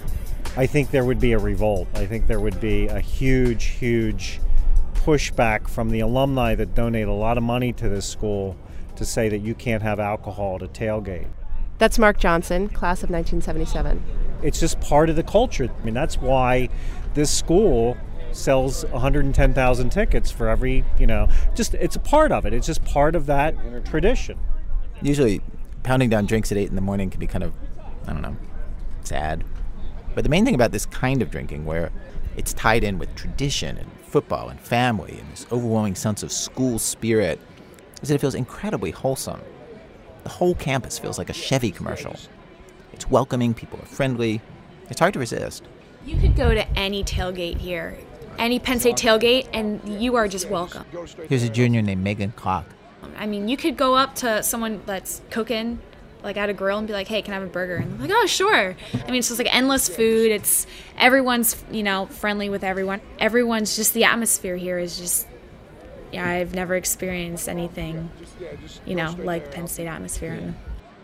I 0.58 0.68
think 0.68 0.92
there 0.92 1.04
would 1.06 1.20
be 1.20 1.34
a 1.34 1.38
revolt. 1.38 1.88
I 1.96 2.06
think 2.06 2.28
there 2.28 2.40
would 2.40 2.60
be 2.62 2.88
a 2.88 3.00
huge, 3.00 3.66
huge 3.66 4.40
pushback 4.94 5.68
from 5.68 5.92
the 5.92 6.00
alumni 6.00 6.56
that 6.56 6.74
donate 6.74 7.08
a 7.08 7.14
lot 7.14 7.38
of 7.38 7.44
money 7.44 7.74
to 7.74 7.90
this 7.90 8.08
school 8.08 8.58
to 8.96 9.06
say 9.06 9.30
that 9.30 9.40
you 9.40 9.54
can't 9.54 9.84
have 9.84 10.00
alcohol 10.00 10.56
at 10.56 10.64
a 10.64 10.68
tailgate. 10.68 11.28
That's 11.78 12.00
Mark 12.00 12.18
Johnson, 12.18 12.70
class 12.70 13.04
of 13.04 13.10
1977. 13.10 14.02
It's 14.42 14.60
just 14.60 14.80
part 14.80 15.10
of 15.10 15.16
the 15.16 15.24
culture. 15.24 15.70
I 15.70 15.86
mean, 15.86 15.94
that's 15.94 16.18
why 16.18 16.70
this 17.14 17.30
school 17.30 17.98
sells 18.32 18.86
110,000 18.86 19.90
tickets 19.90 20.32
for 20.32 20.48
every, 20.48 20.84
you 21.00 21.08
know, 21.08 21.28
just 21.54 21.74
it's 21.74 21.96
a 21.96 22.00
part 22.00 22.32
of 22.32 22.46
it. 22.46 22.54
It's 22.54 22.68
just 22.68 22.84
part 22.86 23.16
of 23.16 23.26
that 23.26 23.56
tradition. 23.86 24.38
Usually, 25.02 25.42
pounding 25.84 26.10
down 26.10 26.26
drinks 26.26 26.52
at 26.52 26.58
8 26.58 26.70
in 26.70 26.76
the 26.76 26.82
morning 26.82 27.10
can 27.10 27.20
be 27.20 27.28
kind 27.28 27.44
of, 27.44 27.54
I 28.08 28.14
don't 28.14 28.22
know, 28.22 28.38
sad. 29.04 29.44
But 30.14 30.24
the 30.24 30.30
main 30.30 30.46
thing 30.46 30.56
about 30.56 30.72
this 30.72 30.86
kind 30.86 31.22
of 31.22 31.30
drinking, 31.30 31.66
where 31.66 31.92
it's 32.38 32.54
tied 32.54 32.84
in 32.86 33.00
with 33.00 33.14
tradition 33.16 33.78
and 33.78 33.92
football 34.08 34.48
and 34.48 34.60
family 34.60 35.18
and 35.20 35.32
this 35.32 35.46
overwhelming 35.52 35.96
sense 35.96 36.24
of 36.24 36.32
school 36.32 36.80
spirit, 36.80 37.40
is 38.02 38.10
that 38.10 38.16
it 38.16 38.22
feels 38.22 38.36
incredibly 38.36 38.92
wholesome. 38.92 39.42
The 40.26 40.32
whole 40.32 40.56
campus 40.56 40.98
feels 40.98 41.20
like 41.20 41.30
a 41.30 41.34
Chevy 41.34 41.70
commercial. 41.70 42.16
It's 42.94 43.08
welcoming, 43.08 43.54
people 43.54 43.80
are 43.80 43.86
friendly. 43.86 44.42
It's 44.90 45.00
hard 45.00 45.14
to 45.14 45.20
resist. 45.20 45.64
You 46.04 46.18
could 46.18 46.36
go 46.36 46.52
to 46.52 46.68
any 46.76 47.04
tailgate 47.04 47.60
here, 47.60 47.96
any 48.40 48.58
Penn 48.58 48.80
State 48.80 48.96
tailgate, 48.96 49.48
and 49.54 50.02
you 50.02 50.16
are 50.16 50.28
just 50.28 50.50
welcome. 50.50 50.84
Here's 51.30 51.44
a 51.44 51.50
junior 51.50 51.84
named 51.84 52.04
Megan 52.04 52.32
Klock. 52.32 52.66
I 53.18 53.28
mean, 53.28 53.48
you 53.48 53.56
could 53.56 53.78
go 53.78 53.94
up 53.94 54.16
to 54.16 54.42
someone 54.42 54.82
that's 54.88 55.22
cooking, 55.30 55.80
like 56.24 56.38
at 56.38 56.50
a 56.50 56.54
grill, 56.54 56.80
and 56.80 56.88
be 56.88 56.94
like, 56.94 57.08
"Hey, 57.08 57.22
can 57.22 57.36
I 57.36 57.38
have 57.38 57.48
a 57.48 57.52
burger?" 57.52 57.76
And 57.76 58.00
they're 58.00 58.08
like, 58.08 58.18
"Oh, 58.20 58.26
sure." 58.26 58.76
I 58.94 59.06
mean, 59.06 59.20
it's 59.20 59.28
just 59.28 59.38
like 59.38 59.56
endless 59.56 59.88
food. 59.88 60.32
It's 60.32 60.66
everyone's, 60.98 61.64
you 61.70 61.84
know, 61.84 62.08
friendly 62.08 62.50
with 62.50 62.64
everyone. 62.64 63.00
Everyone's 63.20 63.76
just 63.76 63.94
the 63.94 64.06
atmosphere 64.06 64.58
here 64.58 64.80
is 64.80 64.98
just. 64.98 65.28
Yeah, 66.16 66.30
I've 66.30 66.56
never 66.56 66.76
experienced 66.76 67.50
anything, 67.50 68.10
you 68.86 68.96
know, 68.96 69.14
like 69.20 69.52
Penn 69.52 69.68
State 69.68 69.88
atmosphere. 69.88 70.32
And 70.32 70.56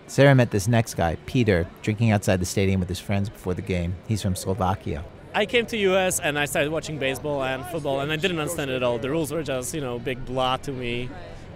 Sarah 0.08 0.34
met 0.34 0.52
this 0.52 0.70
next 0.70 0.94
guy, 0.94 1.18
Peter, 1.26 1.68
drinking 1.82 2.12
outside 2.12 2.40
the 2.40 2.46
stadium 2.46 2.80
with 2.80 2.88
his 2.88 3.00
friends 3.00 3.28
before 3.28 3.54
the 3.54 3.62
game. 3.62 3.96
He's 4.08 4.22
from 4.22 4.38
Slovakia. 4.38 5.04
I 5.36 5.46
came 5.46 5.66
to 5.66 5.78
US 5.90 6.22
and 6.22 6.40
I 6.40 6.46
started 6.46 6.72
watching 6.72 6.98
baseball 6.98 7.44
and 7.44 7.66
football 7.66 8.00
and 8.00 8.10
I 8.10 8.16
didn't 8.16 8.40
understand 8.40 8.72
it 8.72 8.76
at 8.76 8.84
all. 8.84 9.00
The 9.00 9.10
rules 9.10 9.34
were 9.34 9.44
just, 9.44 9.74
you 9.74 9.82
know, 9.82 10.00
big 10.00 10.24
blah 10.24 10.56
to 10.64 10.72
me. 10.72 11.10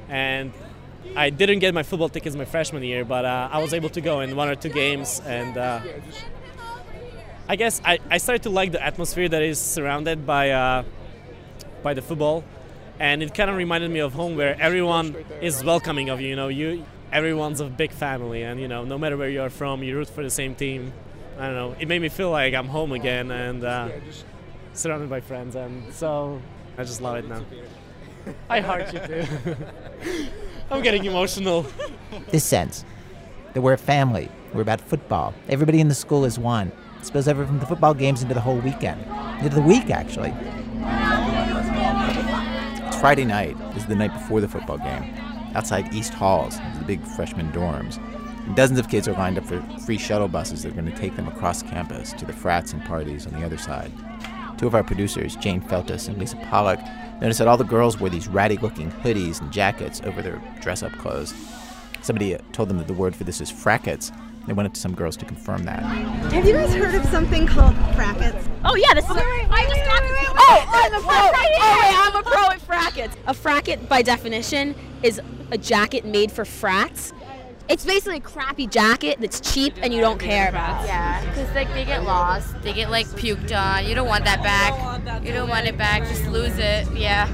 And 0.09 0.51
I 1.15 1.29
didn't 1.29 1.59
get 1.59 1.73
my 1.73 1.83
football 1.83 2.09
tickets 2.09 2.35
my 2.35 2.43
freshman 2.43 2.83
year, 2.83 3.05
but 3.05 3.23
uh, 3.23 3.47
I 3.49 3.59
was 3.59 3.73
able 3.73 3.89
to 3.91 4.01
go 4.01 4.19
in 4.19 4.35
one 4.35 4.49
or 4.49 4.55
two 4.55 4.67
games 4.67 5.21
and 5.25 5.57
uh, 5.57 5.79
I 7.47 7.55
guess 7.55 7.81
I, 7.85 7.99
I 8.11 8.17
started 8.17 8.43
to 8.43 8.49
like 8.49 8.73
the 8.73 8.83
atmosphere 8.83 9.29
that 9.29 9.41
is 9.41 9.61
surrounded 9.61 10.25
by 10.25 10.49
uh, 10.49 10.83
by 11.83 11.93
the 11.93 12.01
football 12.01 12.43
and 12.99 13.21
it 13.21 13.33
kind 13.33 13.49
of 13.49 13.55
reminded 13.57 13.91
me 13.91 13.99
of 13.99 14.13
home 14.13 14.35
where 14.35 14.59
everyone 14.59 15.15
is 15.41 15.63
welcoming 15.63 16.09
of 16.09 16.21
you, 16.21 16.29
you 16.29 16.35
know, 16.35 16.47
you 16.47 16.85
everyone's 17.11 17.61
a 17.61 17.65
big 17.65 17.91
family 17.91 18.43
and 18.43 18.59
you 18.59 18.67
know, 18.67 18.83
no 18.83 18.97
matter 18.97 19.17
where 19.17 19.29
you're 19.29 19.49
from, 19.49 19.83
you 19.83 19.95
root 19.95 20.09
for 20.09 20.23
the 20.23 20.29
same 20.29 20.55
team. 20.55 20.91
I 21.37 21.47
don't 21.47 21.55
know. 21.55 21.75
It 21.79 21.87
made 21.87 22.01
me 22.01 22.09
feel 22.09 22.31
like 22.31 22.53
I'm 22.53 22.67
home 22.67 22.93
again 22.93 23.29
and 23.31 23.63
uh, 23.63 23.89
surrounded 24.73 25.09
by 25.09 25.19
friends, 25.19 25.55
and 25.55 25.93
so 25.93 26.41
I 26.77 26.83
just 26.83 27.01
love 27.01 27.17
it 27.17 27.27
now. 27.27 27.43
I 28.49 28.61
heart 28.61 28.93
you 28.93 28.99
too. 28.99 29.55
I'm 30.71 30.81
getting 30.81 31.05
emotional. 31.05 31.65
This 32.29 32.43
sense 32.43 32.85
that 33.53 33.61
we're 33.61 33.73
a 33.73 33.77
family, 33.77 34.29
we're 34.53 34.61
about 34.61 34.81
football. 34.81 35.33
Everybody 35.49 35.79
in 35.81 35.89
the 35.89 35.95
school 35.95 36.25
is 36.25 36.39
one. 36.39 36.71
It 36.99 37.05
spills 37.05 37.27
over 37.27 37.45
from 37.45 37.59
the 37.59 37.65
football 37.65 37.93
games 37.93 38.21
into 38.21 38.33
the 38.33 38.41
whole 38.41 38.59
weekend, 38.59 39.01
into 39.41 39.55
the 39.55 39.61
week 39.61 39.89
actually. 39.89 40.33
Friday 42.99 43.25
night. 43.25 43.57
Is 43.75 43.85
the 43.85 43.95
night 43.95 44.13
before 44.13 44.41
the 44.41 44.47
football 44.47 44.77
game. 44.77 45.13
Outside 45.53 45.93
East 45.93 46.13
Halls, 46.13 46.57
the 46.79 46.85
big 46.85 47.01
freshman 47.03 47.51
dorms. 47.51 47.99
Dozens 48.55 48.79
of 48.79 48.89
kids 48.89 49.07
are 49.07 49.13
lined 49.13 49.37
up 49.37 49.45
for 49.45 49.61
free 49.85 49.97
shuttle 49.97 50.27
buses 50.27 50.63
that 50.63 50.69
are 50.69 50.75
going 50.75 50.91
to 50.91 50.97
take 50.97 51.15
them 51.15 51.27
across 51.27 51.61
campus 51.61 52.13
to 52.13 52.25
the 52.25 52.33
frats 52.33 52.73
and 52.73 52.83
parties 52.85 53.27
on 53.27 53.33
the 53.33 53.45
other 53.45 53.57
side. 53.57 53.91
Two 54.57 54.67
of 54.67 54.75
our 54.75 54.83
producers, 54.83 55.35
Jane 55.35 55.61
Feltus 55.61 56.07
and 56.07 56.17
Lisa 56.17 56.37
Pollak, 56.37 56.81
noticed 57.21 57.39
that 57.39 57.47
all 57.47 57.57
the 57.57 57.63
girls 57.63 57.99
wore 57.99 58.09
these 58.09 58.27
ratty 58.27 58.57
looking 58.57 58.91
hoodies 58.91 59.41
and 59.41 59.51
jackets 59.51 60.01
over 60.05 60.21
their 60.21 60.41
dress 60.61 60.83
up 60.83 60.91
clothes. 60.93 61.33
Somebody 62.01 62.37
told 62.53 62.69
them 62.69 62.77
that 62.77 62.87
the 62.87 62.93
word 62.93 63.15
for 63.15 63.23
this 63.23 63.41
is 63.41 63.51
frackets. 63.51 64.15
They 64.47 64.53
went 64.53 64.67
up 64.67 64.73
to 64.73 64.79
some 64.79 64.93
girls 64.93 65.17
to 65.17 65.25
confirm 65.25 65.63
that. 65.63 65.81
Have 65.81 66.45
you 66.45 66.53
guys 66.53 66.73
heard 66.73 66.93
of 66.93 67.05
something 67.07 67.47
called 67.47 67.73
frackets? 67.95 68.47
Oh 68.63 68.75
yeah, 68.75 68.93
this 68.93 69.05
is. 69.05 69.11
I 69.11 69.65
just 69.67 69.85
got 69.85 70.01
this. 70.03 70.15
Oh, 70.37 70.65
I'm 70.69 70.93
a 70.93 70.99
pro. 70.99 71.09
Right. 71.09 71.55
Oh, 71.57 71.79
wait, 71.81 71.95
I'm 71.97 72.15
a 72.15 72.23
pro 72.23 72.41
oh, 72.41 72.47
oh, 72.49 72.51
at 72.51 72.61
frackets. 72.61 73.15
A 73.27 73.33
fracket, 73.33 73.89
by 73.89 74.01
definition, 74.01 74.75
is 75.01 75.19
a 75.51 75.57
jacket 75.57 76.05
made 76.05 76.31
for 76.31 76.45
frats. 76.45 77.13
It's 77.67 77.83
basically 77.83 78.17
a 78.17 78.21
crappy 78.21 78.67
jacket 78.67 79.17
that's 79.19 79.39
cheap 79.39 79.73
and 79.77 79.91
you 79.91 79.99
don't 79.99 80.19
care 80.19 80.49
about. 80.49 80.85
Yeah, 80.85 81.25
because 81.25 81.53
like 81.55 81.67
they 81.73 81.83
get 81.83 82.03
lost, 82.03 82.61
they 82.61 82.73
get 82.73 82.91
like 82.91 83.07
puked 83.07 83.55
on. 83.55 83.87
You 83.87 83.95
don't 83.95 84.07
want 84.07 84.25
that 84.25 84.43
back. 84.43 85.23
You 85.25 85.33
don't 85.33 85.49
want 85.49 85.65
it 85.65 85.75
back. 85.75 86.03
Just 86.03 86.27
lose 86.27 86.57
it. 86.59 86.87
Yeah. 86.93 87.27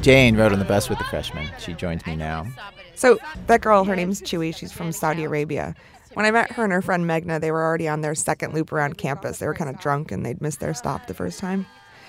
Jane 0.00 0.36
rode 0.36 0.52
on 0.52 0.60
the 0.60 0.64
bus 0.64 0.88
with 0.88 0.98
the 0.98 1.04
freshmen. 1.04 1.48
She 1.58 1.74
joins 1.74 2.06
me 2.06 2.14
now. 2.14 2.46
So 2.94 3.18
that 3.48 3.60
girl, 3.60 3.84
her 3.84 3.96
name's 3.96 4.20
Chewy. 4.22 4.54
She's 4.54 4.72
from 4.72 4.92
Saudi 4.92 5.24
Arabia. 5.24 5.74
When 6.14 6.26
I 6.26 6.30
met 6.30 6.52
her 6.52 6.64
and 6.64 6.72
her 6.72 6.82
friend 6.82 7.04
Megna, 7.04 7.40
they 7.40 7.50
were 7.50 7.62
already 7.62 7.88
on 7.88 8.02
their 8.02 8.14
second 8.14 8.54
loop 8.54 8.72
around 8.72 8.98
campus. 8.98 9.38
They 9.38 9.46
were 9.46 9.54
kind 9.54 9.70
of 9.70 9.80
drunk 9.80 10.12
and 10.12 10.24
they'd 10.24 10.40
missed 10.40 10.60
their 10.60 10.74
stop 10.74 11.06
the 11.06 11.14
first 11.14 11.38
time. 11.38 11.66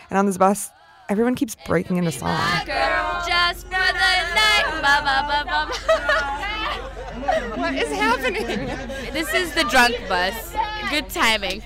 And 0.10 0.20
on 0.20 0.26
this 0.26 0.38
bus, 0.38 0.70
everyone 1.10 1.36
keeps 1.36 1.56
breaking 1.66 1.98
into 1.98 2.12
song. 2.12 2.38
What 7.56 7.76
is 7.76 7.90
happening? 7.90 8.68
This 9.14 9.34
is 9.34 9.54
the 9.56 9.64
drunk 9.70 9.96
bus. 10.10 10.54
Good 10.90 11.10
timing. 11.10 11.64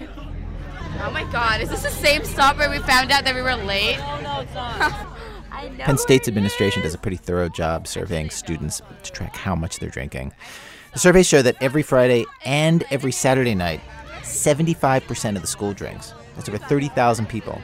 Oh 1.04 1.12
my 1.12 1.24
god, 1.32 1.62
is 1.62 1.70
this 1.70 1.84
the 1.84 1.90
same 1.90 2.24
stop 2.24 2.58
where 2.58 2.70
we 2.70 2.80
found 2.80 3.12
out 3.12 3.24
that 3.24 3.36
we 3.36 3.42
were 3.42 3.56
late? 3.56 3.98
Penn 5.80 5.98
State's 5.98 6.28
administration 6.28 6.84
does 6.84 6.94
a 6.94 6.98
pretty 6.98 7.18
thorough 7.18 7.50
job 7.50 7.88
surveying 7.88 8.30
students 8.30 8.82
to 9.04 9.12
track 9.12 9.36
how 9.36 9.56
much 9.56 9.80
they're 9.80 9.90
drinking. 9.90 10.34
The 10.98 11.02
surveys 11.02 11.28
show 11.28 11.44
that 11.44 11.62
every 11.62 11.84
Friday 11.84 12.26
and 12.44 12.84
every 12.90 13.12
Saturday 13.12 13.54
night, 13.54 13.82
75% 14.24 15.36
of 15.36 15.44
the 15.44 15.48
school 15.48 15.72
drinks. 15.72 16.16
That's 16.34 16.50
over 16.50 16.58
30,000 16.58 17.30
people, 17.30 17.62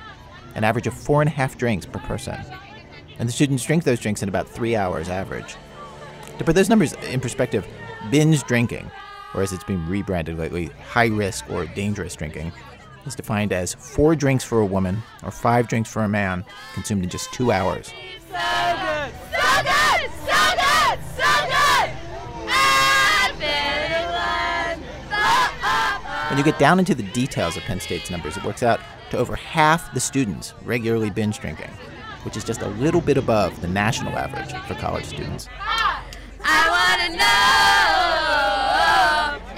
an 0.53 0.63
average 0.63 0.85
of 0.85 0.93
four 0.93 1.19
and 1.19 1.27
a 1.27 1.33
half 1.33 1.57
drinks 1.57 1.83
per 1.83 1.97
person. 1.97 2.39
And 3.17 3.27
the 3.27 3.33
students 3.33 3.65
drink 3.65 3.85
those 3.85 3.99
drinks 3.99 4.21
in 4.21 4.29
about 4.29 4.47
three 4.47 4.75
hours 4.75 5.09
average. 5.09 5.55
To 6.37 6.43
put 6.43 6.53
those 6.53 6.69
numbers 6.69 6.93
in 7.09 7.19
perspective, 7.21 7.65
binge 8.11 8.43
drinking, 8.43 8.91
or 9.33 9.41
as 9.41 9.51
it's 9.51 9.63
been 9.63 9.89
rebranded 9.89 10.37
lately, 10.37 10.67
high 10.87 11.07
risk 11.07 11.49
or 11.49 11.65
dangerous 11.65 12.15
drinking, 12.15 12.51
is 13.07 13.15
defined 13.15 13.51
as 13.51 13.73
four 13.73 14.15
drinks 14.15 14.43
for 14.43 14.59
a 14.59 14.65
woman 14.67 15.01
or 15.23 15.31
five 15.31 15.67
drinks 15.67 15.91
for 15.91 16.03
a 16.03 16.07
man 16.07 16.45
consumed 16.75 17.03
in 17.03 17.09
just 17.09 17.33
two 17.33 17.51
hours. 17.51 17.87
So 17.87 18.35
good! 18.35 19.11
So 19.31 19.63
good! 19.63 20.11
So 20.21 20.37
good! 20.55 20.99
So 21.17 21.47
good! 21.47 22.92
When 26.29 26.37
you 26.39 26.43
get 26.43 26.57
down 26.57 26.79
into 26.79 26.95
the 26.95 27.03
details 27.03 27.55
of 27.57 27.63
Penn 27.63 27.79
State's 27.79 28.09
numbers, 28.09 28.37
it 28.37 28.43
works 28.43 28.63
out 28.63 28.79
to 29.11 29.19
over 29.19 29.35
half 29.35 29.93
the 29.93 29.99
students 29.99 30.55
regularly 30.63 31.11
binge 31.11 31.37
drinking, 31.37 31.69
which 32.23 32.35
is 32.35 32.43
just 32.43 32.63
a 32.63 32.69
little 32.69 33.01
bit 33.01 33.17
above 33.17 33.61
the 33.61 33.67
national 33.67 34.17
average 34.17 34.51
for 34.67 34.73
college 34.73 35.05
students. 35.05 35.47
I 36.43 36.97
wanna 36.97 37.17
know 37.17 37.23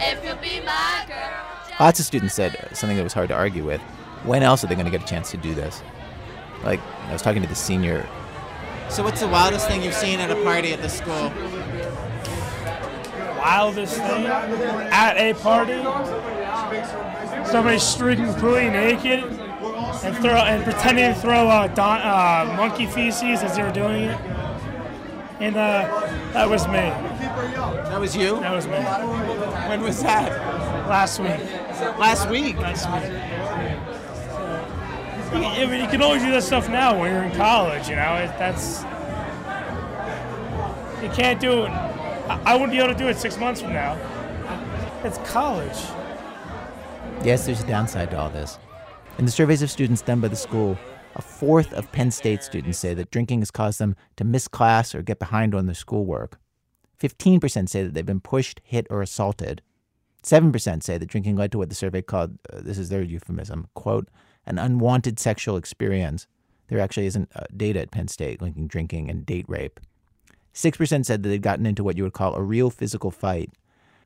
if 0.06 0.22
you'll 0.26 0.36
be 0.36 0.60
my 0.66 1.06
girl. 1.08 1.32
Lots 1.80 2.02
of 2.02 2.06
students 2.06 2.34
said 2.34 2.68
something 2.74 2.98
that 2.98 3.04
was 3.04 3.14
hard 3.14 3.30
to 3.30 3.36
argue 3.36 3.64
with. 3.66 3.80
When 4.26 4.44
else 4.44 4.64
are 4.64 4.68
they 4.68 4.76
going 4.76 4.86
to 4.86 4.92
get 4.92 5.04
a 5.04 5.08
chance 5.08 5.32
to 5.32 5.38
do 5.38 5.54
this? 5.54 5.82
Like, 6.64 6.80
I 7.08 7.14
was 7.14 7.22
talking 7.22 7.42
to 7.42 7.48
the 7.48 7.56
senior. 7.56 8.08
So, 8.90 9.04
what's 9.04 9.22
the 9.22 9.28
wildest 9.28 9.68
thing 9.68 9.84
you've 9.84 9.94
seen 9.94 10.20
at 10.20 10.32
a 10.32 10.36
party 10.44 10.74
at 10.74 10.82
the 10.82 10.90
school? 10.90 11.32
Wildest 13.38 13.98
thing 13.98 14.26
at 14.26 15.18
a 15.18 15.34
party? 15.36 15.82
Somebody 17.50 17.80
streaking 17.80 18.26
completely 18.26 18.70
naked 18.70 19.24
and 19.24 20.16
throw 20.18 20.36
and 20.36 20.64
pretending 20.64 21.14
to 21.14 21.20
throw 21.20 21.48
uh, 21.48 21.68
don, 21.68 22.02
uh, 22.02 22.56
monkey 22.58 22.86
feces 22.86 23.44
as 23.44 23.56
they 23.56 23.64
were 23.64 23.72
doing 23.72 24.04
it. 24.04 24.20
And 25.40 25.56
uh, 25.58 26.08
that 26.34 26.50
was 26.50 26.66
me. 26.68 26.74
That 26.74 28.00
was 28.00 28.16
you? 28.16 28.40
That 28.40 28.54
was 28.54 28.68
me. 28.68 28.78
When 29.70 29.82
was 29.82 30.02
that? 30.02 30.32
Last 30.88 31.20
week. 31.20 31.40
Last 32.00 32.30
week? 32.30 32.58
Last 32.58 32.90
week. 32.92 33.12
You, 35.34 35.48
I 35.48 35.66
mean, 35.66 35.82
you 35.82 35.88
can 35.88 36.02
always 36.02 36.24
do 36.24 36.32
that 36.32 36.44
stuff 36.44 36.70
now 36.70 36.98
when 37.00 37.12
you're 37.12 37.24
in 37.24 37.36
college, 37.36 37.90
you 37.90 37.96
know? 37.96 38.16
It, 38.16 38.28
that's. 38.40 38.84
You 41.04 41.10
can't 41.10 41.40
do 41.42 41.66
it. 41.66 41.95
I, 42.28 42.42
I 42.46 42.54
wouldn't 42.54 42.72
be 42.72 42.80
able 42.80 42.94
to 42.94 43.00
do 43.00 43.08
it 43.08 43.18
six 43.18 43.38
months 43.38 43.62
from 43.62 43.74
now. 43.74 43.94
It's 45.04 45.18
college. 45.30 45.78
Yes, 47.24 47.46
there's 47.46 47.62
a 47.62 47.68
downside 47.68 48.12
to 48.12 48.20
all 48.20 48.30
this. 48.30 48.58
In 49.18 49.26
the 49.26 49.32
surveys 49.32 49.62
of 49.62 49.70
students 49.72 50.02
done 50.02 50.20
by 50.20 50.28
the 50.28 50.36
school, 50.36 50.78
a 51.16 51.22
fourth 51.22 51.72
of 51.74 51.92
Penn 51.92 52.12
State 52.12 52.44
students 52.44 52.80
say 52.80 52.94
that 52.94 53.12
drinking 53.12 53.40
has 53.40 53.52
caused 53.52 53.80
them 53.80 53.96
to 54.18 54.24
miss 54.24 54.48
class 54.48 54.94
or 54.94 55.02
get 55.02 55.20
behind 55.20 55.56
on 55.56 55.66
their 55.66 55.76
schoolwork. 55.76 56.40
15% 57.02 57.70
say 57.70 57.84
that 57.84 57.94
they've 57.94 58.06
been 58.06 58.20
pushed, 58.20 58.62
hit, 58.64 58.88
or 58.90 59.02
assaulted. 59.02 59.62
7% 60.24 60.84
say 60.84 60.98
that 60.98 61.06
drinking 61.06 61.36
led 61.36 61.52
to 61.52 61.58
what 61.58 61.70
the 61.70 61.76
survey 61.76 62.02
called, 62.02 62.38
uh, 62.52 62.62
this 62.62 62.78
is 62.78 62.90
their 62.90 63.04
euphemism, 63.04 63.68
quote, 63.76 64.10
an 64.46 64.58
unwanted 64.58 65.20
sexual 65.20 65.56
experience. 65.56 66.28
There 66.68 66.80
actually 66.80 67.06
isn't 67.06 67.30
uh, 67.36 67.44
data 67.56 67.82
at 67.82 67.92
Penn 67.92 68.08
State 68.08 68.42
linking 68.42 68.68
drinking 68.68 69.10
and 69.10 69.26
date 69.26 69.46
rape. 69.48 69.80
6% 70.56 71.06
said 71.06 71.22
that 71.22 71.30
they'd 71.30 71.42
gotten 71.42 71.66
into 71.66 71.84
what 71.84 71.98
you 71.98 72.04
would 72.04 72.14
call 72.14 72.34
a 72.34 72.42
real 72.42 72.70
physical 72.70 73.12
fight. 73.12 73.52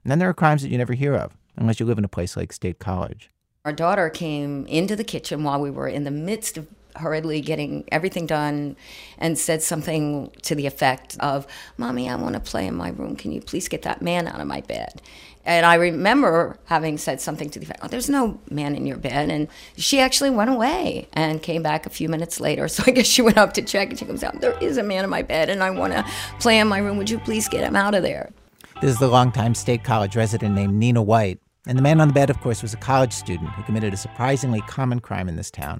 And 0.04 0.12
then 0.12 0.20
there 0.20 0.30
are 0.30 0.34
crimes 0.34 0.64
that 0.64 0.70
you 0.70 0.78
never 0.78 0.93
hear 0.93 1.16
of, 1.16 1.38
unless 1.56 1.80
you 1.80 1.86
live 1.86 2.00
in 2.00 2.06
a 2.06 2.10
place 2.10 2.36
like 2.36 2.52
State 2.52 2.80
College. 2.80 3.30
Our 3.66 3.74
daughter 3.74 4.10
came 4.10 4.66
into 4.66 4.95
the 4.95 5.04
kitchen 5.04 5.43
while 5.43 5.62
we 5.62 5.70
were 5.70 5.88
in 5.88 6.06
the 6.06 6.12
midst 6.12 6.58
of 6.58 6.68
hurriedly 6.95 7.39
getting 7.41 7.84
everything 7.91 8.26
done 8.26 8.76
and 9.18 9.38
said 9.38 9.62
something 9.62 10.32
to 10.41 10.56
the 10.56 10.66
effect 10.66 11.18
of, 11.20 11.45
Mommy, 11.78 12.10
I 12.10 12.16
want 12.16 12.34
to 12.34 12.39
play 12.39 12.66
in 12.66 12.76
my 12.76 12.89
room. 12.89 13.16
Can 13.16 13.32
you 13.32 13.41
please 13.41 13.68
get 13.68 13.84
that 13.84 14.02
man 14.02 14.28
out 14.28 14.39
of 14.39 14.47
my 14.47 14.62
bed? 14.62 15.02
And 15.45 15.65
I 15.65 15.75
remember 15.75 16.57
having 16.65 16.97
said 16.97 17.21
something 17.21 17.49
to 17.49 17.59
the 17.59 17.65
effect, 17.65 17.79
oh, 17.81 17.87
there's 17.87 18.09
no 18.09 18.39
man 18.49 18.75
in 18.75 18.85
your 18.85 18.97
bed. 18.97 19.29
And 19.29 19.47
she 19.77 19.99
actually 19.99 20.29
went 20.29 20.49
away 20.49 21.07
and 21.13 21.41
came 21.41 21.63
back 21.63 21.85
a 21.85 21.89
few 21.89 22.09
minutes 22.09 22.39
later. 22.39 22.67
So 22.79 22.83
I 22.85 22.91
guess 22.91 23.07
she 23.07 23.21
went 23.21 23.37
up 23.37 23.53
to 23.53 23.61
check 23.61 23.89
and 23.89 23.99
she 23.99 24.05
comes 24.05 24.23
out, 24.23 24.39
there 24.41 24.57
is 24.59 24.77
a 24.77 24.83
man 24.83 25.03
in 25.03 25.09
my 25.09 25.21
bed 25.21 25.49
and 25.49 25.63
I 25.63 25.69
want 25.69 25.93
to 25.93 26.05
play 26.39 26.59
in 26.59 26.67
my 26.67 26.77
room. 26.77 26.97
Would 26.97 27.09
you 27.09 27.19
please 27.19 27.49
get 27.49 27.63
him 27.63 27.75
out 27.75 27.95
of 27.95 28.03
there? 28.03 28.31
This 28.79 28.91
is 28.91 28.99
the 28.99 29.07
longtime 29.07 29.55
State 29.55 29.83
College 29.83 30.15
resident 30.15 30.55
named 30.55 30.75
Nina 30.75 31.01
White. 31.01 31.39
And 31.67 31.77
the 31.77 31.81
man 31.81 31.99
on 31.99 32.07
the 32.07 32.13
bed, 32.13 32.29
of 32.29 32.39
course, 32.39 32.61
was 32.61 32.73
a 32.73 32.77
college 32.77 33.11
student 33.11 33.49
who 33.49 33.63
committed 33.63 33.93
a 33.93 33.97
surprisingly 33.97 34.61
common 34.61 34.99
crime 34.99 35.27
in 35.27 35.35
this 35.35 35.51
town. 35.51 35.79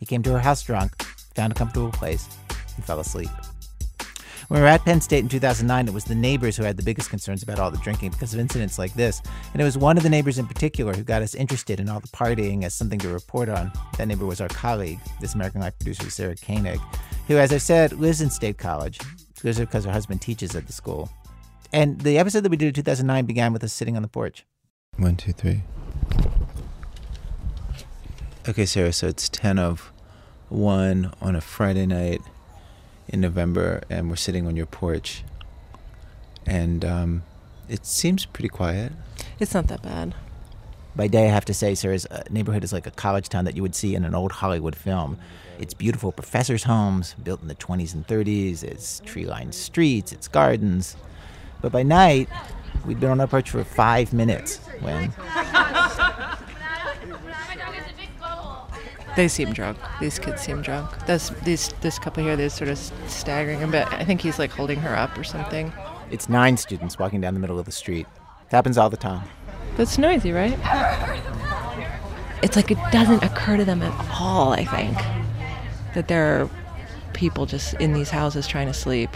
He 0.00 0.06
came 0.06 0.22
to 0.22 0.30
her 0.30 0.38
house 0.38 0.62
drunk, 0.62 1.02
found 1.34 1.52
a 1.52 1.54
comfortable 1.54 1.90
place, 1.90 2.26
and 2.76 2.84
fell 2.84 3.00
asleep. 3.00 3.28
When 4.48 4.60
we 4.60 4.62
were 4.62 4.68
at 4.68 4.82
Penn 4.82 5.02
State 5.02 5.18
in 5.18 5.28
2009, 5.28 5.88
it 5.88 5.92
was 5.92 6.04
the 6.04 6.14
neighbors 6.14 6.56
who 6.56 6.62
had 6.62 6.78
the 6.78 6.82
biggest 6.82 7.10
concerns 7.10 7.42
about 7.42 7.58
all 7.58 7.70
the 7.70 7.76
drinking 7.76 8.12
because 8.12 8.32
of 8.32 8.40
incidents 8.40 8.78
like 8.78 8.94
this. 8.94 9.20
And 9.52 9.60
it 9.60 9.64
was 9.64 9.76
one 9.76 9.98
of 9.98 10.02
the 10.02 10.08
neighbors 10.08 10.38
in 10.38 10.46
particular 10.46 10.94
who 10.94 11.02
got 11.02 11.20
us 11.20 11.34
interested 11.34 11.80
in 11.80 11.88
all 11.90 12.00
the 12.00 12.08
partying 12.08 12.64
as 12.64 12.72
something 12.72 12.98
to 13.00 13.10
report 13.10 13.50
on. 13.50 13.70
That 13.98 14.08
neighbor 14.08 14.24
was 14.24 14.40
our 14.40 14.48
colleague, 14.48 15.00
This 15.20 15.34
American 15.34 15.60
Life 15.60 15.78
producer 15.78 16.08
Sarah 16.08 16.34
Koenig, 16.34 16.80
who, 17.26 17.36
as 17.36 17.52
I 17.52 17.58
said, 17.58 17.92
lives 17.92 18.22
in 18.22 18.30
State 18.30 18.56
College. 18.56 18.98
Lives 19.44 19.58
there 19.58 19.66
because 19.66 19.84
her 19.84 19.92
husband 19.92 20.22
teaches 20.22 20.56
at 20.56 20.66
the 20.66 20.72
school. 20.72 21.10
And 21.74 22.00
the 22.00 22.16
episode 22.16 22.40
that 22.40 22.50
we 22.50 22.56
did 22.56 22.68
in 22.68 22.72
2009 22.72 23.26
began 23.26 23.52
with 23.52 23.62
us 23.62 23.74
sitting 23.74 23.96
on 23.96 24.02
the 24.02 24.08
porch. 24.08 24.46
One, 24.96 25.16
two, 25.16 25.34
three. 25.34 25.62
Okay, 28.48 28.64
Sarah, 28.64 28.94
so 28.94 29.08
it's 29.08 29.28
10 29.28 29.58
of 29.58 29.92
1 30.48 31.12
on 31.20 31.36
a 31.36 31.42
Friday 31.42 31.84
night 31.84 32.22
in 33.08 33.20
November, 33.20 33.82
and 33.88 34.10
we're 34.10 34.16
sitting 34.16 34.46
on 34.46 34.56
your 34.56 34.66
porch. 34.66 35.24
And 36.46 36.84
um, 36.84 37.22
it 37.68 37.86
seems 37.86 38.26
pretty 38.26 38.48
quiet. 38.48 38.92
It's 39.38 39.54
not 39.54 39.68
that 39.68 39.82
bad. 39.82 40.14
By 40.96 41.06
day, 41.06 41.26
I 41.28 41.30
have 41.30 41.44
to 41.46 41.54
say, 41.54 41.74
Sarah's 41.74 42.06
uh, 42.06 42.24
neighborhood 42.30 42.64
is 42.64 42.72
like 42.72 42.86
a 42.86 42.90
college 42.90 43.28
town 43.28 43.44
that 43.44 43.54
you 43.54 43.62
would 43.62 43.74
see 43.74 43.94
in 43.94 44.04
an 44.04 44.14
old 44.14 44.32
Hollywood 44.32 44.74
film. 44.74 45.18
It's 45.58 45.74
beautiful 45.74 46.12
professors' 46.12 46.64
homes 46.64 47.14
built 47.22 47.42
in 47.42 47.48
the 47.48 47.54
20s 47.54 47.94
and 47.94 48.06
30s. 48.06 48.62
It's 48.62 49.00
tree 49.00 49.24
lined 49.24 49.54
streets, 49.54 50.12
it's 50.12 50.28
gardens. 50.28 50.96
But 51.60 51.72
by 51.72 51.82
night, 51.82 52.28
we'd 52.84 53.00
been 53.00 53.10
on 53.10 53.20
our 53.20 53.26
porch 53.26 53.50
for 53.50 53.64
five 53.64 54.12
minutes 54.12 54.58
when 54.80 55.12
They 59.18 59.26
seem 59.26 59.52
drunk. 59.52 59.78
These 60.00 60.20
kids 60.20 60.42
seem 60.42 60.62
drunk. 60.62 61.04
This 61.06 61.30
these 61.42 61.70
this 61.80 61.98
couple 61.98 62.22
here, 62.22 62.36
they're 62.36 62.48
sort 62.48 62.70
of 62.70 62.78
staggering 63.08 63.64
a 63.64 63.66
bit. 63.66 63.92
I 63.92 64.04
think 64.04 64.20
he's 64.20 64.38
like 64.38 64.52
holding 64.52 64.78
her 64.78 64.94
up 64.96 65.18
or 65.18 65.24
something. 65.24 65.72
it's 66.12 66.28
nine 66.28 66.56
students 66.56 67.00
walking 67.00 67.20
down 67.20 67.34
the 67.34 67.40
middle 67.40 67.58
of 67.58 67.66
the 67.66 67.72
street. 67.72 68.06
It 68.46 68.52
happens 68.52 68.78
all 68.78 68.88
the 68.88 68.96
time. 68.96 69.28
That's 69.76 69.98
noisy, 69.98 70.30
right? 70.30 70.56
It's 72.44 72.54
like 72.54 72.70
it 72.70 72.78
doesn't 72.92 73.24
occur 73.24 73.56
to 73.56 73.64
them 73.64 73.82
at 73.82 74.20
all. 74.20 74.52
I 74.52 74.64
think 74.64 74.96
that 75.96 76.06
there 76.06 76.40
are 76.40 76.50
people 77.12 77.44
just 77.44 77.74
in 77.74 77.94
these 77.94 78.10
houses 78.10 78.46
trying 78.46 78.68
to 78.68 78.72
sleep. 78.72 79.10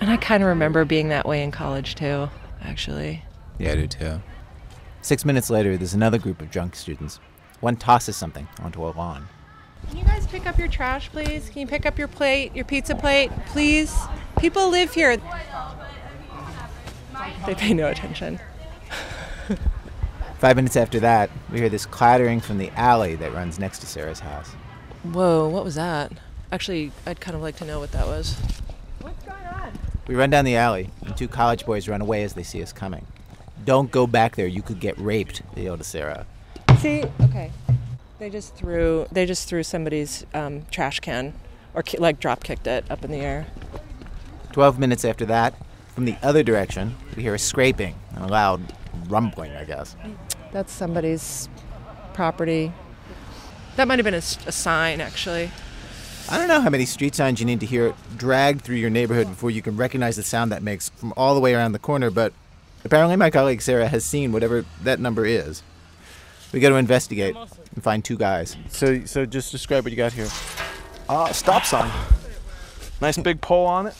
And 0.00 0.08
I 0.08 0.16
kind 0.16 0.42
of 0.42 0.48
remember 0.48 0.86
being 0.86 1.10
that 1.10 1.28
way 1.28 1.42
in 1.42 1.50
college 1.50 1.96
too, 1.96 2.30
actually. 2.62 3.24
Yeah, 3.58 3.72
I 3.72 3.74
do 3.74 3.86
too. 3.86 4.22
Six 5.02 5.26
minutes 5.26 5.50
later, 5.50 5.76
there's 5.76 5.92
another 5.92 6.16
group 6.16 6.40
of 6.40 6.50
drunk 6.50 6.76
students. 6.76 7.20
One 7.60 7.76
tosses 7.76 8.16
something 8.16 8.48
onto 8.62 8.82
a 8.82 8.90
lawn. 8.90 9.28
Can 9.88 9.98
you 9.98 10.04
guys 10.04 10.26
pick 10.26 10.46
up 10.46 10.58
your 10.58 10.68
trash, 10.68 11.10
please? 11.10 11.48
Can 11.50 11.60
you 11.60 11.66
pick 11.66 11.84
up 11.84 11.98
your 11.98 12.08
plate, 12.08 12.54
your 12.54 12.64
pizza 12.64 12.94
plate, 12.94 13.30
please? 13.46 13.94
People 14.38 14.68
live 14.68 14.94
here. 14.94 15.18
They 17.46 17.54
pay 17.54 17.74
no 17.74 17.88
attention. 17.88 18.40
Five 20.38 20.56
minutes 20.56 20.76
after 20.76 21.00
that, 21.00 21.28
we 21.52 21.58
hear 21.58 21.68
this 21.68 21.84
clattering 21.84 22.40
from 22.40 22.56
the 22.56 22.70
alley 22.70 23.14
that 23.16 23.34
runs 23.34 23.58
next 23.58 23.80
to 23.80 23.86
Sarah's 23.86 24.20
house. 24.20 24.52
Whoa, 25.02 25.46
what 25.48 25.64
was 25.64 25.74
that? 25.74 26.12
Actually, 26.50 26.92
I'd 27.04 27.20
kind 27.20 27.34
of 27.36 27.42
like 27.42 27.56
to 27.56 27.66
know 27.66 27.78
what 27.78 27.92
that 27.92 28.06
was. 28.06 28.38
What's 29.02 29.22
going 29.24 29.44
on? 29.44 29.72
We 30.06 30.14
run 30.14 30.30
down 30.30 30.46
the 30.46 30.56
alley, 30.56 30.88
and 31.04 31.14
two 31.14 31.28
college 31.28 31.66
boys 31.66 31.88
run 31.88 32.00
away 32.00 32.22
as 32.22 32.32
they 32.32 32.42
see 32.42 32.62
us 32.62 32.72
coming. 32.72 33.06
Don't 33.66 33.90
go 33.90 34.06
back 34.06 34.36
there, 34.36 34.46
you 34.46 34.62
could 34.62 34.80
get 34.80 34.96
raped, 34.98 35.42
they 35.54 35.64
yell 35.64 35.76
to 35.76 35.84
Sarah. 35.84 36.26
See, 36.80 37.04
okay. 37.20 37.50
They 38.18 38.30
just 38.30 38.54
threw 38.54 39.06
they 39.12 39.26
just 39.26 39.46
threw 39.46 39.62
somebody's 39.62 40.24
um, 40.32 40.62
trash 40.70 41.00
can, 41.00 41.34
or 41.74 41.82
ki- 41.82 41.98
like 41.98 42.20
drop 42.20 42.42
kicked 42.42 42.66
it 42.66 42.90
up 42.90 43.04
in 43.04 43.10
the 43.10 43.18
air. 43.18 43.46
Twelve 44.52 44.78
minutes 44.78 45.04
after 45.04 45.26
that, 45.26 45.54
from 45.94 46.06
the 46.06 46.16
other 46.22 46.42
direction, 46.42 46.96
we 47.16 47.22
hear 47.22 47.34
a 47.34 47.38
scraping 47.38 47.96
and 48.14 48.24
a 48.24 48.28
loud 48.28 48.62
rumbling, 49.08 49.52
I 49.56 49.64
guess. 49.64 49.94
That's 50.52 50.72
somebody's 50.72 51.50
property. 52.14 52.72
That 53.76 53.86
might 53.86 53.98
have 53.98 54.04
been 54.04 54.14
a 54.14 54.22
sign, 54.22 55.02
actually. 55.02 55.50
I 56.30 56.38
don't 56.38 56.48
know 56.48 56.62
how 56.62 56.70
many 56.70 56.86
street 56.86 57.14
signs 57.14 57.40
you 57.40 57.46
need 57.46 57.60
to 57.60 57.66
hear 57.66 57.92
dragged 58.16 58.62
through 58.62 58.76
your 58.76 58.90
neighborhood 58.90 59.28
before 59.28 59.50
you 59.50 59.60
can 59.60 59.76
recognize 59.76 60.16
the 60.16 60.22
sound 60.22 60.50
that 60.52 60.62
makes 60.62 60.88
from 60.88 61.12
all 61.14 61.34
the 61.34 61.40
way 61.40 61.54
around 61.54 61.72
the 61.72 61.78
corner, 61.78 62.10
but 62.10 62.32
apparently 62.86 63.16
my 63.16 63.28
colleague 63.28 63.60
Sarah 63.60 63.88
has 63.88 64.02
seen 64.02 64.32
whatever 64.32 64.64
that 64.82 64.98
number 64.98 65.26
is. 65.26 65.62
We 66.52 66.60
got 66.60 66.70
to 66.70 66.76
investigate 66.76 67.36
and 67.36 67.82
find 67.82 68.04
two 68.04 68.16
guys. 68.16 68.56
So, 68.68 69.04
so 69.04 69.24
just 69.24 69.52
describe 69.52 69.84
what 69.84 69.92
you 69.92 69.96
got 69.96 70.12
here. 70.12 70.28
Uh, 71.08 71.32
stop 71.32 71.64
sign. 71.64 71.90
Nice 73.00 73.16
big 73.18 73.40
pole 73.40 73.66
on 73.66 73.86
it. 73.86 73.94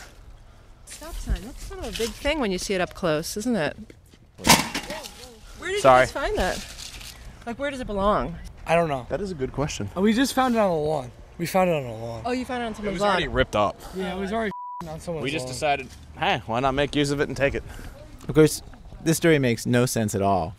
Stop 0.85 1.15
sign. 1.15 1.41
That's 1.45 1.69
kind 1.69 1.85
of 1.85 1.95
a 1.95 1.99
big 1.99 2.11
thing 2.11 2.41
when 2.41 2.51
you 2.51 2.59
see 2.59 2.75
it 2.75 2.81
up 2.81 2.95
close, 2.95 3.37
isn't 3.37 3.55
it? 3.57 3.77
Where 5.59 5.71
did 5.71 5.81
Sorry. 5.81 6.01
you 6.03 6.07
guys 6.07 6.13
find 6.13 6.37
that? 6.39 6.67
Like, 7.47 7.59
where 7.59 7.71
does 7.71 7.81
it 7.81 7.87
belong? 7.87 8.35
I 8.67 8.75
don't 8.75 8.89
know. 8.89 9.07
That 9.09 9.21
is 9.21 9.31
a 9.31 9.35
good 9.35 9.53
question. 9.53 9.89
Oh, 9.97 10.01
we 10.03 10.13
just 10.13 10.35
found 10.35 10.55
it 10.55 10.59
on 10.59 10.71
the 10.71 10.77
lawn. 10.77 11.11
We 11.39 11.47
found 11.47 11.71
it 11.71 11.75
on 11.75 11.85
the 11.85 11.91
lawn. 11.91 12.23
Oh, 12.25 12.33
you 12.33 12.45
found 12.45 12.63
it 12.63 12.67
on 12.67 12.73
It 12.73 12.77
someone's 12.77 12.95
was 12.95 13.01
lawn. 13.03 13.11
already 13.11 13.29
ripped 13.29 13.57
up. 13.57 13.81
Yeah, 13.95 14.15
it 14.15 14.19
was 14.19 14.33
already 14.33 14.51
on 14.89 15.01
someone's 15.01 15.25
We 15.25 15.31
just 15.31 15.47
lawn. 15.47 15.53
decided 15.55 15.89
Hey, 16.19 16.43
why 16.47 16.61
not 16.61 16.75
make 16.75 16.95
use 16.95 17.11
of 17.11 17.21
it 17.21 17.29
and 17.29 17.37
take 17.37 17.55
it? 17.55 17.63
Of 18.29 18.35
course, 18.35 18.61
this 19.03 19.17
story 19.17 19.39
makes 19.39 19.65
no 19.67 19.87
sense 19.87 20.15
at 20.15 20.23
all. 20.23 20.55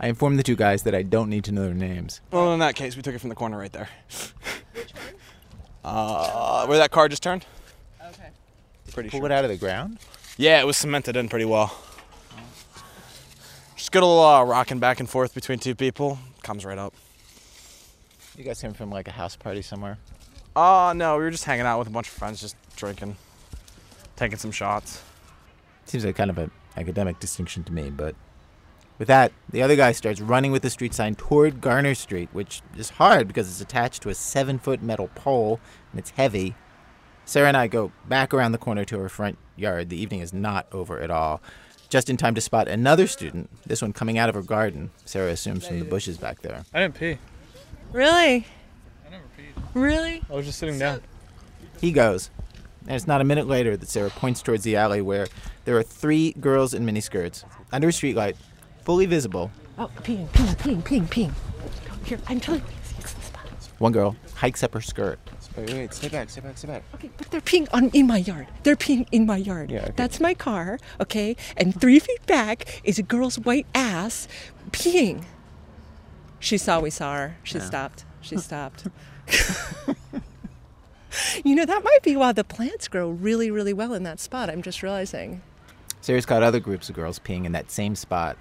I 0.00 0.08
informed 0.08 0.38
the 0.38 0.42
two 0.42 0.56
guys 0.56 0.84
that 0.84 0.94
I 0.94 1.02
don't 1.02 1.28
need 1.28 1.44
to 1.44 1.52
know 1.52 1.64
their 1.64 1.74
names. 1.74 2.20
Well, 2.30 2.52
in 2.52 2.60
that 2.60 2.74
case, 2.76 2.96
we 2.96 3.02
took 3.02 3.14
it 3.14 3.18
from 3.20 3.30
the 3.30 3.34
corner 3.34 3.58
right 3.58 3.72
there. 3.72 3.88
Uh, 5.84 6.66
where 6.66 6.76
that 6.76 6.90
car 6.90 7.08
just 7.08 7.22
turned? 7.22 7.46
Okay. 8.08 8.28
Pretty 8.92 9.08
Pull 9.08 9.20
sure. 9.20 9.26
it 9.26 9.32
out 9.32 9.44
of 9.44 9.48
the 9.48 9.56
ground? 9.56 9.98
Yeah, 10.36 10.60
it 10.60 10.66
was 10.66 10.76
cemented 10.76 11.16
in 11.16 11.30
pretty 11.30 11.46
well. 11.46 11.74
Just 13.74 13.90
good 13.90 14.00
little 14.02 14.22
uh, 14.22 14.44
rocking 14.44 14.80
back 14.80 15.00
and 15.00 15.08
forth 15.08 15.34
between 15.34 15.58
two 15.58 15.74
people. 15.74 16.18
Comes 16.42 16.66
right 16.66 16.76
up. 16.76 16.92
You 18.36 18.44
guys 18.44 18.60
came 18.60 18.74
from 18.74 18.90
like 18.90 19.08
a 19.08 19.12
house 19.12 19.34
party 19.34 19.62
somewhere? 19.62 19.96
Uh, 20.54 20.92
no, 20.94 21.16
we 21.16 21.22
were 21.22 21.30
just 21.30 21.44
hanging 21.44 21.64
out 21.64 21.78
with 21.78 21.88
a 21.88 21.90
bunch 21.90 22.08
of 22.08 22.12
friends, 22.12 22.40
just 22.40 22.56
drinking, 22.76 23.16
taking 24.16 24.36
some 24.36 24.52
shots. 24.52 25.02
Seems 25.86 26.04
like 26.04 26.16
kind 26.16 26.28
of 26.28 26.36
an 26.36 26.50
academic 26.76 27.18
distinction 27.18 27.64
to 27.64 27.72
me, 27.72 27.88
but 27.88 28.14
with 28.98 29.08
that, 29.08 29.32
the 29.48 29.62
other 29.62 29.76
guy 29.76 29.92
starts 29.92 30.20
running 30.20 30.52
with 30.52 30.62
the 30.62 30.70
street 30.70 30.94
sign 30.94 31.14
toward 31.14 31.60
Garner 31.60 31.94
Street, 31.94 32.28
which 32.32 32.62
is 32.76 32.90
hard 32.90 33.28
because 33.28 33.48
it's 33.48 33.60
attached 33.60 34.02
to 34.02 34.08
a 34.08 34.14
seven 34.14 34.58
foot 34.58 34.82
metal 34.82 35.08
pole 35.14 35.60
and 35.92 35.98
it's 35.98 36.10
heavy. 36.10 36.54
Sarah 37.24 37.48
and 37.48 37.56
I 37.56 37.66
go 37.66 37.92
back 38.08 38.32
around 38.32 38.52
the 38.52 38.58
corner 38.58 38.84
to 38.86 39.00
our 39.00 39.08
front 39.08 39.38
yard. 39.56 39.90
The 39.90 40.00
evening 40.00 40.20
is 40.20 40.32
not 40.32 40.66
over 40.72 41.00
at 41.00 41.10
all. 41.10 41.40
Just 41.88 42.10
in 42.10 42.16
time 42.16 42.34
to 42.34 42.40
spot 42.40 42.68
another 42.68 43.06
student, 43.06 43.48
this 43.66 43.80
one 43.80 43.92
coming 43.92 44.18
out 44.18 44.28
of 44.28 44.34
her 44.34 44.42
garden, 44.42 44.90
Sarah 45.04 45.30
assumes 45.30 45.66
from 45.66 45.78
the 45.78 45.84
bushes 45.84 46.18
back 46.18 46.42
there. 46.42 46.64
I 46.74 46.80
didn't 46.80 46.94
pee. 46.94 47.18
Really? 47.92 48.46
I 49.06 49.10
never 49.10 49.24
peed. 49.38 49.62
Really? 49.74 50.22
I 50.28 50.34
was 50.34 50.44
just 50.44 50.58
sitting 50.58 50.78
down. 50.78 51.00
He 51.80 51.92
goes. 51.92 52.30
And 52.86 52.96
it's 52.96 53.06
not 53.06 53.20
a 53.20 53.24
minute 53.24 53.46
later 53.46 53.76
that 53.76 53.88
Sarah 53.88 54.10
points 54.10 54.42
towards 54.42 54.64
the 54.64 54.76
alley 54.76 55.00
where 55.00 55.26
there 55.64 55.76
are 55.76 55.82
three 55.82 56.32
girls 56.32 56.74
in 56.74 56.86
miniskirts 56.86 57.44
under 57.72 57.88
a 57.88 57.92
streetlight, 57.92 58.36
fully 58.88 59.04
visible. 59.04 59.50
Oh, 59.78 59.90
peeing, 59.98 60.26
peeing, 60.30 60.56
peeing, 60.56 60.82
peeing, 60.82 61.06
peeing. 61.08 61.32
Here, 62.06 62.18
I'm 62.26 62.40
telling 62.40 62.62
you. 62.62 62.66
It's 62.98 63.12
the 63.12 63.20
spot. 63.20 63.44
One 63.80 63.92
girl 63.92 64.16
hikes 64.34 64.62
up 64.62 64.72
her 64.72 64.80
skirt. 64.80 65.18
Wait, 65.58 65.70
wait, 65.74 65.92
stay 65.92 66.08
back, 66.08 66.30
stay 66.30 66.40
back, 66.40 66.56
stay 66.56 66.68
back. 66.68 66.82
Okay, 66.94 67.10
but 67.18 67.30
they're 67.30 67.42
peeing 67.42 67.68
on 67.74 67.90
in 67.90 68.06
my 68.06 68.16
yard. 68.16 68.46
They're 68.62 68.76
peeing 68.76 69.06
in 69.12 69.26
my 69.26 69.36
yard. 69.36 69.70
Yeah, 69.70 69.80
okay. 69.82 69.92
That's 69.94 70.20
my 70.20 70.32
car, 70.32 70.78
okay? 71.02 71.36
And 71.58 71.78
three 71.78 71.98
feet 71.98 72.24
back 72.24 72.80
is 72.82 72.98
a 72.98 73.02
girl's 73.02 73.38
white 73.38 73.66
ass 73.74 74.26
peeing. 74.70 75.24
She 76.40 76.56
saw 76.56 76.80
we 76.80 76.88
saw 76.88 77.14
her. 77.14 77.36
She 77.42 77.58
Yeah. 77.58 77.64
stopped. 77.64 78.06
She 78.22 78.36
stopped. 78.48 78.86
you 81.44 81.54
know, 81.54 81.66
that 81.66 81.84
might 81.84 82.02
be 82.02 82.16
why 82.16 82.32
the 82.32 82.42
plants 82.44 82.88
grow 82.88 83.10
really, 83.10 83.50
really 83.50 83.74
well 83.74 83.92
in 83.92 84.02
that 84.04 84.18
spot. 84.18 84.48
I'm 84.48 84.62
just 84.62 84.82
realizing. 84.82 85.42
Sarah's 86.00 86.24
caught 86.24 86.42
other 86.42 86.60
groups 86.60 86.88
of 86.88 86.94
girls 86.94 87.18
peeing 87.18 87.44
in 87.44 87.52
that 87.52 87.70
same 87.70 87.94
spot. 87.94 88.38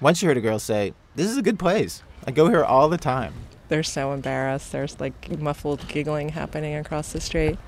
Once 0.00 0.22
you 0.22 0.28
heard 0.28 0.36
a 0.36 0.40
girl 0.40 0.60
say, 0.60 0.94
This 1.16 1.28
is 1.28 1.36
a 1.36 1.42
good 1.42 1.58
place. 1.58 2.04
I 2.24 2.30
go 2.30 2.48
here 2.48 2.64
all 2.64 2.88
the 2.88 2.96
time. 2.96 3.34
They're 3.68 3.82
so 3.82 4.12
embarrassed. 4.12 4.70
There's 4.70 4.98
like 5.00 5.40
muffled 5.40 5.86
giggling 5.88 6.28
happening 6.28 6.76
across 6.76 7.12
the 7.12 7.20
street. 7.20 7.58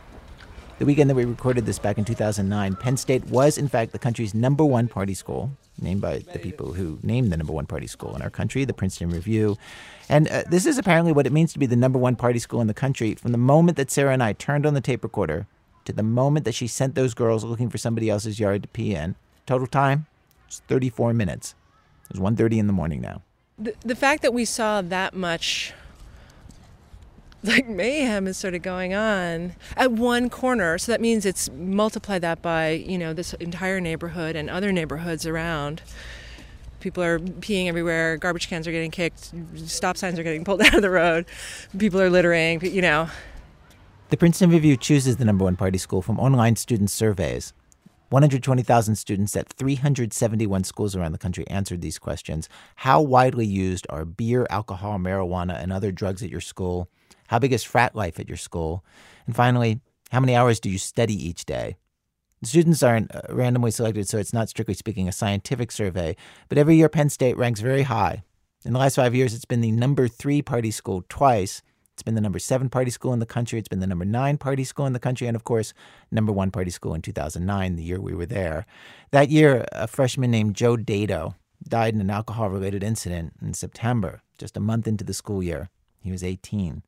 The 0.78 0.86
weekend 0.86 1.10
that 1.10 1.16
we 1.16 1.24
recorded 1.24 1.66
this 1.66 1.80
back 1.80 1.98
in 1.98 2.04
2009, 2.04 2.76
Penn 2.76 2.96
State 2.96 3.26
was, 3.26 3.58
in 3.58 3.68
fact, 3.68 3.92
the 3.92 3.98
country's 3.98 4.32
number 4.32 4.64
one 4.64 4.86
party 4.86 5.12
school, 5.12 5.50
named 5.78 6.00
by 6.00 6.18
the 6.18 6.38
people 6.38 6.72
who 6.72 7.00
named 7.02 7.32
the 7.32 7.36
number 7.36 7.52
one 7.52 7.66
party 7.66 7.88
school 7.88 8.14
in 8.14 8.22
our 8.22 8.30
country, 8.30 8.64
the 8.64 8.72
Princeton 8.72 9.10
Review. 9.10 9.58
And 10.08 10.28
uh, 10.28 10.44
this 10.48 10.66
is 10.66 10.78
apparently 10.78 11.12
what 11.12 11.26
it 11.26 11.32
means 11.32 11.52
to 11.52 11.58
be 11.58 11.66
the 11.66 11.76
number 11.76 11.98
one 11.98 12.16
party 12.16 12.38
school 12.38 12.60
in 12.60 12.68
the 12.68 12.74
country 12.74 13.16
from 13.16 13.32
the 13.32 13.38
moment 13.38 13.76
that 13.76 13.90
Sarah 13.90 14.12
and 14.12 14.22
I 14.22 14.32
turned 14.34 14.64
on 14.64 14.74
the 14.74 14.80
tape 14.80 15.02
recorder 15.02 15.48
to 15.84 15.92
the 15.92 16.02
moment 16.04 16.44
that 16.44 16.54
she 16.54 16.68
sent 16.68 16.94
those 16.94 17.12
girls 17.12 17.44
looking 17.44 17.68
for 17.68 17.76
somebody 17.76 18.08
else's 18.08 18.38
yard 18.38 18.62
to 18.62 18.68
pee 18.68 18.94
in. 18.94 19.16
Total 19.46 19.66
time, 19.66 20.06
it's 20.46 20.60
34 20.68 21.12
minutes. 21.12 21.54
It 22.10 22.18
was 22.18 22.34
1.30 22.34 22.58
in 22.58 22.66
the 22.66 22.72
morning 22.72 23.00
now. 23.00 23.22
The, 23.58 23.74
the 23.80 23.94
fact 23.94 24.22
that 24.22 24.34
we 24.34 24.44
saw 24.44 24.82
that 24.82 25.14
much 25.14 25.72
like 27.42 27.66
mayhem 27.68 28.26
is 28.26 28.36
sort 28.36 28.54
of 28.54 28.60
going 28.62 28.92
on 28.92 29.54
at 29.76 29.90
one 29.90 30.28
corner 30.28 30.76
so 30.76 30.92
that 30.92 31.00
means 31.00 31.24
it's 31.24 31.50
multiply 31.52 32.18
that 32.18 32.42
by 32.42 32.70
you 32.70 32.98
know 32.98 33.14
this 33.14 33.32
entire 33.34 33.80
neighborhood 33.80 34.36
and 34.36 34.50
other 34.50 34.72
neighborhoods 34.72 35.24
around 35.26 35.80
people 36.80 37.02
are 37.02 37.18
peeing 37.18 37.66
everywhere 37.66 38.18
garbage 38.18 38.48
cans 38.48 38.68
are 38.68 38.72
getting 38.72 38.90
kicked 38.90 39.32
stop 39.56 39.96
signs 39.96 40.18
are 40.18 40.22
getting 40.22 40.44
pulled 40.44 40.60
out 40.66 40.74
of 40.74 40.82
the 40.82 40.90
road 40.90 41.24
people 41.78 41.98
are 41.98 42.10
littering 42.10 42.62
you 42.62 42.82
know 42.82 43.08
The 44.10 44.18
Princeton 44.18 44.50
Review 44.50 44.76
chooses 44.76 45.16
the 45.16 45.24
number 45.24 45.44
one 45.44 45.56
party 45.56 45.78
school 45.78 46.02
from 46.02 46.18
online 46.18 46.56
student 46.56 46.90
surveys. 46.90 47.52
120,000 48.10 48.96
students 48.96 49.36
at 49.36 49.48
371 49.48 50.64
schools 50.64 50.96
around 50.96 51.12
the 51.12 51.18
country 51.18 51.46
answered 51.48 51.80
these 51.80 51.98
questions. 51.98 52.48
How 52.76 53.00
widely 53.00 53.46
used 53.46 53.86
are 53.88 54.04
beer, 54.04 54.46
alcohol, 54.50 54.98
marijuana, 54.98 55.62
and 55.62 55.72
other 55.72 55.92
drugs 55.92 56.22
at 56.22 56.30
your 56.30 56.40
school? 56.40 56.90
How 57.28 57.38
big 57.38 57.52
is 57.52 57.62
frat 57.62 57.94
life 57.94 58.18
at 58.18 58.28
your 58.28 58.36
school? 58.36 58.84
And 59.26 59.36
finally, 59.36 59.80
how 60.10 60.18
many 60.18 60.34
hours 60.34 60.58
do 60.58 60.68
you 60.68 60.78
study 60.78 61.14
each 61.14 61.44
day? 61.44 61.76
The 62.42 62.48
students 62.48 62.82
aren't 62.82 63.14
uh, 63.14 63.22
randomly 63.28 63.70
selected, 63.70 64.08
so 64.08 64.18
it's 64.18 64.32
not 64.32 64.48
strictly 64.48 64.74
speaking 64.74 65.06
a 65.06 65.12
scientific 65.12 65.70
survey, 65.70 66.16
but 66.48 66.58
every 66.58 66.74
year 66.74 66.88
Penn 66.88 67.10
State 67.10 67.36
ranks 67.36 67.60
very 67.60 67.82
high. 67.82 68.24
In 68.64 68.72
the 68.72 68.78
last 68.78 68.96
five 68.96 69.14
years, 69.14 69.34
it's 69.34 69.44
been 69.44 69.60
the 69.60 69.70
number 69.70 70.08
three 70.08 70.42
party 70.42 70.72
school 70.72 71.04
twice. 71.08 71.62
It's 72.00 72.04
been 72.06 72.14
the 72.14 72.22
number 72.22 72.38
seven 72.38 72.70
party 72.70 72.90
school 72.90 73.12
in 73.12 73.18
the 73.18 73.26
country. 73.26 73.58
It's 73.58 73.68
been 73.68 73.80
the 73.80 73.86
number 73.86 74.06
nine 74.06 74.38
party 74.38 74.64
school 74.64 74.86
in 74.86 74.94
the 74.94 74.98
country. 74.98 75.26
And 75.26 75.36
of 75.36 75.44
course, 75.44 75.74
number 76.10 76.32
one 76.32 76.50
party 76.50 76.70
school 76.70 76.94
in 76.94 77.02
2009, 77.02 77.76
the 77.76 77.82
year 77.82 78.00
we 78.00 78.14
were 78.14 78.24
there. 78.24 78.64
That 79.10 79.28
year, 79.28 79.66
a 79.72 79.86
freshman 79.86 80.30
named 80.30 80.56
Joe 80.56 80.78
Dado 80.78 81.34
died 81.62 81.92
in 81.92 82.00
an 82.00 82.08
alcohol 82.08 82.48
related 82.48 82.82
incident 82.82 83.34
in 83.42 83.52
September, 83.52 84.22
just 84.38 84.56
a 84.56 84.60
month 84.60 84.88
into 84.88 85.04
the 85.04 85.12
school 85.12 85.42
year. 85.42 85.68
He 86.00 86.10
was 86.10 86.24
18. 86.24 86.82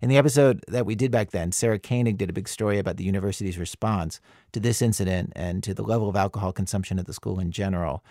In 0.00 0.08
the 0.08 0.16
episode 0.16 0.64
that 0.66 0.86
we 0.86 0.96
did 0.96 1.12
back 1.12 1.30
then, 1.30 1.52
Sarah 1.52 1.78
Koenig 1.78 2.18
did 2.18 2.28
a 2.28 2.32
big 2.32 2.48
story 2.48 2.80
about 2.80 2.96
the 2.96 3.04
university's 3.04 3.58
response 3.58 4.20
to 4.50 4.58
this 4.58 4.82
incident 4.82 5.32
and 5.36 5.62
to 5.62 5.72
the 5.72 5.84
level 5.84 6.08
of 6.08 6.16
alcohol 6.16 6.52
consumption 6.52 6.98
at 6.98 7.06
the 7.06 7.12
school 7.12 7.38
in 7.38 7.52
general. 7.52 8.02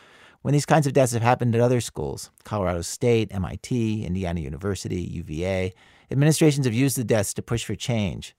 When 0.43 0.53
these 0.53 0.65
kinds 0.65 0.87
of 0.87 0.93
deaths 0.93 1.11
have 1.11 1.21
happened 1.21 1.55
at 1.55 1.61
other 1.61 1.81
schools, 1.81 2.31
Colorado 2.45 2.83
State, 2.83 3.33
MIT, 3.33 4.05
Indiana 4.05 4.39
University, 4.39 5.01
UVA, 5.01 5.73
administrations 6.11 6.65
have 6.65 6.73
used 6.73 6.97
the 6.97 7.03
deaths 7.03 7.33
to 7.35 7.41
push 7.41 7.63
for 7.63 7.75
change. 7.75 8.35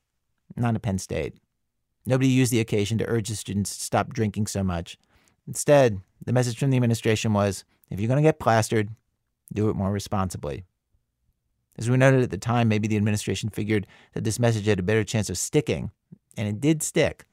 Not 0.56 0.74
at 0.74 0.82
Penn 0.82 0.98
State. 0.98 1.34
Nobody 2.04 2.28
used 2.28 2.52
the 2.52 2.60
occasion 2.60 2.98
to 2.98 3.08
urge 3.08 3.28
the 3.28 3.36
students 3.36 3.76
to 3.76 3.84
stop 3.84 4.12
drinking 4.12 4.48
so 4.48 4.62
much. 4.62 4.98
Instead, 5.46 6.00
the 6.24 6.32
message 6.32 6.58
from 6.58 6.70
the 6.70 6.76
administration 6.76 7.32
was 7.32 7.64
if 7.90 8.00
you're 8.00 8.08
going 8.08 8.22
to 8.22 8.28
get 8.28 8.38
plastered, 8.38 8.90
do 9.52 9.68
it 9.68 9.76
more 9.76 9.92
responsibly. 9.92 10.64
As 11.78 11.88
we 11.88 11.96
noted 11.96 12.22
at 12.22 12.30
the 12.30 12.38
time, 12.38 12.68
maybe 12.68 12.88
the 12.88 12.96
administration 12.96 13.48
figured 13.48 13.86
that 14.12 14.24
this 14.24 14.38
message 14.38 14.66
had 14.66 14.78
a 14.78 14.82
better 14.82 15.04
chance 15.04 15.30
of 15.30 15.38
sticking, 15.38 15.90
and 16.36 16.48
it 16.48 16.60
did 16.60 16.82
stick. 16.82 17.24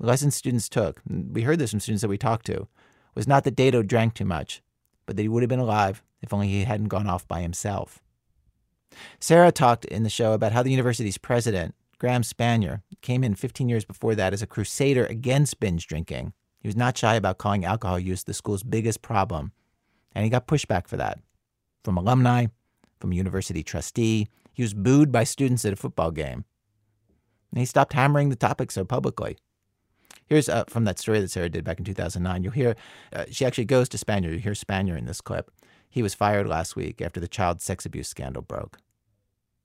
The 0.00 0.06
lesson 0.06 0.30
students 0.30 0.68
took, 0.68 1.00
we 1.08 1.42
heard 1.42 1.58
this 1.58 1.70
from 1.70 1.80
students 1.80 2.02
that 2.02 2.08
we 2.08 2.18
talked 2.18 2.46
to, 2.46 2.68
was 3.14 3.26
not 3.26 3.44
that 3.44 3.56
Dado 3.56 3.82
drank 3.82 4.14
too 4.14 4.24
much, 4.24 4.62
but 5.04 5.16
that 5.16 5.22
he 5.22 5.28
would 5.28 5.42
have 5.42 5.48
been 5.48 5.58
alive 5.58 6.02
if 6.22 6.32
only 6.32 6.48
he 6.48 6.64
hadn't 6.64 6.88
gone 6.88 7.06
off 7.06 7.26
by 7.28 7.40
himself. 7.40 8.02
Sarah 9.20 9.52
talked 9.52 9.84
in 9.84 10.02
the 10.02 10.10
show 10.10 10.32
about 10.32 10.52
how 10.52 10.62
the 10.62 10.70
university's 10.70 11.18
president, 11.18 11.74
Graham 11.98 12.22
Spanier, 12.22 12.82
came 13.02 13.24
in 13.24 13.34
15 13.34 13.68
years 13.68 13.84
before 13.84 14.14
that 14.14 14.32
as 14.32 14.42
a 14.42 14.46
crusader 14.46 15.06
against 15.06 15.60
binge 15.60 15.86
drinking. 15.86 16.32
He 16.60 16.68
was 16.68 16.76
not 16.76 16.98
shy 16.98 17.14
about 17.14 17.38
calling 17.38 17.64
alcohol 17.64 17.98
use 17.98 18.24
the 18.24 18.34
school's 18.34 18.62
biggest 18.62 19.02
problem, 19.02 19.52
and 20.14 20.24
he 20.24 20.30
got 20.30 20.48
pushback 20.48 20.88
for 20.88 20.96
that 20.96 21.20
from 21.86 21.96
alumni, 21.96 22.46
from 22.98 23.12
university 23.12 23.62
trustee. 23.62 24.26
He 24.52 24.62
was 24.62 24.74
booed 24.74 25.12
by 25.12 25.22
students 25.22 25.64
at 25.64 25.72
a 25.72 25.76
football 25.76 26.10
game. 26.10 26.44
And 27.52 27.60
he 27.60 27.64
stopped 27.64 27.92
hammering 27.92 28.28
the 28.28 28.36
topic 28.36 28.72
so 28.72 28.84
publicly. 28.84 29.38
Here's 30.26 30.48
uh, 30.48 30.64
from 30.68 30.84
that 30.84 30.98
story 30.98 31.20
that 31.20 31.30
Sarah 31.30 31.48
did 31.48 31.62
back 31.62 31.78
in 31.78 31.84
2009. 31.84 32.42
You'll 32.42 32.52
hear, 32.52 32.74
uh, 33.12 33.26
she 33.30 33.44
actually 33.46 33.66
goes 33.66 33.88
to 33.90 33.96
Spanier. 33.96 34.32
You 34.32 34.38
hear 34.38 34.52
Spanier 34.52 34.98
in 34.98 35.06
this 35.06 35.20
clip. 35.20 35.50
He 35.88 36.02
was 36.02 36.14
fired 36.14 36.48
last 36.48 36.74
week 36.74 37.00
after 37.00 37.20
the 37.20 37.28
child 37.28 37.62
sex 37.62 37.86
abuse 37.86 38.08
scandal 38.08 38.42
broke. 38.42 38.78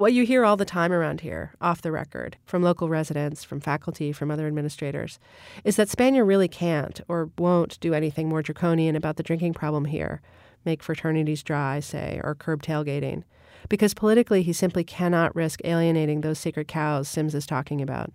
What 0.01 0.13
you 0.13 0.25
hear 0.25 0.43
all 0.43 0.57
the 0.57 0.65
time 0.65 0.91
around 0.91 1.21
here, 1.21 1.53
off 1.61 1.83
the 1.83 1.91
record, 1.91 2.35
from 2.43 2.63
local 2.63 2.89
residents, 2.89 3.43
from 3.43 3.59
faculty, 3.59 4.11
from 4.11 4.31
other 4.31 4.47
administrators, 4.47 5.19
is 5.63 5.75
that 5.75 5.89
Spanier 5.89 6.25
really 6.25 6.47
can't 6.47 6.99
or 7.07 7.29
won't 7.37 7.79
do 7.79 7.93
anything 7.93 8.27
more 8.27 8.41
draconian 8.41 8.95
about 8.95 9.17
the 9.17 9.21
drinking 9.21 9.53
problem 9.53 9.85
here, 9.85 10.19
make 10.65 10.81
fraternities 10.81 11.43
dry, 11.43 11.79
say, 11.79 12.19
or 12.23 12.33
curb 12.33 12.63
tailgating, 12.63 13.21
because 13.69 13.93
politically 13.93 14.41
he 14.41 14.53
simply 14.53 14.83
cannot 14.83 15.35
risk 15.35 15.61
alienating 15.65 16.21
those 16.21 16.39
sacred 16.39 16.67
cows 16.67 17.07
Sims 17.07 17.35
is 17.35 17.45
talking 17.45 17.79
about, 17.79 18.11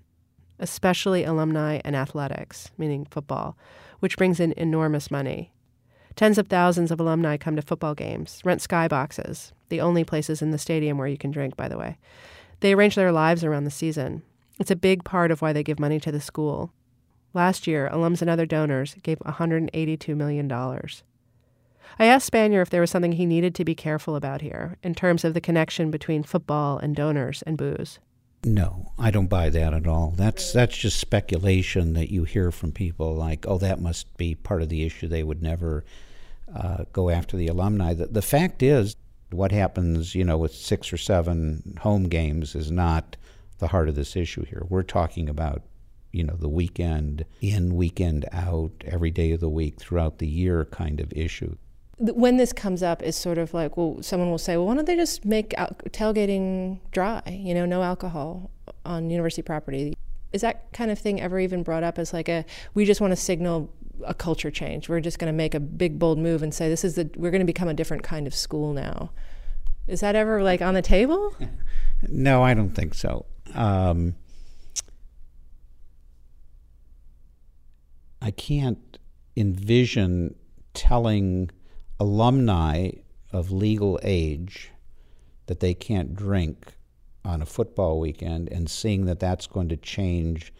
especially 0.58 1.22
alumni 1.22 1.80
and 1.84 1.94
athletics, 1.94 2.72
meaning 2.76 3.06
football, 3.12 3.56
which 4.00 4.16
brings 4.16 4.40
in 4.40 4.52
enormous 4.56 5.08
money. 5.08 5.52
Tens 6.16 6.38
of 6.38 6.48
thousands 6.48 6.90
of 6.90 6.98
alumni 6.98 7.36
come 7.36 7.56
to 7.56 7.62
football 7.62 7.94
games, 7.94 8.40
rent 8.42 8.62
skyboxes, 8.62 9.52
the 9.68 9.82
only 9.82 10.02
places 10.02 10.40
in 10.40 10.50
the 10.50 10.58
stadium 10.58 10.96
where 10.96 11.06
you 11.06 11.18
can 11.18 11.30
drink, 11.30 11.56
by 11.56 11.68
the 11.68 11.76
way. 11.76 11.98
They 12.60 12.72
arrange 12.72 12.94
their 12.94 13.12
lives 13.12 13.44
around 13.44 13.64
the 13.64 13.70
season. 13.70 14.22
It's 14.58 14.70
a 14.70 14.76
big 14.76 15.04
part 15.04 15.30
of 15.30 15.42
why 15.42 15.52
they 15.52 15.62
give 15.62 15.78
money 15.78 16.00
to 16.00 16.10
the 16.10 16.20
school. 16.20 16.72
Last 17.34 17.66
year, 17.66 17.90
alums 17.92 18.22
and 18.22 18.30
other 18.30 18.46
donors 18.46 18.96
gave 19.02 19.18
$182 19.18 20.16
million. 20.16 20.50
I 20.50 22.06
asked 22.06 22.32
Spanier 22.32 22.62
if 22.62 22.70
there 22.70 22.80
was 22.80 22.90
something 22.90 23.12
he 23.12 23.26
needed 23.26 23.54
to 23.54 23.64
be 23.64 23.74
careful 23.74 24.16
about 24.16 24.40
here 24.40 24.78
in 24.82 24.94
terms 24.94 25.22
of 25.22 25.34
the 25.34 25.40
connection 25.42 25.90
between 25.90 26.22
football 26.22 26.78
and 26.78 26.96
donors 26.96 27.42
and 27.42 27.58
booze. 27.58 27.98
No, 28.44 28.92
I 28.98 29.10
don't 29.10 29.26
buy 29.26 29.50
that 29.50 29.74
at 29.74 29.86
all. 29.86 30.14
That's 30.16 30.52
that's 30.52 30.76
just 30.76 31.00
speculation 31.00 31.94
that 31.94 32.12
you 32.12 32.24
hear 32.24 32.52
from 32.52 32.70
people 32.72 33.14
like, 33.14 33.44
"Oh, 33.46 33.58
that 33.58 33.80
must 33.80 34.16
be 34.16 34.34
part 34.34 34.62
of 34.62 34.68
the 34.68 34.84
issue. 34.84 35.08
They 35.08 35.24
would 35.24 35.42
never 35.42 35.84
uh, 36.54 36.84
go 36.92 37.10
after 37.10 37.36
the 37.36 37.48
alumni." 37.48 37.94
The, 37.94 38.06
the 38.06 38.22
fact 38.22 38.62
is, 38.62 38.94
what 39.30 39.52
happens, 39.52 40.14
you 40.14 40.24
know, 40.24 40.38
with 40.38 40.54
six 40.54 40.92
or 40.92 40.96
seven 40.96 41.76
home 41.80 42.08
games 42.08 42.54
is 42.54 42.70
not 42.70 43.16
the 43.58 43.68
heart 43.68 43.88
of 43.88 43.96
this 43.96 44.14
issue 44.14 44.44
here. 44.44 44.64
We're 44.68 44.82
talking 44.82 45.28
about, 45.28 45.62
you 46.12 46.22
know, 46.22 46.36
the 46.36 46.48
weekend 46.48 47.24
in, 47.40 47.74
weekend 47.74 48.26
out, 48.32 48.72
every 48.84 49.10
day 49.10 49.32
of 49.32 49.40
the 49.40 49.48
week, 49.48 49.80
throughout 49.80 50.18
the 50.18 50.28
year 50.28 50.64
kind 50.66 51.00
of 51.00 51.12
issue 51.12 51.56
when 51.98 52.36
this 52.36 52.52
comes 52.52 52.82
up 52.82 53.02
is 53.02 53.16
sort 53.16 53.38
of 53.38 53.54
like 53.54 53.76
well 53.76 53.96
someone 54.02 54.30
will 54.30 54.38
say 54.38 54.56
well 54.56 54.66
why 54.66 54.74
don't 54.74 54.84
they 54.86 54.96
just 54.96 55.24
make 55.24 55.54
al- 55.54 55.76
tailgating 55.90 56.78
dry 56.90 57.22
you 57.26 57.54
know 57.54 57.64
no 57.64 57.82
alcohol 57.82 58.50
on 58.84 59.10
university 59.10 59.42
property? 59.42 59.96
Is 60.32 60.42
that 60.42 60.72
kind 60.72 60.90
of 60.90 60.98
thing 60.98 61.20
ever 61.20 61.38
even 61.40 61.62
brought 61.62 61.82
up 61.82 61.98
as 61.98 62.12
like 62.12 62.28
a 62.28 62.44
we 62.74 62.84
just 62.84 63.00
want 63.00 63.12
to 63.12 63.16
signal 63.16 63.72
a 64.04 64.14
culture 64.14 64.50
change. 64.50 64.88
We're 64.88 65.00
just 65.00 65.18
going 65.18 65.32
to 65.32 65.36
make 65.36 65.54
a 65.54 65.60
big 65.60 65.98
bold 65.98 66.18
move 66.18 66.42
and 66.42 66.52
say 66.52 66.68
this 66.68 66.84
is 66.84 66.94
the 66.96 67.10
we're 67.16 67.30
going 67.30 67.40
to 67.40 67.46
become 67.46 67.68
a 67.68 67.74
different 67.74 68.02
kind 68.02 68.26
of 68.26 68.34
school 68.34 68.72
now. 68.72 69.10
Is 69.86 70.00
that 70.00 70.14
ever 70.16 70.42
like 70.42 70.62
on 70.62 70.74
the 70.74 70.82
table? 70.82 71.34
No 72.06 72.42
i 72.42 72.52
don't 72.52 72.70
think 72.70 72.92
so. 72.92 73.24
Um, 73.54 74.16
i 78.20 78.30
can't 78.30 78.98
envision 79.34 80.34
telling 80.74 81.50
alumni 81.98 82.90
of 83.32 83.50
legal 83.50 83.98
age 84.02 84.70
that 85.46 85.60
they 85.60 85.74
can't 85.74 86.14
drink 86.14 86.74
on 87.24 87.42
a 87.42 87.46
football 87.46 87.98
weekend 87.98 88.48
and 88.52 88.70
seeing 88.70 89.06
that 89.06 89.20
that's 89.20 89.46
going 89.46 89.68
to 89.68 89.76
change 89.76 90.52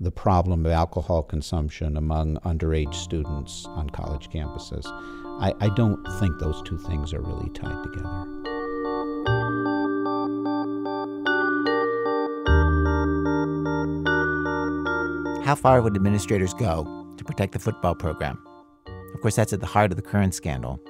the 0.00 0.10
problem 0.10 0.66
of 0.66 0.72
alcohol 0.72 1.22
consumption 1.22 1.96
among 1.96 2.36
underage 2.38 2.94
students 2.94 3.66
on 3.68 3.88
college 3.90 4.28
campuses. 4.30 4.84
I, 5.40 5.54
I 5.60 5.68
don't 5.74 6.04
think 6.18 6.38
those 6.38 6.60
two 6.62 6.76
things 6.78 7.14
are 7.14 7.20
really 7.20 7.48
tied 7.50 7.82
together. 7.84 8.26
How 15.44 15.54
far 15.54 15.82
would 15.82 15.96
administrators 15.96 16.54
go 16.54 17.14
to 17.16 17.24
protect 17.24 17.52
the 17.52 17.58
football 17.58 17.94
program? 17.94 18.42
Course, 19.22 19.36
that's 19.36 19.52
at 19.52 19.60
the 19.60 19.66
heart 19.66 19.92
of 19.92 19.96
the 19.96 20.02
current 20.02 20.34
scandal. 20.34 20.80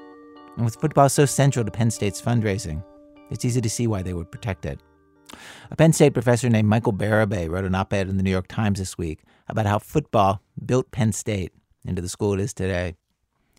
And 0.57 0.65
with 0.65 0.77
football 0.77 1.11
so 1.11 1.27
central 1.27 1.67
to 1.67 1.71
Penn 1.71 1.91
State's 1.91 2.21
fundraising, 2.21 2.83
it's 3.31 3.45
easy 3.45 3.61
to 3.61 3.69
see 3.69 3.87
why 3.87 4.01
they 4.01 4.15
would 4.15 4.33
protect 4.33 4.65
it. 4.65 4.81
A 5.71 5.77
Penn 5.77 5.93
State 5.93 6.15
professor 6.15 6.49
named 6.49 6.67
Michael 6.67 6.95
Bérubé 6.95 7.51
wrote 7.51 7.67
an 7.67 7.75
op 7.75 7.93
ed 7.93 8.09
in 8.09 8.17
the 8.17 8.23
New 8.23 8.31
York 8.31 8.49
Times 8.49 8.79
this 8.79 8.97
week 8.97 9.21
about 9.49 9.67
how 9.67 9.79
football 9.79 10.41
built 10.65 10.91
Penn 10.93 11.13
State 11.13 11.53
into 11.85 12.01
the 12.01 12.09
school 12.09 12.33
it 12.33 12.41
is 12.41 12.55
today. 12.55 12.95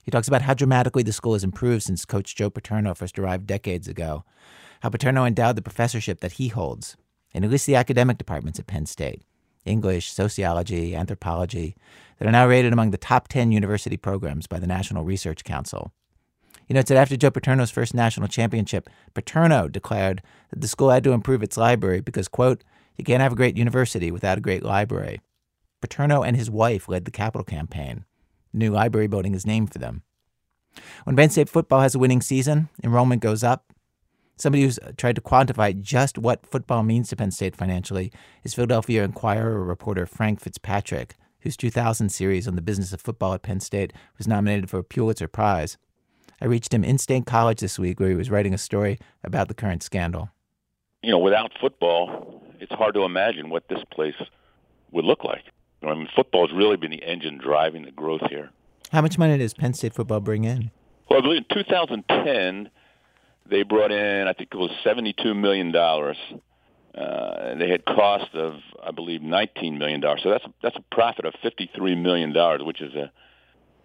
He 0.04 0.10
talks 0.10 0.28
about 0.28 0.42
how 0.42 0.56
dramatically 0.56 1.04
the 1.04 1.14
school 1.14 1.34
has 1.34 1.44
improved 1.44 1.84
since 1.84 2.04
Coach 2.04 2.36
Joe 2.36 2.50
Paterno 2.50 2.96
first 2.96 3.20
arrived 3.20 3.46
decades 3.46 3.88
ago, 3.88 4.26
how 4.82 4.90
Paterno 4.90 5.24
endowed 5.24 5.56
the 5.56 5.62
professorship 5.62 6.20
that 6.22 6.34
he 6.34 6.48
holds, 6.48 6.98
and 7.32 7.46
at 7.46 7.52
least 7.52 7.68
the 7.68 7.76
academic 7.76 8.18
departments 8.18 8.58
at 8.58 8.66
Penn 8.66 8.88
State 8.88 9.22
English, 9.66 10.12
sociology, 10.12 10.96
anthropology, 10.96 11.76
that 12.18 12.28
are 12.28 12.32
now 12.32 12.48
rated 12.48 12.74
among 12.74 12.92
the 12.92 12.98
top 12.98 13.28
10 13.28 13.52
university 13.52 13.98
programs 13.98 14.48
by 14.48 14.60
the 14.60 14.68
National 14.68 15.04
Research 15.04 15.44
Council. 15.44 15.92
You 16.68 16.74
know, 16.74 16.80
it's 16.80 16.90
that 16.90 16.98
after 16.98 17.18
Joe 17.18 17.32
Paterno's 17.32 17.72
first 17.72 17.94
national 17.94 18.28
championship, 18.28 18.90
Paterno 19.14 19.68
declared 19.68 20.22
that 20.50 20.62
the 20.62 20.68
school 20.68 20.90
had 20.90 21.04
to 21.04 21.12
improve 21.12 21.44
its 21.44 21.58
library 21.58 22.02
because, 22.02 22.28
quote, 22.28 22.64
you 22.98 23.04
can't 23.04 23.22
have 23.22 23.34
a 23.34 23.38
great 23.38 23.58
university 23.58 24.12
without 24.12 24.38
a 24.38 24.42
great 24.42 24.64
library. 24.64 25.20
Paterno 25.82 26.24
and 26.24 26.38
his 26.38 26.50
wife 26.50 26.88
led 26.88 27.06
the 27.06 27.12
capital 27.12 27.44
campaign. 27.44 28.06
The 28.54 28.60
new 28.60 28.72
library 28.72 29.08
building 29.08 29.34
is 29.34 29.46
named 29.46 29.74
for 29.74 29.80
them. 29.80 30.04
When 31.04 31.16
Penn 31.16 31.30
State 31.30 31.50
football 31.50 31.82
has 31.82 31.96
a 31.96 32.00
winning 32.00 32.22
season, 32.22 32.70
enrollment 32.84 33.22
goes 33.22 33.44
up, 33.44 33.73
Somebody 34.36 34.64
who's 34.64 34.80
tried 34.98 35.16
to 35.16 35.22
quantify 35.22 35.80
just 35.80 36.18
what 36.18 36.46
football 36.46 36.82
means 36.84 37.10
to 37.10 37.16
Penn 37.16 37.32
State 37.32 37.56
financially 37.56 38.12
is 38.44 38.56
Philadelphia 38.56 39.04
Inquirer 39.04 39.64
reporter 39.64 40.06
Frank 40.06 40.42
Fitzpatrick, 40.42 41.16
whose 41.42 41.56
2000 41.56 42.10
series 42.10 42.48
on 42.48 42.56
the 42.56 42.62
business 42.62 42.94
of 42.94 43.02
football 43.02 43.34
at 43.34 43.44
Penn 43.44 43.60
State 43.60 43.94
was 44.18 44.28
nominated 44.28 44.70
for 44.70 44.80
a 44.80 44.84
Pulitzer 44.84 45.28
Prize. 45.28 45.78
I 46.42 46.46
reached 46.46 46.74
him 46.74 46.84
in 46.84 46.98
State 46.98 47.28
College 47.28 47.60
this 47.60 47.78
week 47.78 48.00
where 48.00 48.10
he 48.10 48.16
was 48.16 48.32
writing 48.32 48.54
a 48.54 48.58
story 48.58 48.98
about 49.24 49.50
the 49.50 49.54
current 49.54 49.84
scandal. 49.84 50.30
You 51.04 51.12
know, 51.12 51.20
without 51.20 51.52
football, 51.62 52.44
it's 52.60 52.74
hard 52.74 52.96
to 52.96 53.04
imagine 53.04 53.50
what 53.50 53.68
this 53.68 53.84
place 53.92 54.16
would 54.92 55.06
look 55.06 55.24
like. 55.24 55.44
I 55.84 55.94
mean, 55.94 56.10
football 56.16 56.48
has 56.48 56.56
really 56.56 56.78
been 56.78 56.92
the 56.92 57.04
engine 57.04 57.38
driving 57.38 57.84
the 57.84 57.92
growth 57.92 58.22
here. 58.30 58.50
How 58.92 59.02
much 59.02 59.18
money 59.18 59.38
does 59.38 59.54
Penn 59.54 59.74
State 59.74 59.94
football 59.94 60.22
bring 60.22 60.44
in? 60.44 60.72
Well, 61.10 61.20
I 61.20 61.22
believe 61.22 61.44
in 61.50 61.56
2010, 61.56 62.70
they 63.50 63.64
brought 63.64 63.92
in, 63.92 64.28
I 64.28 64.34
think 64.34 64.50
it 64.52 64.58
was 64.58 64.72
$72 64.86 65.36
million. 65.36 65.76
Uh, 65.76 67.56
they 67.56 67.70
had 67.70 67.86
cost 67.86 68.34
of, 68.36 68.56
I 68.84 68.92
believe, 68.92 69.22
$19 69.22 69.78
million. 69.78 70.02
So 70.22 70.30
that's 70.30 70.46
that's 70.62 70.76
a 70.76 70.96
profit 70.96 71.26
of 71.26 71.34
$53 71.44 72.02
million, 72.02 72.34
which 72.66 72.82
is 72.82 72.94
a, 72.94 73.12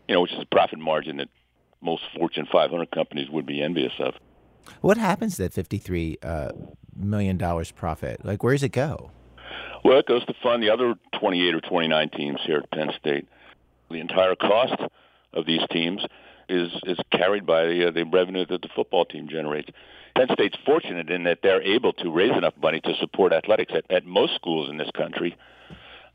you 0.07 0.15
know, 0.15 0.21
which 0.21 0.33
is 0.33 0.41
a 0.43 0.47
profit 0.47 0.79
margin 0.79 1.17
that 1.19 1.29
most 1.81 2.03
Fortune 2.17 2.47
500 2.51 2.91
companies 2.91 3.31
would 3.31 3.47
be 3.47 3.63
envious 3.63 3.93
of. 3.99 4.15
What 4.81 4.99
happens 4.99 5.37
to 5.37 5.45
that 5.45 5.55
53 5.55 6.19
uh, 6.23 6.53
million 6.95 7.39
dollars 7.39 7.71
profit? 7.71 8.25
Like, 8.25 8.43
where 8.43 8.55
does 8.55 8.63
it 8.63 8.73
go? 8.73 9.11
Well, 9.85 9.99
it 9.99 10.07
goes 10.07 10.25
to 10.27 10.35
fund 10.43 10.63
the 10.63 10.71
other 10.71 10.95
28 11.19 11.55
or 11.55 11.61
29 11.61 12.11
teams 12.11 12.41
here 12.45 12.59
at 12.59 12.71
Penn 12.71 12.93
State. 12.99 13.27
The 13.91 14.01
entire 14.01 14.35
cost 14.35 14.75
of 15.33 15.47
these 15.47 15.63
teams 15.71 16.05
is 16.49 16.71
is 16.85 16.99
carried 17.13 17.47
by 17.47 17.67
the, 17.67 17.89
uh, 17.89 17.91
the 17.91 18.05
revenue 18.05 18.47
that 18.47 18.63
the 18.63 18.69
football 18.75 19.05
team 19.05 19.29
generates. 19.29 19.71
Penn 20.17 20.29
State's 20.33 20.57
fortunate 20.67 21.11
in 21.11 21.25
that 21.25 21.39
they're 21.43 21.63
able 21.63 21.93
to 21.95 22.11
raise 22.11 22.37
enough 22.37 22.55
money 22.61 22.81
to 22.81 22.95
support 23.01 23.33
athletics. 23.33 23.73
At, 23.75 23.91
at 23.91 24.05
most 24.05 24.35
schools 24.35 24.69
in 24.69 24.77
this 24.77 24.91
country, 24.97 25.37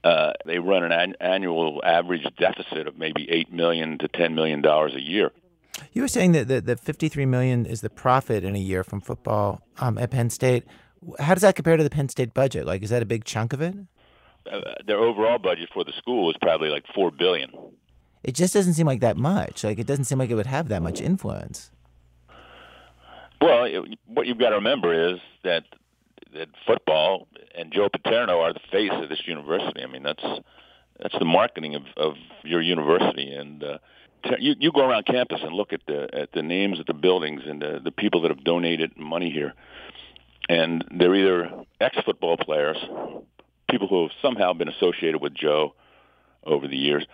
uh, 0.03 0.34
they 0.45 0.59
run 0.59 0.84
an, 0.84 0.91
an 0.91 1.15
annual 1.21 1.81
average 1.86 2.25
deficit 2.38 2.88
of 2.88 2.97
maybe 2.97 3.29
eight 3.29 3.51
million 3.51 3.97
to 3.99 4.07
ten 4.07 4.36
million 4.36 4.61
dollars 4.61 4.93
a 4.95 5.01
year. 5.01 5.31
You 5.91 6.01
were 6.01 6.07
saying 6.07 6.34
that 6.34 6.47
the, 6.47 6.61
the 6.61 6.77
53 6.77 7.25
million 7.25 7.65
is 7.65 7.81
the 7.81 7.89
profit 7.89 8.43
in 8.43 8.55
a 8.55 8.59
year 8.59 8.84
from 8.84 9.01
football 9.01 9.61
um, 9.79 9.97
at 9.97 10.11
Penn 10.11 10.29
State. 10.29 10.65
How 11.19 11.34
does 11.34 11.41
that 11.41 11.55
compare 11.55 11.77
to 11.77 11.84
the 11.84 11.89
Penn 11.89 12.09
State 12.09 12.34
budget? 12.34 12.65
Like, 12.65 12.84
is 12.84 12.89
that 12.91 13.01
a 13.01 13.05
big 13.05 13.25
chunk 13.25 13.53
of 13.53 13.61
it? 13.61 13.75
Uh, 14.49 14.59
their 14.86 14.99
overall 14.99 15.39
budget 15.39 15.69
for 15.73 15.84
the 15.84 15.93
school 15.97 16.29
is 16.29 16.36
probably 16.41 16.69
like 16.69 16.84
four 16.93 17.11
billion. 17.11 17.49
It 18.24 18.36
just 18.36 18.53
doesn't 18.53 18.74
seem 18.74 18.88
like 18.88 19.01
that 19.01 19.17
much. 19.17 19.63
Like, 19.63 19.80
it 19.80 19.88
doesn't 19.88 20.05
seem 20.05 20.17
like 20.17 20.30
it 20.30 20.36
would 20.36 20.45
have 20.45 20.69
that 20.69 20.82
much 20.82 21.01
influence. 21.01 21.71
Well, 23.41 23.65
it, 23.65 23.97
what 24.07 24.26
you've 24.26 24.39
got 24.39 24.49
to 24.49 24.55
remember 24.55 25.11
is 25.11 25.19
that 25.43 25.63
that 26.34 26.47
football 26.65 27.28
and 27.55 27.71
Joe 27.71 27.89
Paterno 27.89 28.39
are 28.39 28.53
the 28.53 28.61
face 28.71 28.91
of 28.93 29.09
this 29.09 29.21
university. 29.28 29.84
I 29.84 29.88
mean, 29.88 30.03
that's 30.03 30.24
that's 30.99 31.15
the 31.19 31.26
marketing 31.26 31.76
of, 31.76 31.84
of 31.97 32.13
your 32.43 32.61
university, 32.61 33.34
and 33.34 33.63
uh, 33.63 33.78
you 34.39 34.55
you 34.59 34.71
go 34.71 34.88
around 34.88 35.05
campus 35.05 35.39
and 35.43 35.53
look 35.53 35.74
at 35.74 35.82
the 35.88 36.07
at 36.13 36.32
the 36.32 36.41
names 36.41 36.80
of 36.80 36.86
the 36.86 36.93
buildings 36.93 37.41
and 37.45 37.61
the 37.61 37.82
the 37.84 37.91
people 37.91 38.21
that 38.21 38.32
have 38.32 38.43
donated 38.43 38.97
money 38.97 39.30
here, 39.30 39.53
and 40.49 40.84
they're 40.97 41.15
either 41.15 41.51
ex 41.82 41.97
football 42.05 42.38
players, 42.38 42.78
people 43.69 43.88
who 43.88 44.03
have 44.03 44.11
somehow 44.21 44.53
been 44.53 44.69
associated 44.69 45.21
with 45.21 45.34
Joe 45.34 45.74
over 46.45 46.67
the 46.67 46.78
years. 46.78 47.05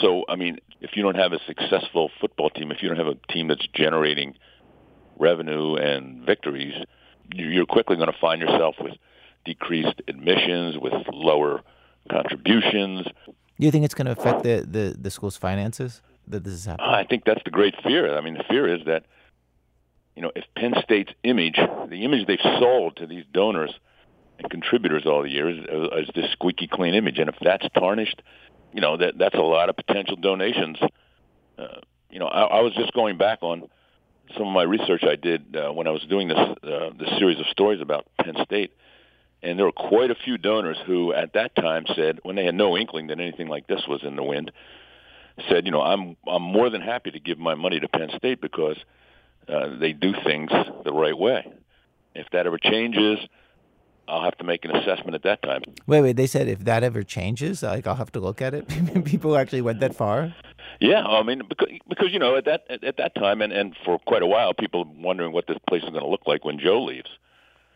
So, 0.00 0.24
I 0.28 0.36
mean, 0.36 0.58
if 0.80 0.96
you 0.96 1.02
don't 1.02 1.16
have 1.16 1.32
a 1.32 1.38
successful 1.46 2.10
football 2.20 2.50
team, 2.50 2.70
if 2.72 2.82
you 2.82 2.88
don't 2.88 2.98
have 2.98 3.06
a 3.06 3.32
team 3.32 3.48
that's 3.48 3.66
generating 3.74 4.34
revenue 5.18 5.76
and 5.76 6.24
victories, 6.24 6.74
you're 7.32 7.66
quickly 7.66 7.96
going 7.96 8.10
to 8.10 8.18
find 8.20 8.40
yourself 8.40 8.76
with 8.80 8.94
decreased 9.44 10.00
admissions, 10.08 10.76
with 10.78 10.92
lower 11.12 11.62
contributions. 12.10 13.06
Do 13.26 13.66
you 13.66 13.70
think 13.70 13.84
it's 13.84 13.94
going 13.94 14.06
to 14.06 14.12
affect 14.12 14.42
the, 14.42 14.66
the, 14.68 14.96
the 14.98 15.10
school's 15.10 15.36
finances 15.36 16.02
that 16.26 16.44
this 16.44 16.54
is 16.54 16.64
happening? 16.64 16.88
I 16.88 17.04
think 17.04 17.24
that's 17.24 17.42
the 17.44 17.50
great 17.50 17.74
fear. 17.82 18.16
I 18.16 18.20
mean, 18.20 18.34
the 18.34 18.44
fear 18.48 18.66
is 18.74 18.84
that, 18.86 19.04
you 20.16 20.22
know, 20.22 20.32
if 20.34 20.44
Penn 20.56 20.74
State's 20.82 21.12
image, 21.22 21.56
the 21.88 22.04
image 22.04 22.26
they've 22.26 22.38
sold 22.58 22.96
to 22.96 23.06
these 23.06 23.24
donors 23.32 23.72
and 24.38 24.50
contributors 24.50 25.04
all 25.06 25.22
the 25.22 25.30
years, 25.30 25.58
is 25.96 26.08
this 26.14 26.32
squeaky 26.32 26.66
clean 26.66 26.94
image, 26.94 27.18
and 27.18 27.28
if 27.28 27.36
that's 27.40 27.66
tarnished, 27.78 28.22
you 28.74 28.80
know, 28.80 28.96
that 28.96 29.16
that's 29.16 29.36
a 29.36 29.42
lot 29.42 29.68
of 29.68 29.76
potential 29.76 30.16
donations. 30.16 30.76
Uh, 31.56 31.80
you 32.10 32.18
know, 32.18 32.26
I, 32.26 32.58
I 32.58 32.60
was 32.60 32.74
just 32.74 32.92
going 32.92 33.16
back 33.16 33.38
on 33.42 33.68
some 34.36 34.48
of 34.48 34.52
my 34.52 34.64
research 34.64 35.04
I 35.04 35.14
did 35.14 35.56
uh, 35.56 35.72
when 35.72 35.86
I 35.86 35.90
was 35.90 36.02
doing 36.10 36.26
this 36.26 36.38
uh, 36.38 36.90
this 36.98 37.08
series 37.18 37.38
of 37.38 37.46
stories 37.46 37.80
about 37.80 38.06
Penn 38.20 38.34
State, 38.44 38.72
and 39.42 39.56
there 39.56 39.66
were 39.66 39.72
quite 39.72 40.10
a 40.10 40.16
few 40.16 40.38
donors 40.38 40.76
who, 40.86 41.12
at 41.12 41.34
that 41.34 41.54
time, 41.54 41.84
said 41.94 42.18
when 42.24 42.34
they 42.34 42.44
had 42.44 42.56
no 42.56 42.76
inkling 42.76 43.06
that 43.06 43.20
anything 43.20 43.46
like 43.46 43.68
this 43.68 43.82
was 43.86 44.02
in 44.02 44.16
the 44.16 44.24
wind, 44.24 44.50
said, 45.48 45.66
you 45.66 45.70
know, 45.70 45.82
I'm 45.82 46.16
I'm 46.26 46.42
more 46.42 46.68
than 46.68 46.80
happy 46.80 47.12
to 47.12 47.20
give 47.20 47.38
my 47.38 47.54
money 47.54 47.78
to 47.78 47.86
Penn 47.86 48.10
State 48.16 48.40
because 48.40 48.76
uh, 49.48 49.68
they 49.78 49.92
do 49.92 50.14
things 50.24 50.50
the 50.84 50.92
right 50.92 51.16
way. 51.16 51.46
If 52.16 52.26
that 52.32 52.46
ever 52.46 52.58
changes, 52.58 53.20
I'll 54.08 54.22
have 54.22 54.36
to 54.38 54.44
make 54.44 54.64
an 54.64 54.74
assessment 54.76 55.14
at 55.14 55.22
that 55.22 55.42
time. 55.42 55.62
Wait, 55.86 56.02
wait. 56.02 56.16
They 56.16 56.26
said 56.26 56.48
if 56.48 56.60
that 56.64 56.82
ever 56.82 57.02
changes, 57.02 57.62
like 57.62 57.86
I'll 57.86 57.94
have 57.94 58.12
to 58.12 58.20
look 58.20 58.42
at 58.42 58.54
it. 58.54 58.68
People 59.04 59.36
actually 59.36 59.62
went 59.62 59.80
that 59.80 59.94
far. 59.94 60.34
Yeah, 60.80 61.04
I 61.04 61.22
mean, 61.22 61.42
because, 61.48 61.68
because 61.88 62.12
you 62.12 62.18
know 62.18 62.36
at 62.36 62.44
that 62.46 62.64
at 62.70 62.96
that 62.96 63.14
time 63.14 63.40
and 63.42 63.52
and 63.52 63.76
for 63.84 63.98
quite 63.98 64.22
a 64.22 64.26
while, 64.26 64.54
people 64.54 64.84
wondering 64.98 65.32
what 65.32 65.46
this 65.46 65.58
place 65.68 65.82
is 65.82 65.90
going 65.90 66.02
to 66.02 66.08
look 66.08 66.26
like 66.26 66.44
when 66.44 66.58
Joe 66.58 66.82
leaves. 66.82 67.10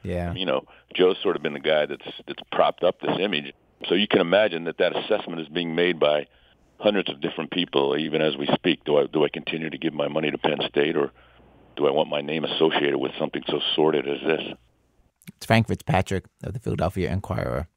Yeah. 0.02 0.32
You 0.34 0.46
know, 0.46 0.64
Joe's 0.94 1.16
sort 1.22 1.36
of 1.36 1.42
been 1.42 1.52
the 1.52 1.60
guy 1.60 1.86
that's 1.86 2.06
that's 2.26 2.42
propped 2.52 2.82
up 2.82 3.00
this 3.00 3.16
image. 3.20 3.52
So 3.88 3.94
you 3.94 4.08
can 4.08 4.20
imagine 4.20 4.64
that 4.64 4.78
that 4.78 4.96
assessment 4.96 5.40
is 5.40 5.48
being 5.48 5.74
made 5.74 6.00
by 6.00 6.26
hundreds 6.78 7.08
of 7.10 7.20
different 7.20 7.50
people, 7.50 7.96
even 7.96 8.22
as 8.22 8.36
we 8.36 8.46
speak. 8.54 8.84
Do 8.84 8.98
I 8.98 9.06
do 9.06 9.24
I 9.24 9.28
continue 9.28 9.70
to 9.70 9.78
give 9.78 9.94
my 9.94 10.08
money 10.08 10.30
to 10.30 10.38
Penn 10.38 10.58
State, 10.68 10.96
or 10.96 11.12
do 11.76 11.86
I 11.86 11.90
want 11.90 12.08
my 12.08 12.20
name 12.20 12.44
associated 12.44 12.98
with 12.98 13.12
something 13.18 13.42
so 13.48 13.60
sordid 13.74 14.08
as 14.08 14.20
this? 14.26 14.42
It's 15.36 15.46
Frank 15.46 15.68
Fitzpatrick 15.68 16.24
of 16.42 16.52
the 16.52 16.58
Philadelphia 16.58 17.10
Inquirer. 17.10 17.68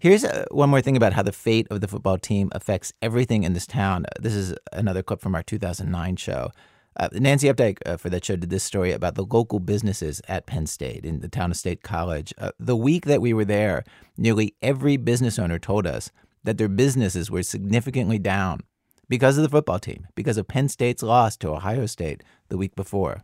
Here's 0.00 0.24
uh, 0.24 0.46
one 0.50 0.70
more 0.70 0.80
thing 0.80 0.96
about 0.96 1.12
how 1.12 1.22
the 1.22 1.32
fate 1.32 1.68
of 1.70 1.80
the 1.80 1.88
football 1.88 2.18
team 2.18 2.50
affects 2.52 2.92
everything 3.00 3.44
in 3.44 3.52
this 3.52 3.66
town. 3.66 4.06
This 4.20 4.34
is 4.34 4.54
another 4.72 5.02
clip 5.02 5.20
from 5.20 5.34
our 5.34 5.42
2009 5.42 6.16
show. 6.16 6.50
Uh, 6.96 7.08
Nancy 7.12 7.48
Updike 7.48 7.78
uh, 7.86 7.96
for 7.96 8.10
that 8.10 8.24
show 8.24 8.36
did 8.36 8.50
this 8.50 8.64
story 8.64 8.92
about 8.92 9.14
the 9.14 9.24
local 9.24 9.60
businesses 9.60 10.20
at 10.28 10.46
Penn 10.46 10.66
State 10.66 11.06
in 11.06 11.20
the 11.20 11.28
town 11.28 11.50
of 11.50 11.56
State 11.56 11.82
College. 11.82 12.34
Uh, 12.36 12.50
the 12.58 12.76
week 12.76 13.06
that 13.06 13.22
we 13.22 13.32
were 13.32 13.44
there, 13.44 13.84
nearly 14.16 14.54
every 14.60 14.96
business 14.96 15.38
owner 15.38 15.58
told 15.58 15.86
us 15.86 16.10
that 16.44 16.58
their 16.58 16.68
businesses 16.68 17.30
were 17.30 17.42
significantly 17.42 18.18
down 18.18 18.60
because 19.08 19.38
of 19.38 19.42
the 19.42 19.48
football 19.48 19.78
team, 19.78 20.06
because 20.14 20.36
of 20.36 20.48
Penn 20.48 20.68
State's 20.68 21.02
loss 21.02 21.36
to 21.38 21.50
Ohio 21.50 21.86
State 21.86 22.22
the 22.48 22.58
week 22.58 22.74
before. 22.74 23.22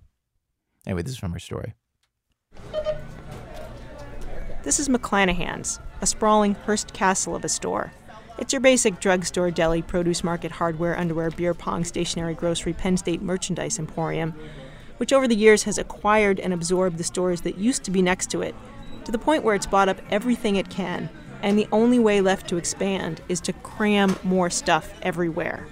Anyway, 0.86 1.02
this 1.02 1.12
is 1.12 1.18
from 1.18 1.32
her 1.32 1.38
story. 1.38 1.74
This 4.68 4.78
is 4.78 4.90
McLanahan's, 4.90 5.80
a 6.02 6.06
sprawling 6.06 6.54
Hearst 6.54 6.92
castle 6.92 7.34
of 7.34 7.42
a 7.42 7.48
store. 7.48 7.94
It's 8.38 8.52
your 8.52 8.60
basic 8.60 9.00
drugstore, 9.00 9.50
deli, 9.50 9.80
produce 9.80 10.22
market, 10.22 10.52
hardware, 10.52 10.94
underwear, 10.94 11.30
beer 11.30 11.54
pong, 11.54 11.84
stationery, 11.84 12.34
grocery, 12.34 12.74
Penn 12.74 12.98
State 12.98 13.22
merchandise 13.22 13.78
emporium, 13.78 14.34
which 14.98 15.10
over 15.10 15.26
the 15.26 15.34
years 15.34 15.62
has 15.62 15.78
acquired 15.78 16.38
and 16.38 16.52
absorbed 16.52 16.98
the 16.98 17.02
stores 17.02 17.40
that 17.40 17.56
used 17.56 17.82
to 17.84 17.90
be 17.90 18.02
next 18.02 18.30
to 18.32 18.42
it, 18.42 18.54
to 19.06 19.10
the 19.10 19.18
point 19.18 19.42
where 19.42 19.54
it's 19.54 19.64
bought 19.64 19.88
up 19.88 20.02
everything 20.10 20.56
it 20.56 20.68
can, 20.68 21.08
and 21.40 21.58
the 21.58 21.68
only 21.72 21.98
way 21.98 22.20
left 22.20 22.46
to 22.48 22.58
expand 22.58 23.22
is 23.26 23.40
to 23.40 23.54
cram 23.54 24.16
more 24.22 24.50
stuff 24.50 24.92
everywhere. 25.00 25.66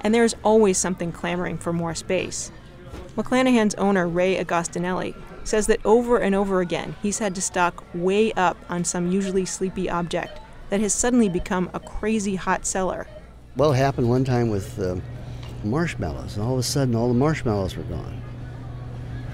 And 0.00 0.14
there's 0.14 0.36
always 0.42 0.78
something 0.78 1.12
clamoring 1.12 1.58
for 1.58 1.74
more 1.74 1.94
space. 1.94 2.50
McLanahan's 3.14 3.74
owner, 3.74 4.08
Ray 4.08 4.42
Agostinelli, 4.42 5.14
says 5.48 5.66
that 5.66 5.80
over 5.84 6.18
and 6.18 6.34
over 6.34 6.60
again 6.60 6.94
he's 7.02 7.18
had 7.18 7.34
to 7.34 7.40
stock 7.40 7.84
way 7.94 8.32
up 8.32 8.56
on 8.68 8.84
some 8.84 9.10
usually 9.10 9.44
sleepy 9.44 9.88
object 9.88 10.40
that 10.70 10.80
has 10.80 10.92
suddenly 10.92 11.28
become 11.28 11.70
a 11.72 11.80
crazy 11.80 12.36
hot 12.36 12.66
seller. 12.66 13.06
Well, 13.56 13.72
it 13.72 13.76
happened 13.76 14.08
one 14.08 14.24
time 14.24 14.50
with 14.50 14.78
uh, 14.78 14.96
marshmallows, 15.64 16.36
and 16.36 16.46
all 16.46 16.52
of 16.52 16.58
a 16.58 16.62
sudden 16.62 16.94
all 16.94 17.08
the 17.08 17.14
marshmallows 17.14 17.76
were 17.76 17.84
gone. 17.84 18.22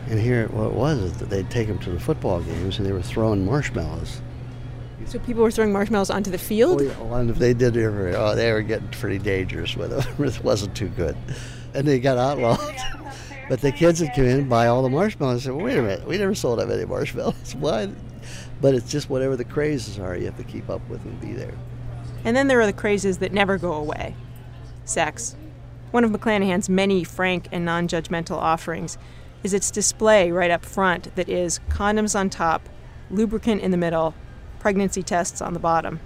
And 0.08 0.20
here, 0.20 0.48
what 0.48 0.66
it 0.66 0.74
was 0.74 0.98
is 0.98 1.16
that 1.18 1.30
they'd 1.30 1.50
take 1.50 1.66
them 1.66 1.78
to 1.80 1.90
the 1.90 2.00
football 2.00 2.40
games 2.42 2.78
and 2.78 2.86
they 2.86 2.92
were 2.92 3.02
throwing 3.02 3.44
marshmallows. 3.44 4.20
So 5.06 5.18
people 5.18 5.42
were 5.42 5.50
throwing 5.50 5.72
marshmallows 5.72 6.10
onto 6.10 6.30
the 6.30 6.38
field? 6.38 6.80
Oh, 6.80 6.84
yeah. 6.84 7.18
and 7.18 7.30
if 7.30 7.38
they 7.38 7.52
did, 7.52 7.74
they 7.74 7.86
were, 7.86 8.14
oh, 8.16 8.34
they 8.34 8.52
were 8.52 8.62
getting 8.62 8.88
pretty 8.88 9.18
dangerous 9.18 9.76
with 9.76 9.92
it. 9.92 10.06
it 10.18 10.44
wasn't 10.44 10.74
too 10.74 10.88
good. 10.88 11.16
And 11.74 11.86
they 11.86 11.98
got 11.98 12.18
outlawed. 12.18 12.73
But 13.48 13.60
the 13.60 13.72
kids 13.72 14.00
would 14.00 14.12
come 14.14 14.24
in 14.24 14.38
and 14.40 14.48
buy 14.48 14.66
all 14.66 14.82
the 14.82 14.88
marshmallows. 14.88 15.34
and 15.34 15.42
say, 15.42 15.50
well, 15.50 15.66
wait 15.66 15.78
a 15.78 15.82
minute, 15.82 16.06
we 16.06 16.18
never 16.18 16.34
sold 16.34 16.58
that 16.58 16.68
many 16.68 16.84
marshmallows. 16.84 17.54
Why? 17.58 17.90
But 18.60 18.74
it's 18.74 18.90
just 18.90 19.10
whatever 19.10 19.36
the 19.36 19.44
crazes 19.44 19.98
are, 19.98 20.16
you 20.16 20.24
have 20.26 20.36
to 20.38 20.44
keep 20.44 20.70
up 20.70 20.86
with 20.88 21.04
and 21.04 21.20
be 21.20 21.32
there. 21.32 21.54
And 22.24 22.34
then 22.34 22.48
there 22.48 22.60
are 22.60 22.66
the 22.66 22.72
crazes 22.72 23.18
that 23.18 23.32
never 23.32 23.58
go 23.58 23.72
away 23.72 24.16
sex. 24.86 25.36
One 25.90 26.04
of 26.04 26.10
McLanahan's 26.10 26.68
many 26.68 27.04
frank 27.04 27.48
and 27.52 27.64
non 27.64 27.86
judgmental 27.88 28.36
offerings 28.36 28.98
is 29.42 29.54
its 29.54 29.70
display 29.70 30.32
right 30.32 30.50
up 30.50 30.64
front 30.64 31.14
that 31.16 31.28
is 31.28 31.60
condoms 31.68 32.18
on 32.18 32.30
top, 32.30 32.68
lubricant 33.10 33.60
in 33.60 33.70
the 33.70 33.76
middle, 33.76 34.14
pregnancy 34.58 35.02
tests 35.02 35.40
on 35.40 35.52
the 35.52 35.60
bottom. 35.60 36.00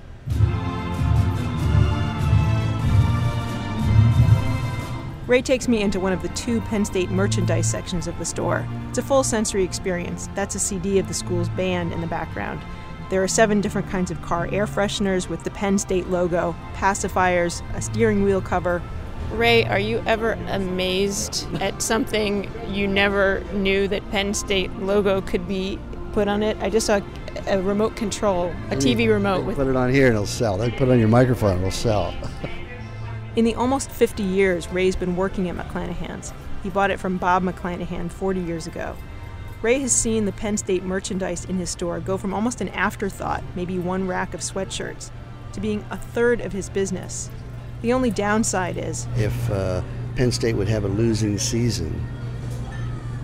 Ray 5.29 5.43
takes 5.43 5.68
me 5.68 5.83
into 5.83 6.01
one 6.01 6.14
of 6.14 6.22
the 6.22 6.31
two 6.31 6.59
Penn 6.62 6.87
State 6.87 7.11
merchandise 7.11 7.70
sections 7.70 8.07
of 8.07 8.18
the 8.18 8.24
store. 8.24 8.66
It's 8.89 8.97
a 8.97 9.03
full 9.03 9.22
sensory 9.22 9.62
experience. 9.62 10.26
That's 10.35 10.55
a 10.55 10.59
CD 10.59 10.99
of 10.99 11.07
the 11.07 11.12
school's 11.12 11.51
band 11.51 11.93
in 11.93 12.01
the 12.01 12.07
background. 12.07 12.62
There 13.11 13.22
are 13.22 13.29
seven 13.29 13.61
different 13.61 13.91
kinds 13.91 14.11
of 14.11 14.22
car 14.22 14.49
air 14.51 14.64
fresheners 14.64 15.29
with 15.29 15.45
the 15.45 15.51
Penn 15.51 15.76
State 15.76 16.07
logo, 16.07 16.57
pacifiers, 16.72 17.62
a 17.74 17.83
steering 17.83 18.22
wheel 18.22 18.41
cover. 18.41 18.83
Ray, 19.31 19.66
are 19.66 19.79
you 19.79 20.03
ever 20.07 20.33
amazed 20.49 21.47
at 21.61 21.83
something 21.83 22.51
you 22.66 22.87
never 22.87 23.45
knew 23.53 23.87
that 23.87 24.11
Penn 24.11 24.33
State 24.33 24.74
logo 24.76 25.20
could 25.20 25.47
be 25.47 25.79
put 26.14 26.26
on 26.26 26.43
it? 26.43 26.57
I 26.62 26.70
just 26.70 26.87
saw 26.87 27.03
a 27.47 27.61
remote 27.61 27.97
control, 27.97 28.47
a 28.70 28.76
TV 28.76 29.11
remote 29.11 29.45
with 29.45 29.57
Put 29.57 29.66
it 29.66 29.76
on 29.76 29.93
here 29.93 30.07
and 30.07 30.14
it'll 30.14 30.26
sell. 30.26 30.57
Then 30.57 30.70
put 30.70 30.89
it 30.89 30.93
on 30.93 30.99
your 30.99 31.09
microphone, 31.09 31.59
it'll 31.59 31.70
sell. 31.70 32.14
In 33.39 33.45
the 33.45 33.55
almost 33.55 33.93
50 33.93 34.24
years 34.24 34.66
Ray's 34.66 34.97
been 34.97 35.14
working 35.14 35.49
at 35.49 35.55
McLanahan's, 35.55 36.32
he 36.64 36.70
bought 36.70 36.91
it 36.91 36.99
from 36.99 37.18
Bob 37.18 37.45
McLanahan 37.45 38.11
40 38.11 38.41
years 38.41 38.66
ago. 38.66 38.97
Ray 39.62 39.78
has 39.78 39.93
seen 39.93 40.24
the 40.24 40.32
Penn 40.32 40.57
State 40.57 40.82
merchandise 40.82 41.45
in 41.45 41.57
his 41.57 41.70
store 41.70 42.01
go 42.01 42.16
from 42.16 42.34
almost 42.34 42.61
an 42.61 42.68
afterthought, 42.70 43.45
maybe 43.55 43.78
one 43.78 44.09
rack 44.09 44.34
of 44.34 44.41
sweatshirts, 44.41 45.12
to 45.53 45.61
being 45.61 45.84
a 45.89 45.97
third 45.97 46.41
of 46.41 46.51
his 46.51 46.68
business. 46.68 47.30
The 47.80 47.93
only 47.93 48.11
downside 48.11 48.76
is 48.76 49.07
if 49.14 49.51
uh, 49.53 49.82
Penn 50.16 50.32
State 50.32 50.57
would 50.57 50.68
have 50.68 50.82
a 50.82 50.89
losing 50.89 51.39
season, 51.39 52.05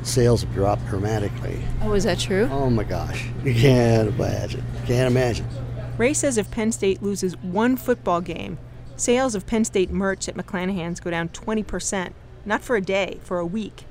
sales 0.04 0.46
would 0.46 0.54
drop 0.54 0.78
dramatically. 0.86 1.60
Oh, 1.82 1.92
is 1.94 2.04
that 2.04 2.20
true? 2.20 2.48
Oh 2.52 2.70
my 2.70 2.84
gosh. 2.84 3.26
You 3.42 3.52
can't 3.52 4.10
imagine. 4.10 4.62
Can't 4.86 5.10
imagine. 5.10 5.48
Ray 5.98 6.14
says 6.14 6.38
if 6.38 6.52
Penn 6.52 6.70
State 6.70 7.02
loses 7.02 7.36
one 7.38 7.76
football 7.76 8.20
game, 8.20 8.58
Sales 8.96 9.34
of 9.34 9.46
Penn 9.46 9.64
State 9.64 9.90
merch 9.90 10.28
at 10.28 10.36
McLanahan's 10.36 11.00
go 11.00 11.10
down 11.10 11.28
20%, 11.30 12.12
not 12.44 12.62
for 12.62 12.76
a 12.76 12.80
day, 12.80 13.18
for 13.22 13.38
a 13.38 13.46
week, 13.46 13.84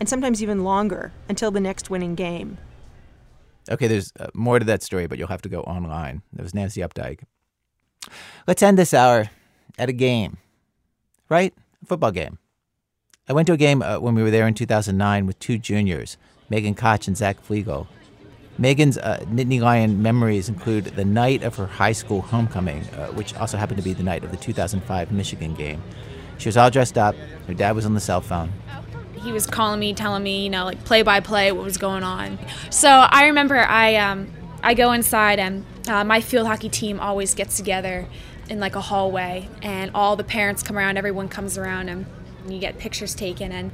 and 0.00 0.08
sometimes 0.08 0.42
even 0.42 0.64
longer 0.64 1.12
until 1.28 1.50
the 1.50 1.60
next 1.60 1.90
winning 1.90 2.14
game. 2.14 2.58
Okay, 3.70 3.86
there's 3.86 4.12
uh, 4.18 4.28
more 4.32 4.58
to 4.58 4.64
that 4.64 4.82
story, 4.82 5.06
but 5.06 5.18
you'll 5.18 5.28
have 5.28 5.42
to 5.42 5.48
go 5.48 5.60
online. 5.62 6.22
That 6.32 6.42
was 6.42 6.54
Nancy 6.54 6.80
Updike. 6.80 7.20
Let's 8.46 8.62
end 8.62 8.78
this 8.78 8.94
hour 8.94 9.30
at 9.78 9.90
a 9.90 9.92
game, 9.92 10.38
right? 11.28 11.52
A 11.82 11.86
football 11.86 12.12
game. 12.12 12.38
I 13.28 13.34
went 13.34 13.46
to 13.48 13.52
a 13.52 13.58
game 13.58 13.82
uh, 13.82 13.98
when 13.98 14.14
we 14.14 14.22
were 14.22 14.30
there 14.30 14.48
in 14.48 14.54
2009 14.54 15.26
with 15.26 15.38
two 15.38 15.58
juniors, 15.58 16.16
Megan 16.48 16.74
Koch 16.74 17.06
and 17.06 17.16
Zach 17.16 17.40
Flegel. 17.40 17.86
Megan's 18.58 18.98
uh, 18.98 19.24
Nittany 19.30 19.60
Lion 19.60 20.02
memories 20.02 20.48
include 20.48 20.86
the 20.86 21.04
night 21.04 21.44
of 21.44 21.54
her 21.56 21.66
high 21.66 21.92
school 21.92 22.22
homecoming, 22.22 22.82
uh, 22.88 23.06
which 23.08 23.34
also 23.36 23.56
happened 23.56 23.78
to 23.78 23.84
be 23.84 23.92
the 23.92 24.02
night 24.02 24.24
of 24.24 24.32
the 24.32 24.36
2005 24.36 25.12
Michigan 25.12 25.54
game. 25.54 25.80
She 26.38 26.48
was 26.48 26.56
all 26.56 26.70
dressed 26.70 26.98
up. 26.98 27.14
Her 27.46 27.54
dad 27.54 27.76
was 27.76 27.86
on 27.86 27.94
the 27.94 28.00
cell 28.00 28.20
phone. 28.20 28.52
He 29.14 29.32
was 29.32 29.46
calling 29.46 29.78
me, 29.80 29.94
telling 29.94 30.22
me, 30.22 30.44
you 30.44 30.50
know, 30.50 30.64
like 30.64 30.84
play 30.84 31.02
by 31.02 31.20
play 31.20 31.52
what 31.52 31.64
was 31.64 31.76
going 31.76 32.02
on. 32.02 32.38
So 32.70 32.88
I 32.88 33.26
remember 33.26 33.56
I 33.56 33.96
um, 33.96 34.32
I 34.62 34.74
go 34.74 34.92
inside 34.92 35.38
and 35.38 35.64
uh, 35.88 36.04
my 36.04 36.20
field 36.20 36.46
hockey 36.46 36.68
team 36.68 37.00
always 37.00 37.34
gets 37.34 37.56
together 37.56 38.06
in 38.48 38.60
like 38.60 38.76
a 38.76 38.80
hallway, 38.80 39.48
and 39.62 39.90
all 39.94 40.16
the 40.16 40.24
parents 40.24 40.62
come 40.62 40.78
around. 40.78 40.96
Everyone 40.96 41.28
comes 41.28 41.58
around 41.58 41.88
and 41.88 42.06
and 42.48 42.54
you 42.54 42.60
get 42.60 42.78
pictures 42.78 43.14
taken. 43.14 43.52
And 43.52 43.72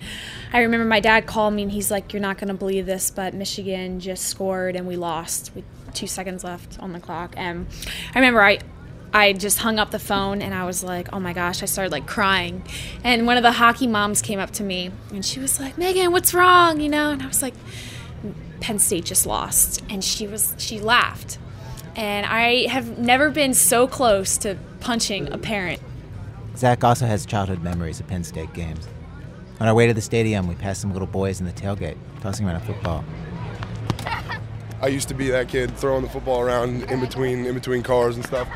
I 0.53 0.61
remember 0.61 0.85
my 0.85 1.01
dad 1.01 1.27
called 1.27 1.55
me 1.55 1.63
and 1.63 1.73
he's 1.73 1.91
like, 1.91 2.13
You're 2.13 2.23
not 2.23 2.39
going 2.39 2.49
to 2.49 2.55
believe 2.55 2.87
this, 2.87 3.11
but 3.11 3.35
Michigan 3.35 4.01
just 4.01 4.27
scored 4.27 4.77
and 4.77 4.87
we 4.87 4.97
lost 4.97 5.53
with 5.55 5.65
two 5.95 6.07
seconds 6.07 6.45
left 6.45 6.79
on 6.81 6.93
the 6.93 7.01
clock. 7.01 7.35
And 7.37 7.67
I 8.15 8.19
remember 8.19 8.43
I. 8.43 8.59
I 9.17 9.33
just 9.33 9.59
hung 9.59 9.79
up 9.79 9.93
the 9.93 10.01
phone 10.01 10.43
and 10.43 10.53
I 10.53 10.65
was 10.65 10.83
like, 10.83 11.13
oh 11.13 11.21
my 11.21 11.33
gosh, 11.33 11.63
I 11.63 11.67
started 11.67 11.93
like 11.93 12.05
crying. 12.05 12.65
And 13.05 13.29
one 13.29 13.37
of 13.37 13.45
the 13.45 13.53
hockey 13.53 13.87
moms 13.87 14.21
came 14.21 14.41
up 14.41 14.51
to 14.55 14.65
me 14.65 14.91
and 15.13 15.25
she 15.25 15.39
was 15.39 15.61
like, 15.61 15.79
Megan, 15.79 16.11
what's 16.11 16.35
wrong? 16.35 16.81
You 16.81 16.89
know, 16.89 17.13
and 17.13 17.23
I 17.23 17.29
was 17.29 17.41
like, 17.41 17.55
Penn 18.59 18.81
State 18.81 19.05
just 19.05 19.25
lost. 19.25 19.85
And 19.89 20.03
she 20.03 20.27
was, 20.27 20.57
she 20.59 20.81
laughed. 20.81 21.39
And 21.95 22.27
I 22.27 22.67
have 22.67 22.99
never 22.99 23.31
been 23.31 23.55
so 23.55 23.87
close 23.87 24.37
to 24.39 24.59
punching 24.81 25.33
a 25.33 25.39
parent. 25.39 25.81
Zach 26.57 26.85
also 26.85 27.07
has 27.07 27.27
childhood 27.27 27.63
memories 27.63 28.01
of 28.01 28.07
Penn 28.07 28.23
State 28.23 28.53
games. 28.53 28.87
On 29.61 29.69
our 29.69 29.75
way 29.75 29.87
to 29.87 29.95
the 29.95 30.01
stadium, 30.01 30.47
we 30.47 30.55
passed 30.55 30.81
some 30.81 30.93
little 30.93 31.09
boys 31.09 31.41
in 31.41 31.47
the 31.47 31.53
tailgate, 31.53 31.97
tossing 32.21 32.47
around 32.47 32.57
a 32.57 32.61
football. 32.61 33.05
I 34.81 34.89
used 34.89 35.09
to 35.09 35.15
be 35.15 35.31
that 35.31 35.49
kid 35.49 35.77
throwing 35.77 36.03
the 36.03 36.09
football 36.09 36.41
around 36.41 36.85
in 36.91 37.01
between 37.01 37.47
in 37.47 37.55
between 37.55 37.83
cars 37.83 38.17
and 38.17 38.25
stuff. 38.25 38.49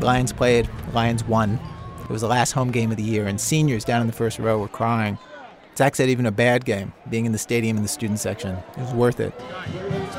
Lions 0.00 0.32
played. 0.32 0.68
Lions 0.92 1.24
won. 1.24 1.58
It 2.02 2.10
was 2.10 2.20
the 2.20 2.28
last 2.28 2.52
home 2.52 2.70
game 2.70 2.90
of 2.90 2.96
the 2.96 3.02
year, 3.02 3.26
and 3.26 3.40
seniors 3.40 3.84
down 3.84 4.00
in 4.00 4.06
the 4.06 4.12
first 4.12 4.38
row 4.38 4.58
were 4.58 4.68
crying. 4.68 5.18
Zach 5.76 5.96
said 5.96 6.08
even 6.08 6.26
a 6.26 6.30
bad 6.30 6.64
game, 6.64 6.92
being 7.08 7.26
in 7.26 7.32
the 7.32 7.38
stadium 7.38 7.76
in 7.76 7.82
the 7.82 7.88
student 7.88 8.20
section, 8.20 8.56
it 8.76 8.78
was 8.78 8.92
worth 8.92 9.18
it. 9.18 9.32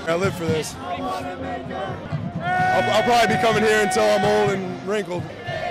I 0.07 0.15
live 0.15 0.35
for 0.35 0.45
this. 0.45 0.75
I'll, 0.75 1.03
I'll 2.91 3.03
probably 3.03 3.35
be 3.35 3.41
coming 3.41 3.63
here 3.63 3.81
until 3.81 4.03
I'm 4.03 4.25
old 4.25 4.51
and 4.51 4.87
wrinkled. 4.87 5.23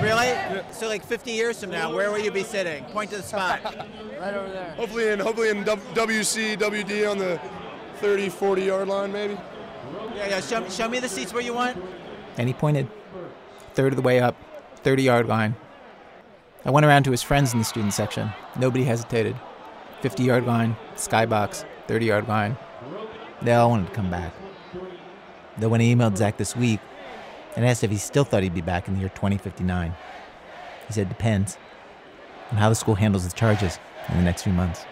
Really? 0.05 0.63
So 0.73 0.87
like 0.89 1.05
50 1.05 1.33
years 1.33 1.61
from 1.61 1.71
now, 1.71 1.95
where 1.95 2.11
will 2.11 2.19
you 2.19 2.31
be 2.31 2.43
sitting? 2.43 2.85
Point 2.87 3.11
to 3.11 3.17
the 3.17 3.23
spot. 3.23 3.65
right 4.21 4.35
over 4.35 4.51
there. 4.51 4.75
Hopefully 4.75 5.09
in 5.09 5.19
hopefully 5.19 5.49
in 5.49 5.65
W- 5.65 5.95
WC 5.95 6.59
WD 6.59 7.11
on 7.11 7.19
the 7.19 7.41
30 7.97 8.29
40 8.29 8.63
yard 8.63 8.89
line 8.89 9.13
maybe. 9.13 9.39
Yeah, 10.15 10.29
yeah. 10.29 10.41
Show, 10.41 10.69
show 10.69 10.89
me 10.89 11.01
the 11.01 11.09
seats 11.09 11.33
where 11.33 11.43
you 11.43 11.55
want. 11.55 11.83
And 12.37 12.49
he 12.49 12.55
pointed. 12.55 12.89
Third 13.75 13.93
of 13.93 13.97
the 13.97 14.03
way 14.03 14.21
up, 14.21 14.37
30 14.83 15.03
yard 15.03 15.27
line. 15.27 15.57
I 16.67 16.71
went 16.71 16.87
around 16.87 17.05
to 17.05 17.11
his 17.11 17.23
friends 17.23 17.53
in 17.53 17.59
the 17.59 17.65
student 17.65 17.93
section. 17.93 18.31
Nobody 18.59 18.85
hesitated. 18.85 19.37
50 20.03 20.23
yard 20.23 20.47
line, 20.47 20.77
skybox, 20.97 21.65
30 21.89 22.07
yard 22.07 22.29
line. 22.29 22.57
They 23.43 23.53
all 23.55 23.71
wanted 23.71 23.89
to 23.89 23.95
come 23.95 24.11
back. 24.11 24.35
Though 25.59 25.69
when 25.69 25.81
I 25.81 25.85
emailed 25.85 26.17
Zach 26.19 26.37
this 26.37 26.55
week 26.55 26.81
and 27.57 27.65
asked 27.65 27.85
if 27.85 27.91
he 27.91 27.97
still 27.97 28.25
thought 28.25 28.43
he'd 28.43 28.55
be 28.55 28.61
back 28.61 28.89
in 28.89 28.95
the 28.95 29.01
year 29.01 29.09
2059, 29.11 29.95
he 30.87 30.93
said 30.93 31.09
depends 31.09 31.57
on 32.51 32.59
how 32.59 32.69
the 32.69 32.75
school 32.75 32.95
handles 32.95 33.27
the 33.27 33.35
charges 33.35 33.79
in 34.09 34.17
the 34.17 34.23
next 34.23 34.43
few 34.43 34.53
months. 34.53 34.85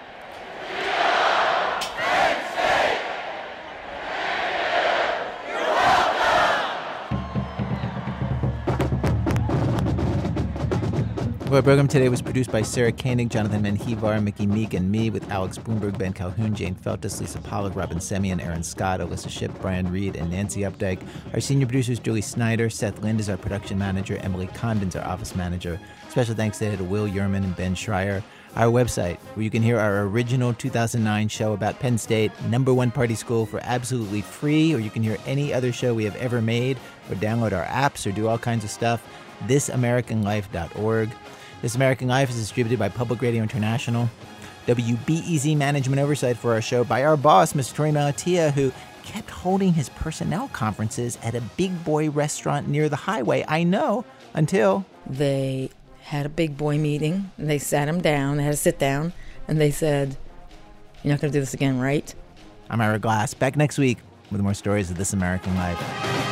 Our 11.52 11.60
program 11.60 11.86
today 11.86 12.08
was 12.08 12.22
produced 12.22 12.50
by 12.50 12.62
Sarah 12.62 12.92
Koenig, 12.92 13.28
Jonathan 13.28 13.62
Menjivar, 13.62 14.22
Mickey 14.22 14.46
Meece, 14.46 14.72
and 14.72 14.90
me, 14.90 15.10
with 15.10 15.30
Alex 15.30 15.58
Blumberg, 15.58 15.98
Ben 15.98 16.14
Calhoun, 16.14 16.54
Jane 16.54 16.74
Feltus, 16.74 17.20
Lisa 17.20 17.40
Pollak, 17.40 17.74
Robyn 17.74 17.98
Semien, 17.98 18.42
Aaron 18.42 18.62
Scott, 18.62 19.00
Alissa 19.00 19.28
Shipp, 19.28 19.52
Brian 19.60 19.92
Reed, 19.92 20.16
and 20.16 20.30
Nancy 20.30 20.62
Updike. 20.62 21.06
Our 21.34 21.40
senior 21.40 21.66
producers, 21.66 21.98
Julie 21.98 22.22
Snyder, 22.22 22.70
Seth 22.70 23.02
Lind 23.02 23.20
is 23.20 23.28
our 23.28 23.36
production 23.36 23.78
manager, 23.78 24.16
Emily 24.22 24.46
Condon's 24.46 24.96
our 24.96 25.06
office 25.06 25.34
manager. 25.36 25.78
Special 26.08 26.34
thanks 26.34 26.58
today 26.58 26.74
to 26.74 26.84
Will 26.84 27.06
Yerman 27.06 27.44
and 27.44 27.54
Ben 27.54 27.74
Schreier. 27.74 28.22
Our 28.56 28.72
website, 28.72 29.18
where 29.34 29.44
you 29.44 29.50
can 29.50 29.62
hear 29.62 29.78
our 29.78 30.04
original 30.04 30.54
2009 30.54 31.28
show 31.28 31.52
about 31.52 31.78
Penn 31.78 31.98
State, 31.98 32.32
number 32.44 32.72
one 32.72 32.90
party 32.90 33.14
school, 33.14 33.44
for 33.44 33.60
absolutely 33.62 34.22
free, 34.22 34.74
or 34.74 34.78
you 34.78 34.90
can 34.90 35.02
hear 35.02 35.18
any 35.26 35.52
other 35.52 35.70
show 35.70 35.92
we 35.92 36.04
have 36.04 36.16
ever 36.16 36.40
made, 36.40 36.78
or 37.10 37.14
download 37.16 37.52
our 37.52 37.66
apps, 37.66 38.06
or 38.06 38.12
do 38.12 38.26
all 38.26 38.38
kinds 38.38 38.64
of 38.64 38.70
stuff. 38.70 39.06
ThisAmericanLife.org. 39.48 41.10
This 41.62 41.76
American 41.76 42.08
Life 42.08 42.28
is 42.28 42.34
distributed 42.34 42.80
by 42.80 42.88
Public 42.88 43.22
Radio 43.22 43.40
International. 43.40 44.10
WBEZ 44.66 45.56
management 45.56 46.00
oversight 46.00 46.36
for 46.36 46.54
our 46.54 46.60
show 46.60 46.82
by 46.82 47.04
our 47.04 47.16
boss, 47.16 47.52
Mr. 47.52 47.72
Torey 47.72 47.92
Malatia, 47.92 48.50
who 48.52 48.72
kept 49.04 49.30
holding 49.30 49.72
his 49.72 49.88
personnel 49.90 50.48
conferences 50.48 51.18
at 51.22 51.36
a 51.36 51.40
big 51.56 51.84
boy 51.84 52.10
restaurant 52.10 52.66
near 52.66 52.88
the 52.88 52.96
highway. 52.96 53.44
I 53.46 53.62
know, 53.62 54.04
until. 54.34 54.84
They 55.06 55.70
had 56.02 56.26
a 56.26 56.28
big 56.28 56.56
boy 56.56 56.78
meeting. 56.78 57.30
And 57.38 57.48
they 57.48 57.58
sat 57.58 57.86
him 57.86 58.00
down, 58.00 58.38
they 58.38 58.42
had 58.42 58.50
to 58.50 58.56
sit 58.56 58.80
down, 58.80 59.12
and 59.46 59.60
they 59.60 59.70
said, 59.70 60.16
You're 61.04 61.12
not 61.12 61.20
going 61.20 61.32
to 61.32 61.36
do 61.36 61.40
this 61.40 61.54
again, 61.54 61.78
right? 61.78 62.12
I'm 62.70 62.80
Ira 62.80 62.98
Glass, 62.98 63.34
back 63.34 63.54
next 63.54 63.78
week 63.78 63.98
with 64.32 64.40
more 64.40 64.54
stories 64.54 64.90
of 64.90 64.98
This 64.98 65.12
American 65.12 65.54
Life. 65.54 66.31